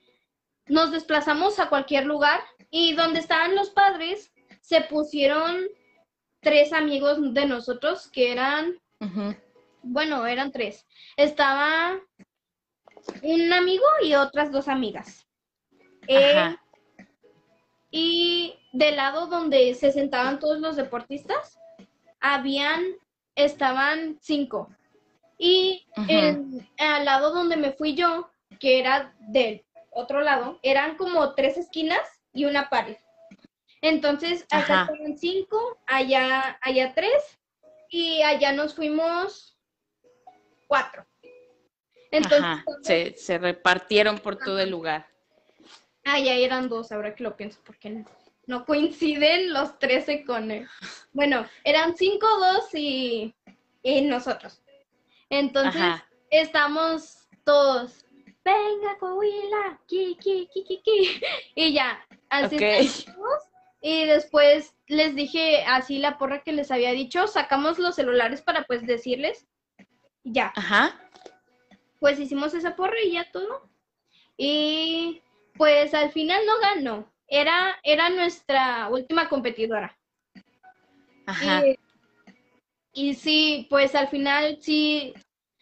nos 0.67 0.91
desplazamos 0.91 1.59
a 1.59 1.69
cualquier 1.69 2.05
lugar 2.05 2.39
y 2.69 2.93
donde 2.93 3.19
estaban 3.19 3.55
los 3.55 3.69
padres 3.69 4.31
se 4.61 4.81
pusieron 4.81 5.57
tres 6.41 6.73
amigos 6.73 7.17
de 7.33 7.45
nosotros 7.45 8.09
que 8.09 8.31
eran, 8.31 8.79
uh 8.99 9.05
-huh. 9.05 9.41
bueno, 9.81 10.25
eran 10.25 10.51
tres. 10.51 10.85
Estaba 11.17 11.99
un 13.21 13.53
amigo 13.53 13.85
y 14.01 14.15
otras 14.15 14.51
dos 14.51 14.67
amigas. 14.67 15.27
Eh, 16.07 16.55
y 17.91 18.55
del 18.73 18.95
lado 18.95 19.27
donde 19.27 19.73
se 19.75 19.91
sentaban 19.91 20.39
todos 20.39 20.59
los 20.59 20.75
deportistas, 20.75 21.59
habían, 22.19 22.83
estaban 23.35 24.17
cinco. 24.21 24.69
Y 25.45 25.85
uh 25.97 26.01
-huh. 26.03 26.05
en, 26.07 26.69
al 26.77 27.03
lado 27.03 27.33
donde 27.33 27.57
me 27.57 27.73
fui 27.73 27.95
yo, 27.95 28.29
que 28.61 28.79
era 28.79 29.13
del 29.19 29.65
otro 29.91 30.21
lado, 30.21 30.57
eran 30.63 30.95
como 30.95 31.35
tres 31.35 31.57
esquinas 31.57 31.99
y 32.31 32.45
una 32.45 32.69
pared. 32.69 32.95
Entonces, 33.81 34.43
acá 34.49 34.83
estaban 34.83 35.17
cinco, 35.17 35.77
allá, 35.85 36.57
allá 36.61 36.93
tres, 36.95 37.21
y 37.89 38.21
allá 38.21 38.53
nos 38.53 38.73
fuimos 38.73 39.59
cuatro. 40.67 41.05
Entonces, 42.09 42.39
Ajá. 42.39 42.63
Se, 42.81 43.13
se, 43.17 43.37
repartieron 43.37 44.19
por 44.19 44.37
todo 44.37 44.61
el 44.61 44.69
lugar. 44.69 45.07
Allá 46.05 46.35
eran 46.35 46.69
dos, 46.69 46.93
ahora 46.93 47.15
que 47.15 47.23
lo 47.23 47.35
pienso, 47.35 47.59
porque 47.65 47.89
no, 47.89 48.05
no 48.45 48.65
coinciden 48.65 49.51
los 49.51 49.77
trece 49.77 50.23
con 50.23 50.51
él. 50.51 50.69
Bueno, 51.11 51.45
eran 51.65 51.97
cinco, 51.97 52.27
dos 52.39 52.73
y, 52.73 53.35
y 53.81 54.01
nosotros. 54.03 54.62
Entonces, 55.29 55.81
Ajá. 55.81 56.07
estamos 56.29 57.27
todos, 57.43 58.05
venga, 58.43 58.97
Coahuila, 58.99 59.79
ki, 59.87 60.17
ki, 60.21 60.49
ki, 60.53 60.63
ki, 60.63 60.81
ki. 60.83 61.21
Y 61.55 61.73
ya, 61.73 62.05
así 62.29 62.55
okay. 62.55 62.89
Y 63.81 64.05
después 64.05 64.77
les 64.87 65.13
dije 65.13 65.65
así 65.65 65.99
la 65.99 66.17
porra 66.17 66.41
que 66.41 66.53
les 66.53 66.71
había 66.71 66.91
dicho, 66.91 67.27
sacamos 67.27 67.79
los 67.79 67.95
celulares 67.95 68.41
para 68.41 68.63
pues 68.63 68.87
decirles. 68.87 69.45
Ya. 70.23 70.53
Ajá. 70.55 70.97
Pues 71.99 72.17
hicimos 72.17 72.53
esa 72.53 72.77
porra 72.77 72.95
y 73.03 73.11
ya 73.11 73.29
todo. 73.31 73.69
Y 74.37 75.21
pues 75.55 75.93
al 75.93 76.11
final 76.11 76.45
no 76.45 76.59
ganó. 76.59 77.13
Era, 77.27 77.77
era 77.83 78.09
nuestra 78.09 78.87
última 78.89 79.27
competidora. 79.27 79.97
Ajá. 81.25 81.67
Y, 81.67 81.79
sí, 82.93 83.67
pues 83.69 83.95
al 83.95 84.07
final 84.09 84.57
sí, 84.61 85.13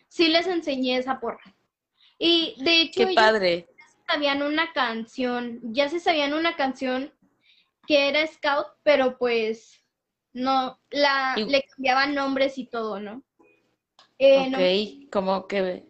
sí 0.08 0.28
les 0.30 0.48
enseñé 0.48 0.98
esa 0.98 1.20
porra. 1.20 1.56
Y 2.20 2.56
de 2.64 2.82
hecho, 2.82 3.08
Qué 3.08 3.14
padre. 3.16 3.68
ya 3.78 4.14
sabían 4.14 4.44
una 4.44 4.72
canción, 4.74 5.60
ya 5.64 5.90
se 5.90 6.00
sabían 6.00 6.34
una 6.34 6.56
canción 6.56 7.14
que 7.88 8.10
era 8.10 8.26
Scout, 8.28 8.68
pero 8.84 9.18
pues 9.18 9.82
no, 10.34 10.80
la, 10.92 11.36
le 11.36 11.64
cambiaban 11.64 12.14
nombres 12.14 12.58
y 12.58 12.68
todo, 12.68 13.00
¿no? 13.00 13.24
Eh, 14.20 15.06
ok, 15.06 15.12
como 15.12 15.48
que 15.48 15.88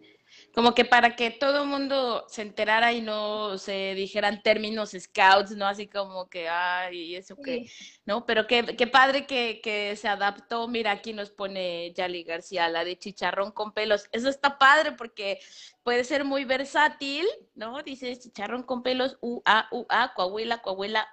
como 0.54 0.74
que 0.74 0.84
para 0.84 1.16
que 1.16 1.30
todo 1.30 1.62
el 1.62 1.68
mundo 1.68 2.26
se 2.28 2.42
enterara 2.42 2.92
y 2.92 3.00
no 3.00 3.56
se 3.56 3.94
dijeran 3.94 4.42
términos 4.42 4.94
scouts, 4.98 5.52
¿no? 5.52 5.66
Así 5.66 5.86
como 5.86 6.28
que, 6.28 6.48
ay, 6.48 7.16
eso 7.16 7.36
que, 7.36 7.70
¿no? 8.04 8.26
Pero 8.26 8.46
qué, 8.46 8.76
qué 8.76 8.86
padre 8.86 9.26
que, 9.26 9.60
que, 9.62 9.96
se 9.96 10.08
adaptó. 10.08 10.68
Mira, 10.68 10.90
aquí 10.90 11.14
nos 11.14 11.30
pone 11.30 11.92
Yali 11.94 12.22
García, 12.24 12.68
la 12.68 12.84
de 12.84 12.98
chicharrón 12.98 13.52
con 13.52 13.72
pelos. 13.72 14.08
Eso 14.12 14.28
está 14.28 14.58
padre 14.58 14.92
porque 14.92 15.40
puede 15.82 16.04
ser 16.04 16.24
muy 16.24 16.44
versátil, 16.44 17.26
¿no? 17.54 17.82
Dice 17.82 18.18
chicharrón 18.18 18.62
con 18.62 18.82
pelos, 18.82 19.16
U-A, 19.22 19.68
U-A, 19.70 20.12
Coahuila, 20.14 20.60
Coahuila. 20.60 21.08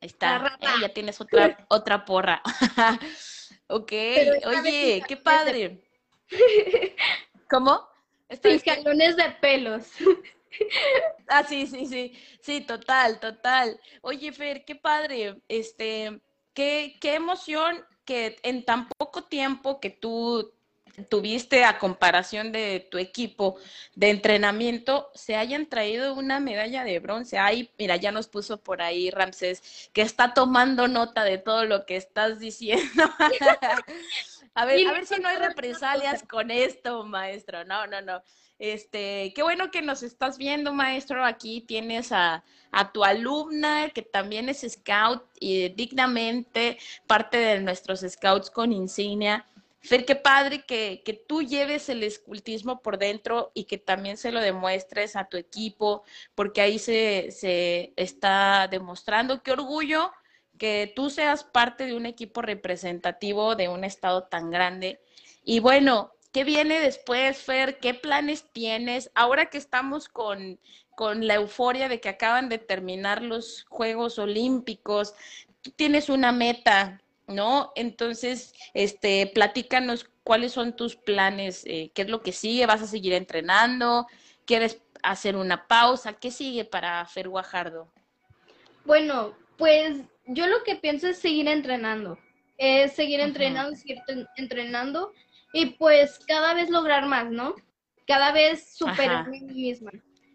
Ahí 0.00 0.06
está, 0.06 0.56
eh, 0.60 0.66
ya 0.80 0.88
tienes 0.90 1.20
otra, 1.20 1.58
otra 1.68 2.04
porra. 2.04 2.42
ok, 3.66 3.92
oye, 4.46 5.02
qué 5.08 5.16
padre. 5.16 5.82
¿Cómo? 7.50 7.93
Escalones 8.28 9.16
de 9.16 9.30
pelos. 9.40 9.86
Ah, 11.26 11.42
sí, 11.42 11.66
sí, 11.66 11.86
sí, 11.86 12.12
sí, 12.40 12.60
total, 12.60 13.18
total. 13.18 13.80
Oye, 14.02 14.30
Fer, 14.30 14.64
qué 14.64 14.76
padre, 14.76 15.42
este, 15.48 16.20
qué, 16.52 16.96
qué 17.00 17.14
emoción 17.14 17.84
que 18.04 18.36
en 18.44 18.64
tan 18.64 18.88
poco 18.96 19.24
tiempo 19.24 19.80
que 19.80 19.90
tú 19.90 20.54
tuviste 21.08 21.64
a 21.64 21.78
comparación 21.78 22.52
de 22.52 22.86
tu 22.90 22.98
equipo 22.98 23.56
de 23.94 24.10
entrenamiento, 24.10 25.10
se 25.14 25.36
hayan 25.36 25.66
traído 25.66 26.14
una 26.14 26.40
medalla 26.40 26.84
de 26.84 27.00
bronce. 27.00 27.38
Ay, 27.38 27.70
mira, 27.78 27.96
ya 27.96 28.12
nos 28.12 28.28
puso 28.28 28.58
por 28.58 28.80
ahí 28.80 29.10
Ramsés, 29.10 29.90
que 29.92 30.02
está 30.02 30.34
tomando 30.34 30.86
nota 30.88 31.24
de 31.24 31.38
todo 31.38 31.64
lo 31.64 31.84
que 31.84 31.96
estás 31.96 32.38
diciendo. 32.38 32.84
A 34.54 34.64
ver, 34.64 34.86
a 34.86 34.92
ver 34.92 35.06
si 35.06 35.20
no 35.20 35.28
hay 35.28 35.38
represalias 35.38 36.22
con 36.22 36.50
esto, 36.50 37.04
maestro. 37.04 37.64
No, 37.64 37.86
no, 37.86 38.00
no. 38.00 38.22
Este, 38.58 39.32
qué 39.34 39.42
bueno 39.42 39.72
que 39.72 39.82
nos 39.82 40.04
estás 40.04 40.38
viendo, 40.38 40.72
maestro. 40.72 41.24
Aquí 41.24 41.60
tienes 41.60 42.12
a, 42.12 42.44
a 42.70 42.92
tu 42.92 43.02
alumna, 43.04 43.90
que 43.90 44.02
también 44.02 44.48
es 44.48 44.64
scout 44.68 45.24
y 45.40 45.70
dignamente 45.70 46.78
parte 47.06 47.36
de 47.36 47.60
nuestros 47.60 48.00
scouts 48.00 48.50
con 48.50 48.72
insignia. 48.72 49.46
Fer, 49.80 50.06
qué 50.06 50.14
padre 50.14 50.64
que, 50.64 51.02
que, 51.04 51.12
tú 51.12 51.42
lleves 51.42 51.90
el 51.90 52.02
escultismo 52.04 52.80
por 52.80 52.96
dentro 52.96 53.50
y 53.54 53.64
que 53.64 53.76
también 53.76 54.16
se 54.16 54.32
lo 54.32 54.40
demuestres 54.40 55.14
a 55.14 55.26
tu 55.26 55.36
equipo, 55.36 56.04
porque 56.34 56.62
ahí 56.62 56.78
se, 56.78 57.32
se 57.32 57.92
está 57.96 58.66
demostrando. 58.70 59.42
Qué 59.42 59.52
orgullo 59.52 60.10
que 60.58 60.92
tú 60.94 61.10
seas 61.10 61.44
parte 61.44 61.86
de 61.86 61.94
un 61.94 62.06
equipo 62.06 62.42
representativo 62.42 63.56
de 63.56 63.68
un 63.68 63.84
estado 63.84 64.24
tan 64.24 64.50
grande. 64.50 65.00
Y 65.44 65.60
bueno, 65.60 66.12
¿qué 66.32 66.44
viene 66.44 66.80
después, 66.80 67.38
Fer? 67.38 67.78
¿Qué 67.78 67.94
planes 67.94 68.46
tienes? 68.52 69.10
Ahora 69.14 69.46
que 69.46 69.58
estamos 69.58 70.08
con, 70.08 70.58
con 70.94 71.26
la 71.26 71.34
euforia 71.34 71.88
de 71.88 72.00
que 72.00 72.08
acaban 72.08 72.48
de 72.48 72.58
terminar 72.58 73.22
los 73.22 73.64
Juegos 73.68 74.18
Olímpicos, 74.18 75.14
tienes 75.76 76.08
una 76.08 76.32
meta, 76.32 77.00
¿no? 77.26 77.72
Entonces, 77.74 78.54
este, 78.74 79.30
platícanos 79.34 80.08
cuáles 80.22 80.52
son 80.52 80.74
tus 80.76 80.96
planes, 80.96 81.62
eh, 81.66 81.90
qué 81.94 82.02
es 82.02 82.08
lo 82.08 82.22
que 82.22 82.32
sigue, 82.32 82.66
vas 82.66 82.82
a 82.82 82.86
seguir 82.86 83.12
entrenando, 83.12 84.06
quieres 84.44 84.80
hacer 85.02 85.36
una 85.36 85.66
pausa, 85.66 86.14
¿qué 86.14 86.30
sigue 86.30 86.64
para 86.64 87.04
Fer 87.06 87.28
Guajardo? 87.28 87.88
Bueno, 88.84 89.34
pues 89.56 89.98
yo 90.26 90.46
lo 90.46 90.62
que 90.64 90.76
pienso 90.76 91.08
es 91.08 91.18
seguir 91.18 91.48
entrenando, 91.48 92.18
es 92.58 92.92
seguir 92.92 93.20
entrenando, 93.20 93.76
seguir 93.76 93.98
entrenando 94.36 95.12
y 95.52 95.66
pues 95.66 96.18
cada 96.26 96.54
vez 96.54 96.70
lograr 96.70 97.06
más, 97.06 97.30
¿no? 97.30 97.54
Cada 98.06 98.32
vez 98.32 98.74
superar 98.74 99.26
a 99.26 99.28
mí 99.28 99.40
misma. 99.40 99.90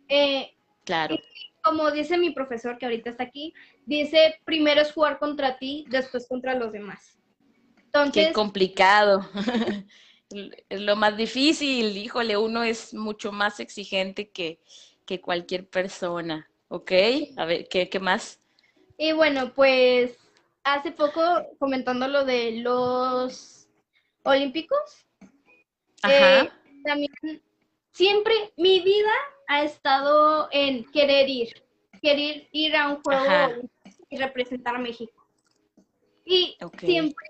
Eh, 0.07 0.51
claro. 0.85 1.17
como 1.63 1.91
dice 1.91 2.17
mi 2.17 2.31
profesor 2.31 2.77
que 2.77 2.85
ahorita 2.85 3.11
está 3.11 3.23
aquí, 3.23 3.53
dice 3.85 4.39
primero 4.45 4.81
es 4.81 4.91
jugar 4.91 5.19
contra 5.19 5.57
ti, 5.57 5.85
después 5.89 6.27
contra 6.27 6.55
los 6.55 6.71
demás. 6.71 7.19
Entonces, 7.85 8.27
Qué 8.27 8.33
complicado. 8.33 9.27
es 10.69 10.81
lo 10.81 10.95
más 10.95 11.17
difícil, 11.17 11.97
híjole, 11.97 12.37
uno 12.37 12.63
es 12.63 12.93
mucho 12.93 13.31
más 13.31 13.59
exigente 13.59 14.29
que, 14.29 14.59
que 15.05 15.21
cualquier 15.21 15.67
persona. 15.67 16.49
¿Ok? 16.67 16.91
A 17.35 17.45
ver, 17.45 17.67
¿qué, 17.67 17.89
qué 17.89 17.99
más? 17.99 18.39
Y 19.01 19.13
bueno, 19.13 19.53
pues 19.55 20.17
hace 20.61 20.91
poco 20.91 21.21
comentando 21.57 22.05
lo 22.09 22.25
de 22.25 22.59
los 22.59 23.65
Olímpicos, 24.23 25.07
eh, 26.05 26.49
también 26.83 27.41
siempre 27.93 28.33
mi 28.57 28.81
vida 28.81 29.13
ha 29.47 29.63
estado 29.63 30.49
en 30.51 30.83
querer 30.91 31.29
ir, 31.29 31.63
querer 32.01 32.49
ir 32.51 32.75
a 32.75 32.89
un 32.89 33.01
juego 33.01 33.69
y 34.09 34.17
representar 34.17 34.75
a 34.75 34.79
México. 34.79 35.25
Y 36.25 36.57
siempre, 36.77 37.29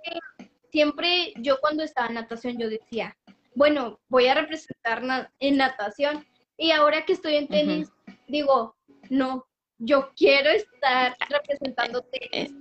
siempre 0.72 1.34
yo 1.36 1.60
cuando 1.62 1.84
estaba 1.84 2.08
en 2.08 2.16
natación 2.16 2.58
yo 2.58 2.68
decía, 2.68 3.16
bueno, 3.54 4.00
voy 4.08 4.26
a 4.26 4.34
representar 4.34 5.30
en 5.40 5.58
natación. 5.58 6.26
Y 6.58 6.72
ahora 6.72 7.06
que 7.06 7.14
estoy 7.14 7.36
en 7.36 7.48
tenis, 7.48 7.92
digo, 8.28 8.76
no, 9.12 9.46
yo 9.80 10.12
quiero 10.16 10.50
estar 10.50 11.16
representándote. 11.30 12.30
Eh, 12.32 12.52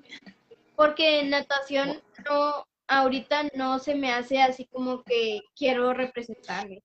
porque 0.77 1.21
en 1.21 1.31
natación 1.31 2.01
no, 2.25 2.67
ahorita 2.87 3.51
no 3.55 3.79
se 3.79 3.95
me 3.95 4.13
hace 4.13 4.41
así 4.41 4.67
como 4.67 5.03
que 5.03 5.41
quiero 5.57 5.93
representarme. 5.93 6.83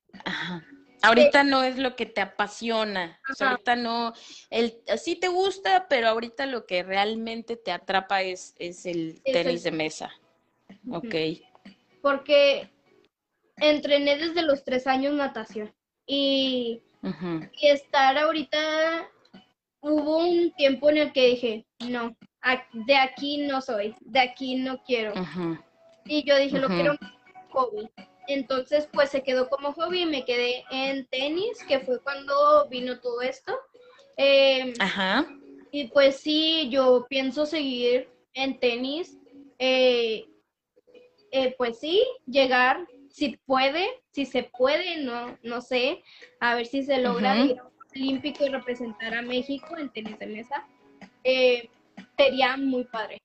Ahorita 1.04 1.42
eh, 1.42 1.46
no 1.46 1.64
es 1.64 1.78
lo 1.78 1.96
que 1.96 2.06
te 2.06 2.22
apasiona, 2.22 3.20
ahorita 3.40 3.76
no, 3.76 4.14
el, 4.50 4.80
sí 4.98 5.16
te 5.16 5.28
gusta, 5.28 5.88
pero 5.90 6.08
ahorita 6.08 6.46
lo 6.46 6.66
que 6.66 6.82
realmente 6.82 7.56
te 7.56 7.72
atrapa 7.72 8.24
es, 8.24 8.56
es 8.58 8.86
el 8.86 9.22
tenis 9.24 9.64
de 9.64 9.72
mesa. 9.72 10.12
Ok. 10.90 11.16
Porque 12.02 12.70
entrené 13.58 14.18
desde 14.18 14.42
los 14.42 14.64
tres 14.64 14.88
años 14.88 15.14
natación 15.14 15.74
y, 16.06 16.82
y 17.62 17.68
estar 17.68 18.18
ahorita 18.18 19.10
hubo 19.84 20.18
un 20.18 20.52
tiempo 20.54 20.90
en 20.90 20.98
el 20.98 21.12
que 21.12 21.28
dije, 21.28 21.66
no, 21.90 22.16
de 22.74 22.96
aquí 22.96 23.38
no 23.38 23.62
soy, 23.62 23.96
de 24.00 24.20
aquí 24.20 24.56
no 24.56 24.82
quiero. 24.84 25.14
Y 26.06 26.24
yo 26.24 26.38
dije, 26.38 26.58
lo 26.58 26.68
quiero 26.68 26.96
hobby. 27.50 27.90
Entonces, 28.28 28.88
pues 28.94 29.10
se 29.10 29.22
quedó 29.22 29.50
como 29.50 29.74
hobby 29.74 30.04
y 30.04 30.06
me 30.06 30.24
quedé 30.24 30.64
en 30.72 31.06
tenis, 31.08 31.64
que 31.68 31.82
fue 31.82 32.02
cuando 32.02 32.68
vino 32.70 33.00
todo 33.02 33.22
esto. 33.22 33.54
Em, 34.16 34.74
Ajá. 34.80 35.28
Y 35.72 35.88
pues 35.88 36.18
sí, 36.18 36.70
yo 36.70 37.06
pienso 37.10 37.46
seguir 37.46 38.10
en 38.34 38.60
tenis. 38.60 39.18
Eh, 39.60 40.26
eh, 41.32 41.56
pues 41.58 41.80
sí, 41.80 42.02
llegar, 42.26 42.88
si 43.10 43.38
puede, 43.46 43.86
si 44.12 44.26
se 44.26 44.44
puede, 44.44 44.98
no, 45.04 45.38
no 45.44 45.62
sé, 45.62 46.02
a 46.40 46.56
ver 46.56 46.68
si 46.68 46.84
se 46.84 47.00
logra 47.00 47.36
olímpico 47.96 48.46
y 48.46 48.50
representar 48.50 49.14
a 49.14 49.22
México 49.22 49.78
en 49.78 49.90
tenis 49.90 50.18
de 50.20 50.28
mesa, 50.28 50.68
eh, 51.24 51.70
sería 52.18 52.58
muy 52.58 52.86
padre. 52.86 53.18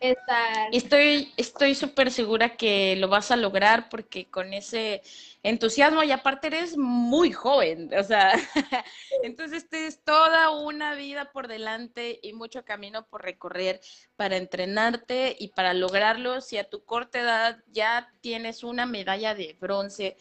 Estar... 0.00 0.68
Estoy 0.72 1.32
estoy 1.36 1.76
súper 1.76 2.10
segura 2.10 2.56
que 2.56 2.96
lo 2.96 3.06
vas 3.06 3.30
a 3.30 3.36
lograr 3.36 3.88
porque 3.88 4.28
con 4.28 4.52
ese 4.52 5.00
entusiasmo 5.44 6.02
y 6.02 6.10
aparte 6.10 6.48
eres 6.48 6.76
muy 6.76 7.30
joven, 7.30 7.88
o 7.96 8.02
sea, 8.02 8.32
entonces 9.22 9.68
tienes 9.68 10.02
toda 10.02 10.50
una 10.50 10.96
vida 10.96 11.30
por 11.30 11.46
delante 11.46 12.18
y 12.20 12.32
mucho 12.32 12.64
camino 12.64 13.06
por 13.06 13.22
recorrer 13.22 13.80
para 14.16 14.38
entrenarte 14.38 15.36
y 15.38 15.48
para 15.48 15.72
lograrlo. 15.72 16.40
Si 16.40 16.58
a 16.58 16.68
tu 16.68 16.84
corta 16.84 17.20
edad 17.20 17.62
ya 17.68 18.12
tienes 18.20 18.64
una 18.64 18.86
medalla 18.86 19.36
de 19.36 19.56
bronce, 19.60 20.16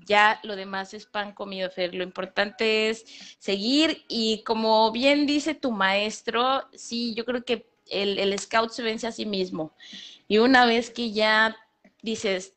ya 0.00 0.40
lo 0.42 0.56
demás 0.56 0.94
es 0.94 1.06
pan 1.06 1.32
comido, 1.32 1.70
Fer. 1.70 1.94
Lo 1.94 2.04
importante 2.04 2.88
es 2.90 3.04
seguir 3.38 4.04
y 4.08 4.42
como 4.44 4.90
bien 4.92 5.26
dice 5.26 5.54
tu 5.54 5.70
maestro, 5.72 6.68
sí, 6.74 7.14
yo 7.14 7.24
creo 7.24 7.44
que 7.44 7.68
el, 7.90 8.18
el 8.18 8.38
scout 8.38 8.70
se 8.70 8.82
vence 8.82 9.06
a 9.06 9.12
sí 9.12 9.26
mismo. 9.26 9.74
Y 10.28 10.38
una 10.38 10.66
vez 10.66 10.90
que 10.90 11.12
ya 11.12 11.56
dices, 12.02 12.54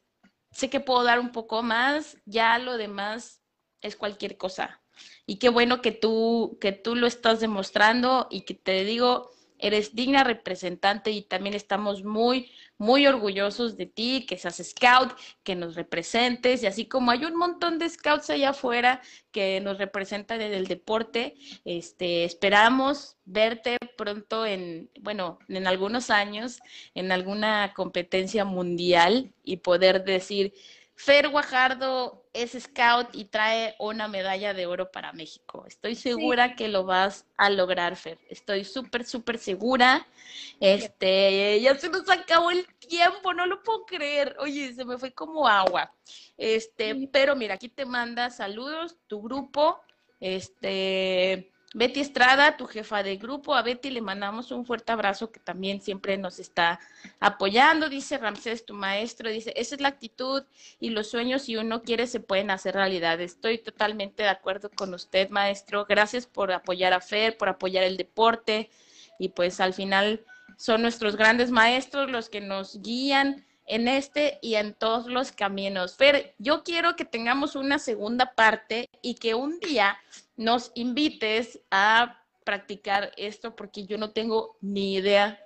sé 0.51 0.69
que 0.69 0.79
puedo 0.79 1.03
dar 1.03 1.19
un 1.19 1.31
poco 1.31 1.63
más, 1.63 2.17
ya 2.25 2.57
lo 2.59 2.77
demás 2.77 3.41
es 3.81 3.95
cualquier 3.95 4.37
cosa. 4.37 4.81
Y 5.25 5.37
qué 5.37 5.49
bueno 5.49 5.81
que 5.81 5.91
tú, 5.91 6.57
que 6.59 6.71
tú 6.71 6.95
lo 6.95 7.07
estás 7.07 7.39
demostrando 7.39 8.27
y 8.31 8.41
que 8.41 8.53
te 8.53 8.83
digo, 8.83 9.31
eres 9.59 9.95
digna 9.95 10.23
representante 10.23 11.11
y 11.11 11.21
también 11.23 11.55
estamos 11.55 12.03
muy, 12.03 12.51
muy 12.77 13.07
orgullosos 13.07 13.77
de 13.77 13.85
ti, 13.85 14.25
que 14.27 14.37
seas 14.37 14.61
scout, 14.63 15.17
que 15.43 15.55
nos 15.55 15.75
representes 15.75 16.63
y 16.63 16.67
así 16.67 16.85
como 16.85 17.11
hay 17.11 17.25
un 17.25 17.35
montón 17.35 17.79
de 17.79 17.89
scouts 17.89 18.29
allá 18.29 18.49
afuera 18.49 19.01
que 19.31 19.59
nos 19.61 19.77
representan 19.77 20.41
en 20.41 20.53
el 20.53 20.67
deporte, 20.67 21.35
este, 21.65 22.23
esperamos 22.23 23.17
verte 23.25 23.77
pronto 23.97 24.45
en, 24.45 24.89
bueno, 25.01 25.39
en 25.47 25.67
algunos 25.67 26.09
años 26.09 26.59
en 26.93 27.11
alguna 27.11 27.73
competencia 27.75 28.45
mundial 28.45 29.33
y 29.43 29.57
poder 29.57 30.03
decir, 30.03 30.53
Fer 30.99 31.29
Guajardo 31.29 32.25
es 32.33 32.53
scout 32.53 33.09
y 33.13 33.25
trae 33.25 33.75
una 33.77 34.07
medalla 34.07 34.55
de 34.55 34.65
oro 34.65 34.91
para 34.91 35.13
México. 35.13 35.63
Estoy 35.67 35.93
segura 35.93 36.55
que 36.55 36.69
lo 36.69 36.85
vas 36.85 37.23
a 37.37 37.51
lograr, 37.51 37.95
Fer. 37.95 38.17
Estoy 38.29 38.65
súper, 38.65 39.05
súper 39.05 39.37
segura. 39.37 40.07
Este, 40.59 41.61
ya 41.61 41.77
se 41.77 41.89
nos 41.89 42.09
acabó 42.09 42.49
el 42.49 42.65
tiempo, 42.79 43.31
no 43.35 43.45
lo 43.45 43.61
puedo 43.61 43.85
creer. 43.85 44.35
Oye, 44.39 44.73
se 44.73 44.85
me 44.85 44.97
fue 44.97 45.13
como 45.13 45.47
agua. 45.47 45.93
Este, 46.35 47.07
pero 47.11 47.35
mira, 47.35 47.53
aquí 47.53 47.69
te 47.69 47.85
manda 47.85 48.31
saludos 48.31 48.97
tu 49.05 49.21
grupo. 49.21 49.79
Este, 50.19 51.51
Betty 51.77 51.99
Estrada, 51.99 52.57
tu 52.57 52.65
jefa 52.65 53.03
de 53.03 53.17
grupo, 53.17 53.53
a 53.53 53.61
Betty 53.61 53.91
le 53.91 54.01
mandamos 54.01 54.49
un 54.49 54.65
fuerte 54.65 54.91
abrazo 54.91 55.31
que 55.31 55.39
también 55.39 55.79
siempre 55.79 56.17
nos 56.17 56.39
está 56.39 56.79
apoyando, 57.19 57.87
dice 57.87 58.17
Ramsés, 58.17 58.65
tu 58.65 58.73
maestro, 58.73 59.29
dice, 59.29 59.53
esa 59.55 59.75
es 59.75 59.81
la 59.81 59.89
actitud 59.89 60.43
y 60.79 60.89
los 60.89 61.07
sueños 61.07 61.43
si 61.43 61.55
uno 61.55 61.83
quiere 61.83 62.07
se 62.07 62.19
pueden 62.19 62.49
hacer 62.49 62.73
realidad. 62.73 63.21
Estoy 63.21 63.59
totalmente 63.59 64.23
de 64.23 64.29
acuerdo 64.29 64.71
con 64.71 64.91
usted, 64.95 65.29
maestro. 65.29 65.85
Gracias 65.87 66.25
por 66.25 66.51
apoyar 66.51 66.93
a 66.93 66.99
Fer, 66.99 67.37
por 67.37 67.47
apoyar 67.47 67.83
el 67.83 67.95
deporte 67.95 68.71
y 69.19 69.29
pues 69.29 69.59
al 69.59 69.75
final 69.75 70.25
son 70.57 70.81
nuestros 70.81 71.15
grandes 71.15 71.51
maestros 71.51 72.09
los 72.09 72.27
que 72.27 72.41
nos 72.41 72.81
guían 72.81 73.45
en 73.67 73.87
este 73.87 74.39
y 74.41 74.55
en 74.55 74.73
todos 74.73 75.05
los 75.05 75.31
caminos. 75.31 75.95
Fer, 75.95 76.33
yo 76.39 76.63
quiero 76.63 76.95
que 76.95 77.05
tengamos 77.05 77.55
una 77.55 77.77
segunda 77.77 78.33
parte 78.33 78.89
y 79.03 79.13
que 79.13 79.35
un 79.35 79.59
día 79.59 79.99
nos 80.37 80.71
invites 80.75 81.59
a 81.71 82.23
practicar 82.47 83.11
esto 83.17 83.57
porque 83.57 83.85
yo 83.85 83.97
no 83.97 84.11
tengo 84.11 84.55
ni 84.61 84.93
idea, 84.95 85.37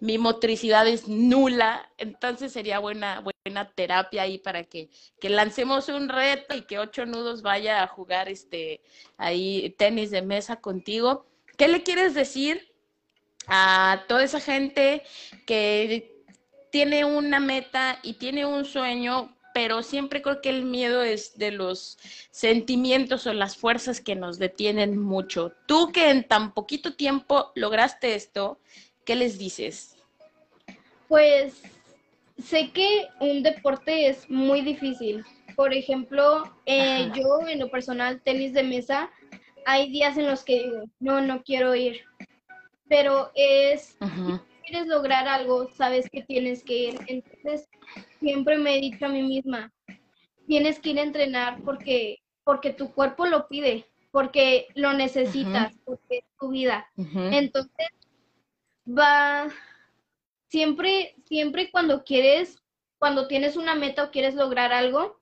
mi 0.00 0.18
motricidad 0.18 0.88
es 0.88 1.06
nula, 1.06 1.88
entonces 1.98 2.52
sería 2.52 2.80
buena, 2.80 3.22
buena 3.44 3.70
terapia 3.70 4.22
ahí 4.22 4.38
para 4.38 4.64
que, 4.64 4.90
que 5.20 5.30
lancemos 5.30 5.88
un 5.88 6.08
reto 6.08 6.56
y 6.56 6.62
que 6.62 6.80
ocho 6.80 7.06
nudos 7.06 7.42
vaya 7.42 7.84
a 7.84 7.86
jugar 7.86 8.28
este 8.28 8.80
ahí 9.18 9.72
tenis 9.78 10.10
de 10.10 10.22
mesa 10.22 10.56
contigo. 10.56 11.26
¿Qué 11.56 11.68
le 11.68 11.84
quieres 11.84 12.14
decir 12.14 12.74
a 13.46 14.04
toda 14.08 14.24
esa 14.24 14.40
gente 14.40 15.04
que 15.46 16.24
tiene 16.70 17.04
una 17.04 17.38
meta 17.38 18.00
y 18.02 18.14
tiene 18.14 18.44
un 18.46 18.64
sueño, 18.64 19.32
pero 19.54 19.82
siempre 19.82 20.22
creo 20.22 20.40
que 20.40 20.50
el 20.50 20.64
miedo 20.64 21.02
es 21.02 21.36
de 21.38 21.50
los 21.50 21.98
sentimientos 22.30 23.26
o 23.26 23.32
las 23.32 23.56
fuerzas 23.56 24.00
que 24.00 24.14
nos 24.14 24.38
detienen 24.38 24.98
mucho. 24.98 25.52
Tú 25.66 25.90
que 25.92 26.10
en 26.10 26.24
tan 26.24 26.52
poquito 26.52 26.94
tiempo 26.94 27.52
lograste 27.54 28.14
esto, 28.14 28.58
¿qué 29.04 29.16
les 29.16 29.38
dices? 29.38 29.96
Pues 31.08 31.62
sé 32.42 32.70
que 32.70 33.08
un 33.20 33.42
deporte 33.42 34.08
es 34.08 34.28
muy 34.30 34.60
difícil. 34.60 35.24
Por 35.56 35.74
ejemplo, 35.74 36.44
eh, 36.66 37.10
yo 37.14 37.46
en 37.48 37.58
lo 37.58 37.70
personal, 37.70 38.20
tenis 38.22 38.52
de 38.52 38.62
mesa, 38.62 39.10
hay 39.66 39.90
días 39.90 40.16
en 40.16 40.26
los 40.26 40.44
que 40.44 40.62
digo, 40.62 40.84
no, 41.00 41.20
no 41.20 41.42
quiero 41.42 41.74
ir. 41.74 42.02
Pero 42.88 43.32
es, 43.34 43.98
quieres 44.68 44.86
lograr 44.86 45.26
algo, 45.26 45.68
sabes 45.70 46.08
que 46.10 46.22
tienes 46.22 46.62
que 46.62 46.78
ir. 46.78 47.00
Entonces, 47.06 47.68
siempre 48.20 48.58
me 48.58 48.76
he 48.76 48.80
dicho 48.80 49.06
a 49.06 49.08
mí 49.08 49.22
misma, 49.22 49.72
tienes 50.46 50.78
que 50.78 50.90
ir 50.90 50.98
a 50.98 51.02
entrenar 51.02 51.62
porque, 51.64 52.18
porque 52.44 52.72
tu 52.72 52.92
cuerpo 52.92 53.26
lo 53.26 53.48
pide, 53.48 53.86
porque 54.10 54.68
lo 54.74 54.92
necesitas, 54.92 55.76
porque 55.84 56.18
es 56.18 56.24
tu 56.38 56.50
vida. 56.50 56.86
Entonces, 56.96 57.88
va, 58.86 59.48
siempre, 60.48 61.16
siempre 61.24 61.70
cuando 61.70 62.04
quieres, 62.04 62.56
cuando 62.98 63.28
tienes 63.28 63.56
una 63.56 63.74
meta 63.74 64.04
o 64.04 64.10
quieres 64.10 64.34
lograr 64.34 64.72
algo, 64.72 65.20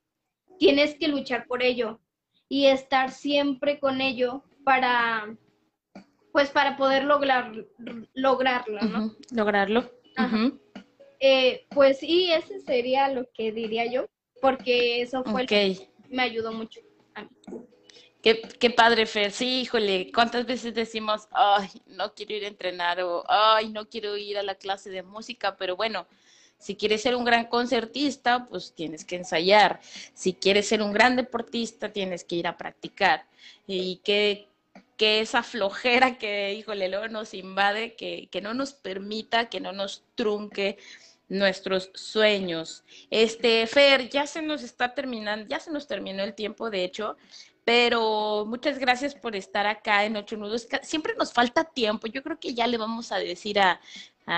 tienes 0.58 0.94
que 0.94 1.08
luchar 1.08 1.46
por 1.46 1.62
ello 1.62 2.00
y 2.48 2.66
estar 2.66 3.10
siempre 3.10 3.78
con 3.78 4.00
ello 4.00 4.44
para, 4.64 5.36
pues 6.36 6.50
para 6.50 6.76
poder 6.76 7.04
lograr, 7.04 7.50
lograrlo, 8.12 8.78
¿no? 8.82 9.16
Lograrlo. 9.30 9.90
Eh, 11.18 11.64
pues 11.70 12.00
sí, 12.00 12.30
ese 12.30 12.60
sería 12.60 13.08
lo 13.08 13.26
que 13.32 13.52
diría 13.52 13.90
yo, 13.90 14.04
porque 14.42 15.00
eso 15.00 15.24
fue 15.24 15.44
lo 15.44 15.48
que 15.48 15.88
me 16.10 16.24
ayudó 16.24 16.52
mucho 16.52 16.80
a 17.14 17.22
mí. 17.22 17.30
Qué, 18.20 18.42
qué, 18.42 18.68
padre, 18.68 19.06
Fer. 19.06 19.32
Sí, 19.32 19.62
híjole, 19.62 20.12
¿cuántas 20.12 20.44
veces 20.44 20.74
decimos, 20.74 21.26
ay, 21.30 21.70
no 21.86 22.12
quiero 22.12 22.34
ir 22.34 22.44
a 22.44 22.48
entrenar 22.48 23.00
o, 23.00 23.24
ay, 23.26 23.70
no 23.70 23.88
quiero 23.88 24.14
ir 24.18 24.36
a 24.36 24.42
la 24.42 24.56
clase 24.56 24.90
de 24.90 25.02
música? 25.02 25.56
Pero 25.56 25.74
bueno, 25.74 26.06
si 26.58 26.76
quieres 26.76 27.00
ser 27.00 27.16
un 27.16 27.24
gran 27.24 27.46
concertista, 27.46 28.44
pues 28.44 28.74
tienes 28.74 29.06
que 29.06 29.16
ensayar. 29.16 29.80
Si 30.12 30.34
quieres 30.34 30.68
ser 30.68 30.82
un 30.82 30.92
gran 30.92 31.16
deportista, 31.16 31.94
tienes 31.94 32.24
que 32.24 32.36
ir 32.36 32.46
a 32.46 32.58
practicar. 32.58 33.26
Y 33.66 34.02
qué, 34.04 34.50
que 34.96 35.20
esa 35.20 35.42
flojera 35.42 36.18
que, 36.18 36.54
híjole, 36.54 36.88
luego 36.88 37.08
nos 37.08 37.34
invade, 37.34 37.94
que, 37.94 38.28
que 38.30 38.40
no 38.40 38.54
nos 38.54 38.72
permita, 38.72 39.48
que 39.48 39.60
no 39.60 39.72
nos 39.72 40.04
trunque 40.14 40.78
nuestros 41.28 41.90
sueños. 41.94 42.84
Este, 43.10 43.66
Fer, 43.66 44.08
ya 44.08 44.26
se 44.26 44.42
nos 44.42 44.62
está 44.62 44.94
terminando, 44.94 45.46
ya 45.48 45.60
se 45.60 45.72
nos 45.72 45.86
terminó 45.86 46.22
el 46.22 46.34
tiempo, 46.34 46.70
de 46.70 46.84
hecho, 46.84 47.16
pero 47.66 48.44
muchas 48.46 48.78
gracias 48.78 49.16
por 49.16 49.34
estar 49.34 49.66
acá 49.66 50.04
en 50.04 50.16
Ocho 50.16 50.36
Nudos. 50.36 50.68
Siempre 50.82 51.16
nos 51.16 51.32
falta 51.32 51.64
tiempo. 51.64 52.06
Yo 52.06 52.22
creo 52.22 52.38
que 52.38 52.54
ya 52.54 52.64
le 52.68 52.78
vamos 52.78 53.10
a 53.10 53.18
decir 53.18 53.58
a, 53.58 53.80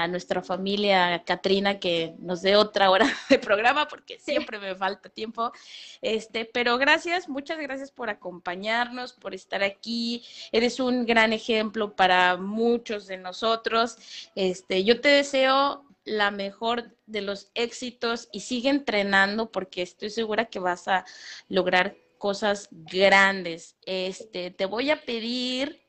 nuestra 0.08 0.42
familia 0.42 1.22
Katrina 1.24 1.78
que 1.78 2.14
nos 2.18 2.42
dé 2.42 2.56
otra 2.56 2.90
hora 2.90 3.06
de 3.30 3.38
programa 3.38 3.88
porque 3.88 4.18
siempre 4.18 4.58
me 4.58 4.74
falta 4.74 5.10
tiempo. 5.10 5.52
Este, 6.00 6.46
pero 6.46 6.78
gracias, 6.78 7.28
muchas 7.28 7.58
gracias 7.58 7.90
por 7.90 8.08
acompañarnos, 8.08 9.12
por 9.12 9.34
estar 9.34 9.62
aquí. 9.62 10.24
Eres 10.50 10.80
un 10.80 11.04
gran 11.04 11.34
ejemplo 11.34 11.96
para 11.96 12.38
muchos 12.38 13.06
de 13.06 13.18
nosotros. 13.18 13.96
Este, 14.34 14.84
yo 14.84 15.02
te 15.02 15.08
deseo 15.08 15.84
la 16.04 16.30
mejor 16.30 16.94
de 17.04 17.20
los 17.20 17.50
éxitos 17.54 18.28
y 18.32 18.40
sigue 18.40 18.70
entrenando 18.70 19.52
porque 19.52 19.82
estoy 19.82 20.08
segura 20.08 20.46
que 20.46 20.60
vas 20.60 20.88
a 20.88 21.04
lograr 21.48 21.94
cosas 22.18 22.68
grandes. 22.70 23.76
Este, 23.86 24.50
te 24.50 24.66
voy 24.66 24.90
a 24.90 25.02
pedir 25.02 25.80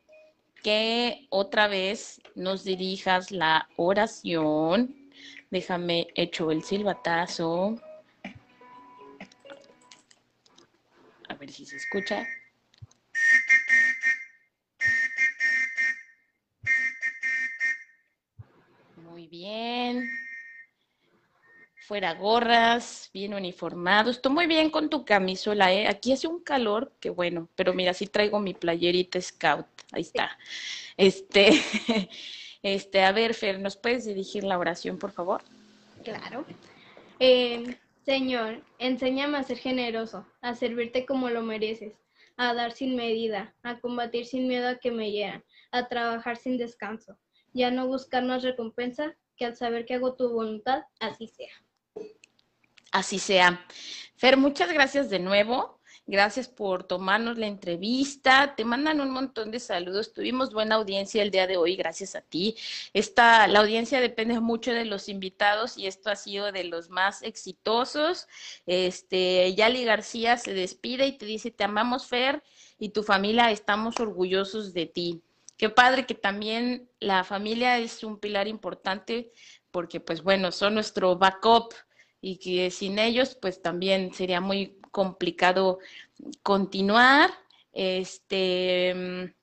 que 0.64 1.28
otra 1.30 1.68
vez 1.68 2.22
nos 2.36 2.64
dirijas 2.64 3.32
la 3.32 3.68
oración. 3.78 4.96
Déjame 5.50 6.08
hecho 6.16 6.52
el 6.52 6.64
silbatazo. 6.64 7.76
A 11.28 11.34
ver 11.36 11.52
si 11.52 11.66
se 11.66 11.78
escucha. 11.78 12.28
Fuera 21.90 22.14
gorras, 22.14 23.10
bien 23.16 23.34
uniformados. 23.34 24.18
Estoy 24.18 24.32
muy 24.32 24.46
bien 24.46 24.70
con 24.70 24.92
tu 24.92 25.06
camisola, 25.06 25.74
¿eh? 25.74 25.88
Aquí 25.88 26.12
hace 26.12 26.28
un 26.28 26.40
calor, 26.44 26.92
que 27.00 27.10
bueno, 27.10 27.50
pero 27.56 27.74
mira, 27.74 27.96
sí 27.96 28.06
traigo 28.06 28.40
mi 28.40 28.54
playerita 28.54 29.20
scout. 29.20 29.66
Ahí 29.92 30.04
está. 30.04 30.38
Este, 30.98 31.50
este, 32.62 33.02
a 33.02 33.12
ver, 33.12 33.34
Fer, 33.34 33.60
¿nos 33.60 33.76
puedes 33.76 34.06
dirigir 34.06 34.44
la 34.44 34.60
oración, 34.60 35.00
por 35.00 35.12
favor? 35.12 35.42
Claro. 36.04 36.46
Em, 37.18 37.76
Señor, 38.06 38.62
enséñame 38.78 39.40
a 39.40 39.44
ser 39.44 39.58
generoso, 39.58 40.28
a 40.42 40.54
servirte 40.54 41.08
como 41.08 41.32
lo 41.32 41.42
mereces, 41.42 41.96
a 42.38 42.54
dar 42.54 42.72
sin 42.72 42.96
medida, 42.96 43.56
a 43.64 43.80
combatir 43.80 44.28
sin 44.28 44.48
miedo 44.48 44.68
a 44.70 44.76
que 44.76 44.92
me 44.92 45.10
hieran, 45.10 45.44
a 45.72 45.88
trabajar 45.88 46.38
sin 46.38 46.60
descanso, 46.60 47.18
ya 47.52 47.72
no 47.72 47.88
buscar 47.88 48.24
más 48.26 48.44
recompensa 48.44 49.16
que 49.38 49.46
al 49.46 49.56
saber 49.56 49.88
que 49.88 49.96
hago 49.96 50.14
tu 50.14 50.32
voluntad, 50.32 50.84
así 51.00 51.26
sea. 51.28 51.50
Así 52.92 53.20
sea. 53.20 53.66
Fer, 54.16 54.38
muchas 54.38 54.72
gracias 54.72 55.10
de 55.10 55.20
nuevo. 55.20 55.80
Gracias 56.12 56.48
por 56.48 56.86
tomarnos 56.86 57.38
la 57.38 57.46
entrevista. 57.46 58.56
Te 58.56 58.66
mandan 58.66 59.00
un 59.00 59.12
montón 59.12 59.52
de 59.52 59.60
saludos. 59.60 60.12
Tuvimos 60.12 60.52
buena 60.52 60.74
audiencia 60.74 61.22
el 61.22 61.30
día 61.30 61.46
de 61.46 61.58
hoy, 61.58 61.76
gracias 61.76 62.16
a 62.16 62.22
ti. 62.22 62.56
Esta, 62.94 63.46
la 63.48 63.60
audiencia 63.60 64.02
depende 64.02 64.40
mucho 64.40 64.74
de 64.74 64.86
los 64.86 65.08
invitados 65.08 65.78
y 65.78 65.86
esto 65.86 66.10
ha 66.10 66.16
sido 66.16 66.52
de 66.52 66.64
los 66.64 66.90
más 66.90 67.22
exitosos. 67.22 68.28
Este, 68.66 69.54
Yali 69.54 69.86
García 69.86 70.38
se 70.38 70.56
despide 70.56 71.06
y 71.06 71.16
te 71.16 71.28
dice, 71.28 71.52
te 71.52 71.64
amamos, 71.64 72.08
Fer, 72.08 72.42
y 72.80 72.90
tu 72.90 73.04
familia, 73.04 73.52
estamos 73.52 74.00
orgullosos 74.00 74.74
de 74.74 74.88
ti. 74.88 75.22
Qué 75.58 75.70
padre 75.70 76.08
que 76.08 76.16
también 76.16 76.90
la 77.00 77.24
familia 77.24 77.78
es 77.78 78.04
un 78.04 78.20
pilar 78.20 78.48
importante 78.48 79.32
porque, 79.70 80.00
pues 80.00 80.24
bueno, 80.24 80.52
son 80.52 80.74
nuestro 80.74 81.18
backup 81.18 81.76
y 82.22 82.38
que 82.38 82.72
sin 82.72 83.00
ellos, 83.00 83.36
pues 83.36 83.62
también 83.62 84.14
sería 84.14 84.42
muy 84.42 84.80
complicado 84.92 85.80
continuar. 86.44 87.32
Este, 87.72 89.34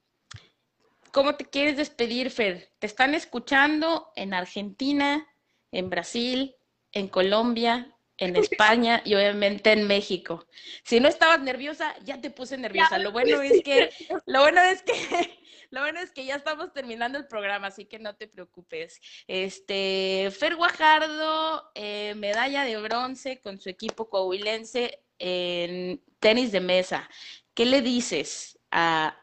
¿cómo 1.13 1.37
te 1.37 1.47
quieres 1.47 1.77
despedir, 1.77 2.31
Fer? 2.31 2.71
Te 2.79 2.87
están 2.87 3.15
escuchando 3.15 4.11
en 4.17 4.35
Argentina, 4.35 5.27
en 5.73 5.91
Brasil, 5.91 6.57
en 6.93 7.09
Colombia, 7.09 7.97
en 8.19 8.37
España 8.37 9.03
y 9.05 9.15
obviamente 9.15 9.73
en 9.73 9.87
México. 9.87 10.47
Si 10.85 11.01
no 11.01 11.09
estabas 11.09 11.41
nerviosa, 11.41 11.95
ya 12.05 12.21
te 12.21 12.31
puse 12.31 12.57
nerviosa. 12.57 12.99
Lo 12.99 13.13
bueno 13.13 13.41
es 13.43 13.63
que, 13.63 13.91
lo 14.27 14.41
bueno 14.41 14.61
es 14.63 14.83
que, 14.83 15.39
lo 15.71 15.81
bueno 15.81 16.01
es 16.01 16.11
que 16.11 16.25
ya 16.25 16.37
estamos 16.37 16.73
terminando 16.73 17.19
el 17.19 17.27
programa, 17.27 17.69
así 17.69 17.85
que 17.85 17.99
no 17.99 18.15
te 18.15 18.29
preocupes. 18.29 19.01
Este, 19.27 20.31
Fer 20.39 20.57
Guajardo, 20.57 21.71
eh, 21.75 22.15
medalla 22.17 22.65
de 22.65 22.77
bronce 22.81 23.41
con 23.41 23.61
su 23.61 23.69
equipo 23.69 24.09
coahuilense 24.09 25.03
en 25.19 26.03
tenis 26.21 26.53
de 26.53 26.61
mesa. 26.61 27.09
¿Qué 27.55 27.65
le 27.65 27.83
dices 27.83 28.59
a, 28.71 29.17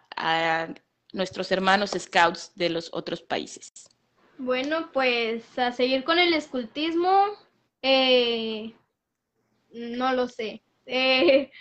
nuestros 1.12 1.52
hermanos 1.52 1.92
scouts 1.98 2.52
de 2.56 2.70
los 2.70 2.90
otros 2.92 3.22
países? 3.22 3.88
Bueno, 4.40 4.92
pues 4.92 5.58
a 5.60 5.72
seguir 5.72 6.04
con 6.04 6.18
el 6.18 6.34
escultismo, 6.34 7.38
eh, 7.84 8.74
no 9.72 10.14
lo 10.14 10.28
sé. 10.28 10.64
Eh, 10.86 11.52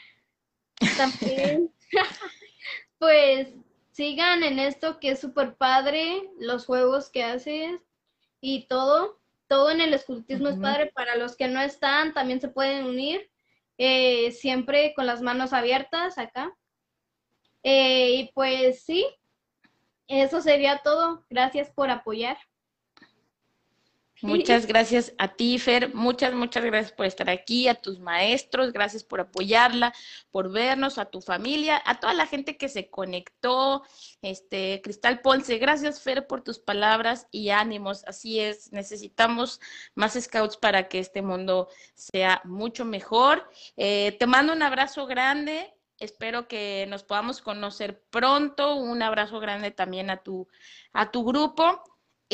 también, 0.97 1.71
pues 2.99 3.49
sigan 3.93 4.43
en 4.43 4.59
esto 4.59 4.99
que 4.99 5.11
es 5.11 5.21
súper 5.21 5.55
padre, 5.55 6.31
los 6.39 6.67
juegos 6.67 7.11
que 7.11 7.23
haces 7.25 7.81
y 8.41 8.67
todo. 8.67 9.21
Todo 9.49 9.71
en 9.71 9.83
el 9.83 9.93
escultismo 9.93 10.49
es 10.49 10.57
padre. 10.57 10.91
Para 10.95 11.17
los 11.17 11.37
que 11.37 11.47
no 11.47 11.61
están, 11.61 12.15
también 12.15 12.41
se 12.41 12.49
pueden 12.49 12.87
unir. 12.87 13.31
Eh, 13.77 14.33
siempre 14.33 14.95
con 14.95 15.07
las 15.07 15.21
manos 15.21 15.53
abiertas 15.53 16.17
acá. 16.17 16.57
Eh, 17.63 18.15
y 18.15 18.33
pues 18.33 18.83
sí, 18.83 19.07
eso 20.09 20.41
sería 20.41 20.81
todo. 20.83 21.25
Gracias 21.29 21.71
por 21.71 21.91
apoyar. 21.91 22.39
Muchas 24.23 24.67
gracias 24.67 25.13
a 25.19 25.35
ti, 25.35 25.59
Fer. 25.59 25.93
Muchas, 25.95 26.33
muchas 26.33 26.65
gracias 26.65 26.93
por 26.93 27.07
estar 27.07 27.29
aquí, 27.29 27.67
a 27.67 27.75
tus 27.75 27.99
maestros, 27.99 28.73
gracias 28.73 29.03
por 29.03 29.21
apoyarla, 29.21 29.93
por 30.31 30.53
vernos, 30.53 30.99
a 30.99 31.07
tu 31.07 31.21
familia, 31.21 31.83
a 31.85 31.99
toda 31.99 32.15
la 32.15 32.27
gente 32.27 32.57
que 32.57 32.69
se 32.69 32.89
conectó. 32.89 33.83
Este, 34.23 34.81
Cristal 34.81 35.21
Ponce, 35.23 35.59
gracias, 35.59 36.01
Fer, 36.01 36.29
por 36.29 36.43
tus 36.43 36.61
palabras 36.61 37.27
y 37.33 37.51
ánimos. 37.51 38.05
Así 38.07 38.39
es, 38.39 38.73
necesitamos 38.73 39.61
más 39.97 40.13
scouts 40.15 40.57
para 40.57 40.89
que 40.89 41.01
este 41.01 41.21
mundo 41.21 41.69
sea 41.95 42.41
mucho 42.45 42.85
mejor. 42.85 43.51
Eh, 43.77 44.17
te 44.21 44.27
mando 44.29 44.53
un 44.53 44.63
abrazo 44.63 45.07
grande. 45.07 45.75
Espero 45.99 46.49
que 46.49 46.87
nos 46.89 47.03
podamos 47.03 47.41
conocer 47.41 48.03
pronto. 48.11 48.77
Un 48.77 49.03
abrazo 49.03 49.41
grande 49.41 49.73
también 49.73 50.11
a 50.11 50.23
tu, 50.23 50.49
a 50.93 51.11
tu 51.11 51.25
grupo. 51.25 51.83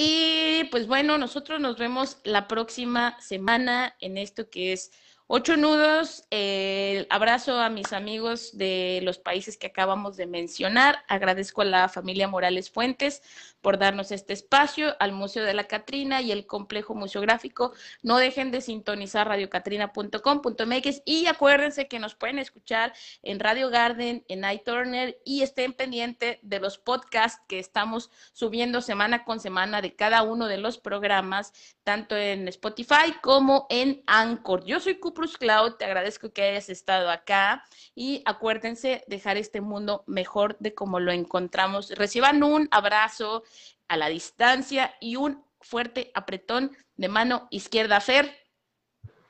Y 0.01 0.63
pues 0.71 0.87
bueno, 0.87 1.19
nosotros 1.19 1.59
nos 1.61 1.77
vemos 1.77 2.19
la 2.23 2.47
próxima 2.47 3.21
semana 3.21 3.97
en 3.99 4.17
esto 4.17 4.49
que 4.49 4.73
es 4.73 4.93
Ocho 5.31 5.59
nudos, 5.59 6.25
eh, 6.31 7.07
abrazo 7.11 7.61
a 7.61 7.69
mis 7.69 7.93
amigos 7.93 8.57
de 8.57 9.01
los 9.03 9.19
países 9.19 9.59
que 9.59 9.67
acabamos 9.67 10.17
de 10.17 10.27
mencionar. 10.27 11.05
Agradezco 11.07 11.61
a 11.61 11.67
la 11.67 11.91
familia 11.91 12.29
Morales 12.29 12.71
Fuentes 12.71 13.23
por 13.61 13.77
darnos 13.77 14.11
este 14.11 14.33
espacio, 14.33 14.97
al 15.01 15.13
Museo 15.13 15.45
de 15.45 15.53
la 15.53 15.65
Catrina 15.65 16.23
y 16.23 16.33
el 16.33 16.47
Complejo 16.47 16.95
Museográfico. 16.95 17.75
No 18.03 18.17
dejen 18.17 18.51
de 18.51 18.63
sintonizar 18.63 19.29
radiocatrina.com.mx 19.29 21.03
y 21.05 21.27
acuérdense 21.27 21.89
que 21.89 21.99
nos 21.99 22.15
pueden 22.15 22.39
escuchar 22.39 22.95
en 23.23 23.39
Radio 23.39 23.69
Garden, 23.69 24.25
en 24.29 24.51
iTurner 24.51 25.21
y 25.27 25.43
estén 25.43 25.75
pendientes 25.75 26.39
de 26.41 26.61
los 26.61 26.79
podcasts 26.79 27.43
que 27.49 27.59
estamos 27.59 28.11
subiendo 28.33 28.81
semana 28.81 29.25
con 29.25 29.41
semana 29.41 29.83
de 29.83 29.95
cada 29.95 30.23
uno 30.23 30.47
de 30.47 30.57
los 30.57 30.79
programas, 30.79 31.53
tanto 31.85 32.17
en 32.17 32.49
Spotify 32.49 33.13
como 33.21 33.67
en 33.69 34.03
Anchor. 34.07 34.65
Yo 34.65 34.81
soy 34.81 34.99
Cuprus 35.19 35.37
Cloud, 35.37 35.73
te 35.73 35.85
agradezco 35.85 36.33
que 36.33 36.45
hayas 36.45 36.69
estado 36.69 37.11
acá 37.11 37.65
y 37.97 38.23
acuérdense 38.25 39.03
dejar 39.09 39.37
este 39.37 39.61
mundo 39.61 40.05
mejor 40.07 40.57
de 40.61 40.75
como 40.75 41.01
lo 41.01 41.11
encontramos. 41.11 41.91
Reciban 41.91 42.45
un 42.45 42.69
abrazo 42.71 43.43
a 43.89 43.97
la 43.97 44.11
distancia 44.11 44.95
y 45.01 45.17
un 45.17 45.45
fuerte 45.61 46.13
apretón 46.15 46.71
de 46.95 47.09
mano 47.09 47.49
izquierda. 47.51 48.01
Fer, 48.01 48.33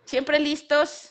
siempre 0.04 0.40
listos. 0.40 1.10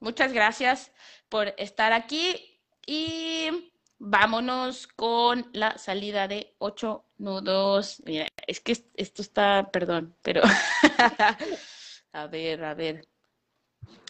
Muchas 0.00 0.32
gracias 0.32 0.92
por 1.28 1.52
estar 1.58 1.92
aquí 1.92 2.62
y 2.86 3.70
vámonos 3.98 4.86
con 4.86 5.50
la 5.52 5.76
salida 5.76 6.26
de 6.26 6.54
ocho 6.56 7.04
nudos. 7.18 8.02
Mira, 8.06 8.28
es 8.46 8.60
que 8.60 8.82
esto 8.94 9.20
está, 9.20 9.68
perdón, 9.70 10.16
pero 10.22 10.40
a 12.12 12.26
ver, 12.28 12.64
a 12.64 12.72
ver. 12.72 13.06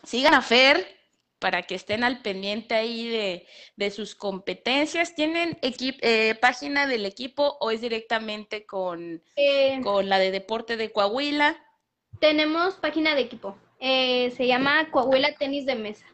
Sigan 0.04 0.34
a 0.34 0.42
Fer 0.42 0.96
para 1.38 1.62
que 1.62 1.74
estén 1.74 2.04
al 2.04 2.22
pendiente 2.22 2.74
ahí 2.74 3.46
de, 3.76 3.90
sus 3.90 4.14
competencias. 4.14 5.14
¿Tienen 5.14 5.58
eh, 5.62 6.34
página 6.40 6.86
del 6.86 7.06
equipo 7.06 7.56
o 7.60 7.70
es 7.70 7.80
directamente 7.80 8.66
con, 8.66 9.22
eh, 9.36 9.80
con 9.82 10.08
la 10.08 10.18
de 10.18 10.30
deporte 10.30 10.76
de 10.76 10.92
Coahuila? 10.92 11.56
Tenemos 12.20 12.74
página 12.74 13.14
de 13.14 13.22
equipo. 13.22 13.56
Eh, 13.78 14.32
se 14.36 14.46
llama 14.46 14.90
Coahuila 14.90 15.34
Tenis 15.36 15.66
de 15.66 15.74
Mesa. 15.74 16.06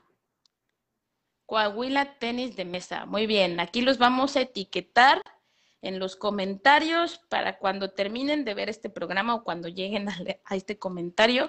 Coahuila 1.47 2.19
Tenis 2.19 2.57
de 2.57 2.65
Mesa. 2.65 3.07
Muy 3.07 3.27
bien, 3.27 3.61
aquí 3.61 3.83
los 3.83 3.99
vamos 3.99 4.37
a 4.37 4.41
etiquetar 4.41 5.23
en 5.83 5.99
los 5.99 6.17
comentarios 6.17 7.21
para 7.29 7.59
cuando 7.59 7.91
terminen 7.91 8.45
de 8.45 8.55
ver 8.55 8.71
este 8.71 8.89
programa 8.89 9.35
o 9.35 9.45
cuando 9.45 9.69
lleguen 9.69 10.09
a, 10.45 10.57
este 10.57 10.79
comentario 10.79 11.49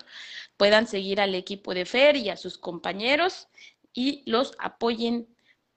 puedan 0.58 0.88
seguir 0.88 1.22
al 1.22 1.36
equipo 1.36 1.74
de 1.74 1.86
FER 1.86 2.18
y 2.18 2.30
a 2.30 2.38
sus 2.38 2.58
compañeros 2.58 3.48
y 3.94 4.24
los 4.26 4.54
apoyen 4.58 5.28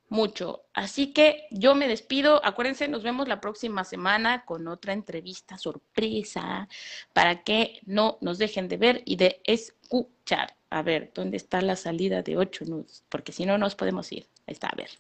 mucho. 0.09 0.65
Así 0.73 1.13
que 1.13 1.47
yo 1.51 1.75
me 1.75 1.89
despido. 1.89 2.41
Acuérdense, 2.45 2.89
nos 2.89 3.03
vemos 3.03 3.29
la 3.29 3.41
próxima 3.41 3.85
semana 3.85 4.45
con 4.45 4.69
otra 4.69 4.93
entrevista 4.93 5.59
sorpresa 5.59 6.69
para 7.13 7.43
que 7.43 7.81
no 7.85 8.19
nos 8.21 8.39
dejen 8.39 8.69
de 8.69 8.77
ver 8.77 9.03
y 9.05 9.17
de 9.17 9.41
escuchar. 9.45 10.57
A 10.71 10.83
ver, 10.83 11.13
¿dónde 11.15 11.37
está 11.37 11.61
la 11.61 11.77
salida 11.77 12.23
de 12.23 12.37
ocho 12.37 12.65
nudos? 12.65 13.05
Porque 13.09 13.33
si 13.33 13.47
no, 13.47 13.59
nos 13.59 13.75
podemos 13.75 14.11
ir. 14.13 14.29
Ahí 14.47 14.53
está, 14.53 14.69
a 14.69 14.77
ver. 14.77 14.91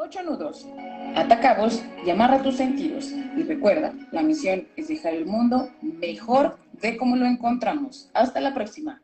Ocho 0.00 0.22
nudos. 0.22 0.64
Atacamos 1.16 1.82
y 2.06 2.10
amarra 2.10 2.40
tus 2.40 2.56
sentidos. 2.56 3.06
Y 3.10 3.42
recuerda, 3.42 3.92
la 4.12 4.22
misión 4.22 4.68
es 4.76 4.86
dejar 4.86 5.12
el 5.14 5.26
mundo 5.26 5.70
mejor 5.82 6.56
de 6.74 6.96
como 6.96 7.16
lo 7.16 7.26
encontramos. 7.26 8.08
Hasta 8.14 8.40
la 8.40 8.54
próxima. 8.54 9.02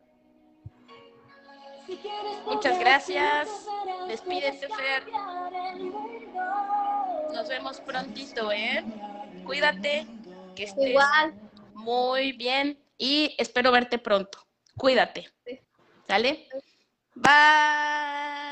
Muchas 2.47 2.79
gracias. 2.79 3.49
Despídete, 4.07 4.69
Fer. 4.69 5.03
Nos 7.33 7.49
vemos 7.49 7.81
prontito, 7.81 8.53
¿eh? 8.53 8.85
Cuídate, 9.45 10.07
que 10.55 10.63
estés 10.63 10.95
muy 11.75 12.31
bien 12.33 12.79
y 12.97 13.35
espero 13.37 13.73
verte 13.73 13.99
pronto. 13.99 14.39
Cuídate. 14.77 15.29
¿Sale? 16.07 16.49
Bye. 17.17 18.45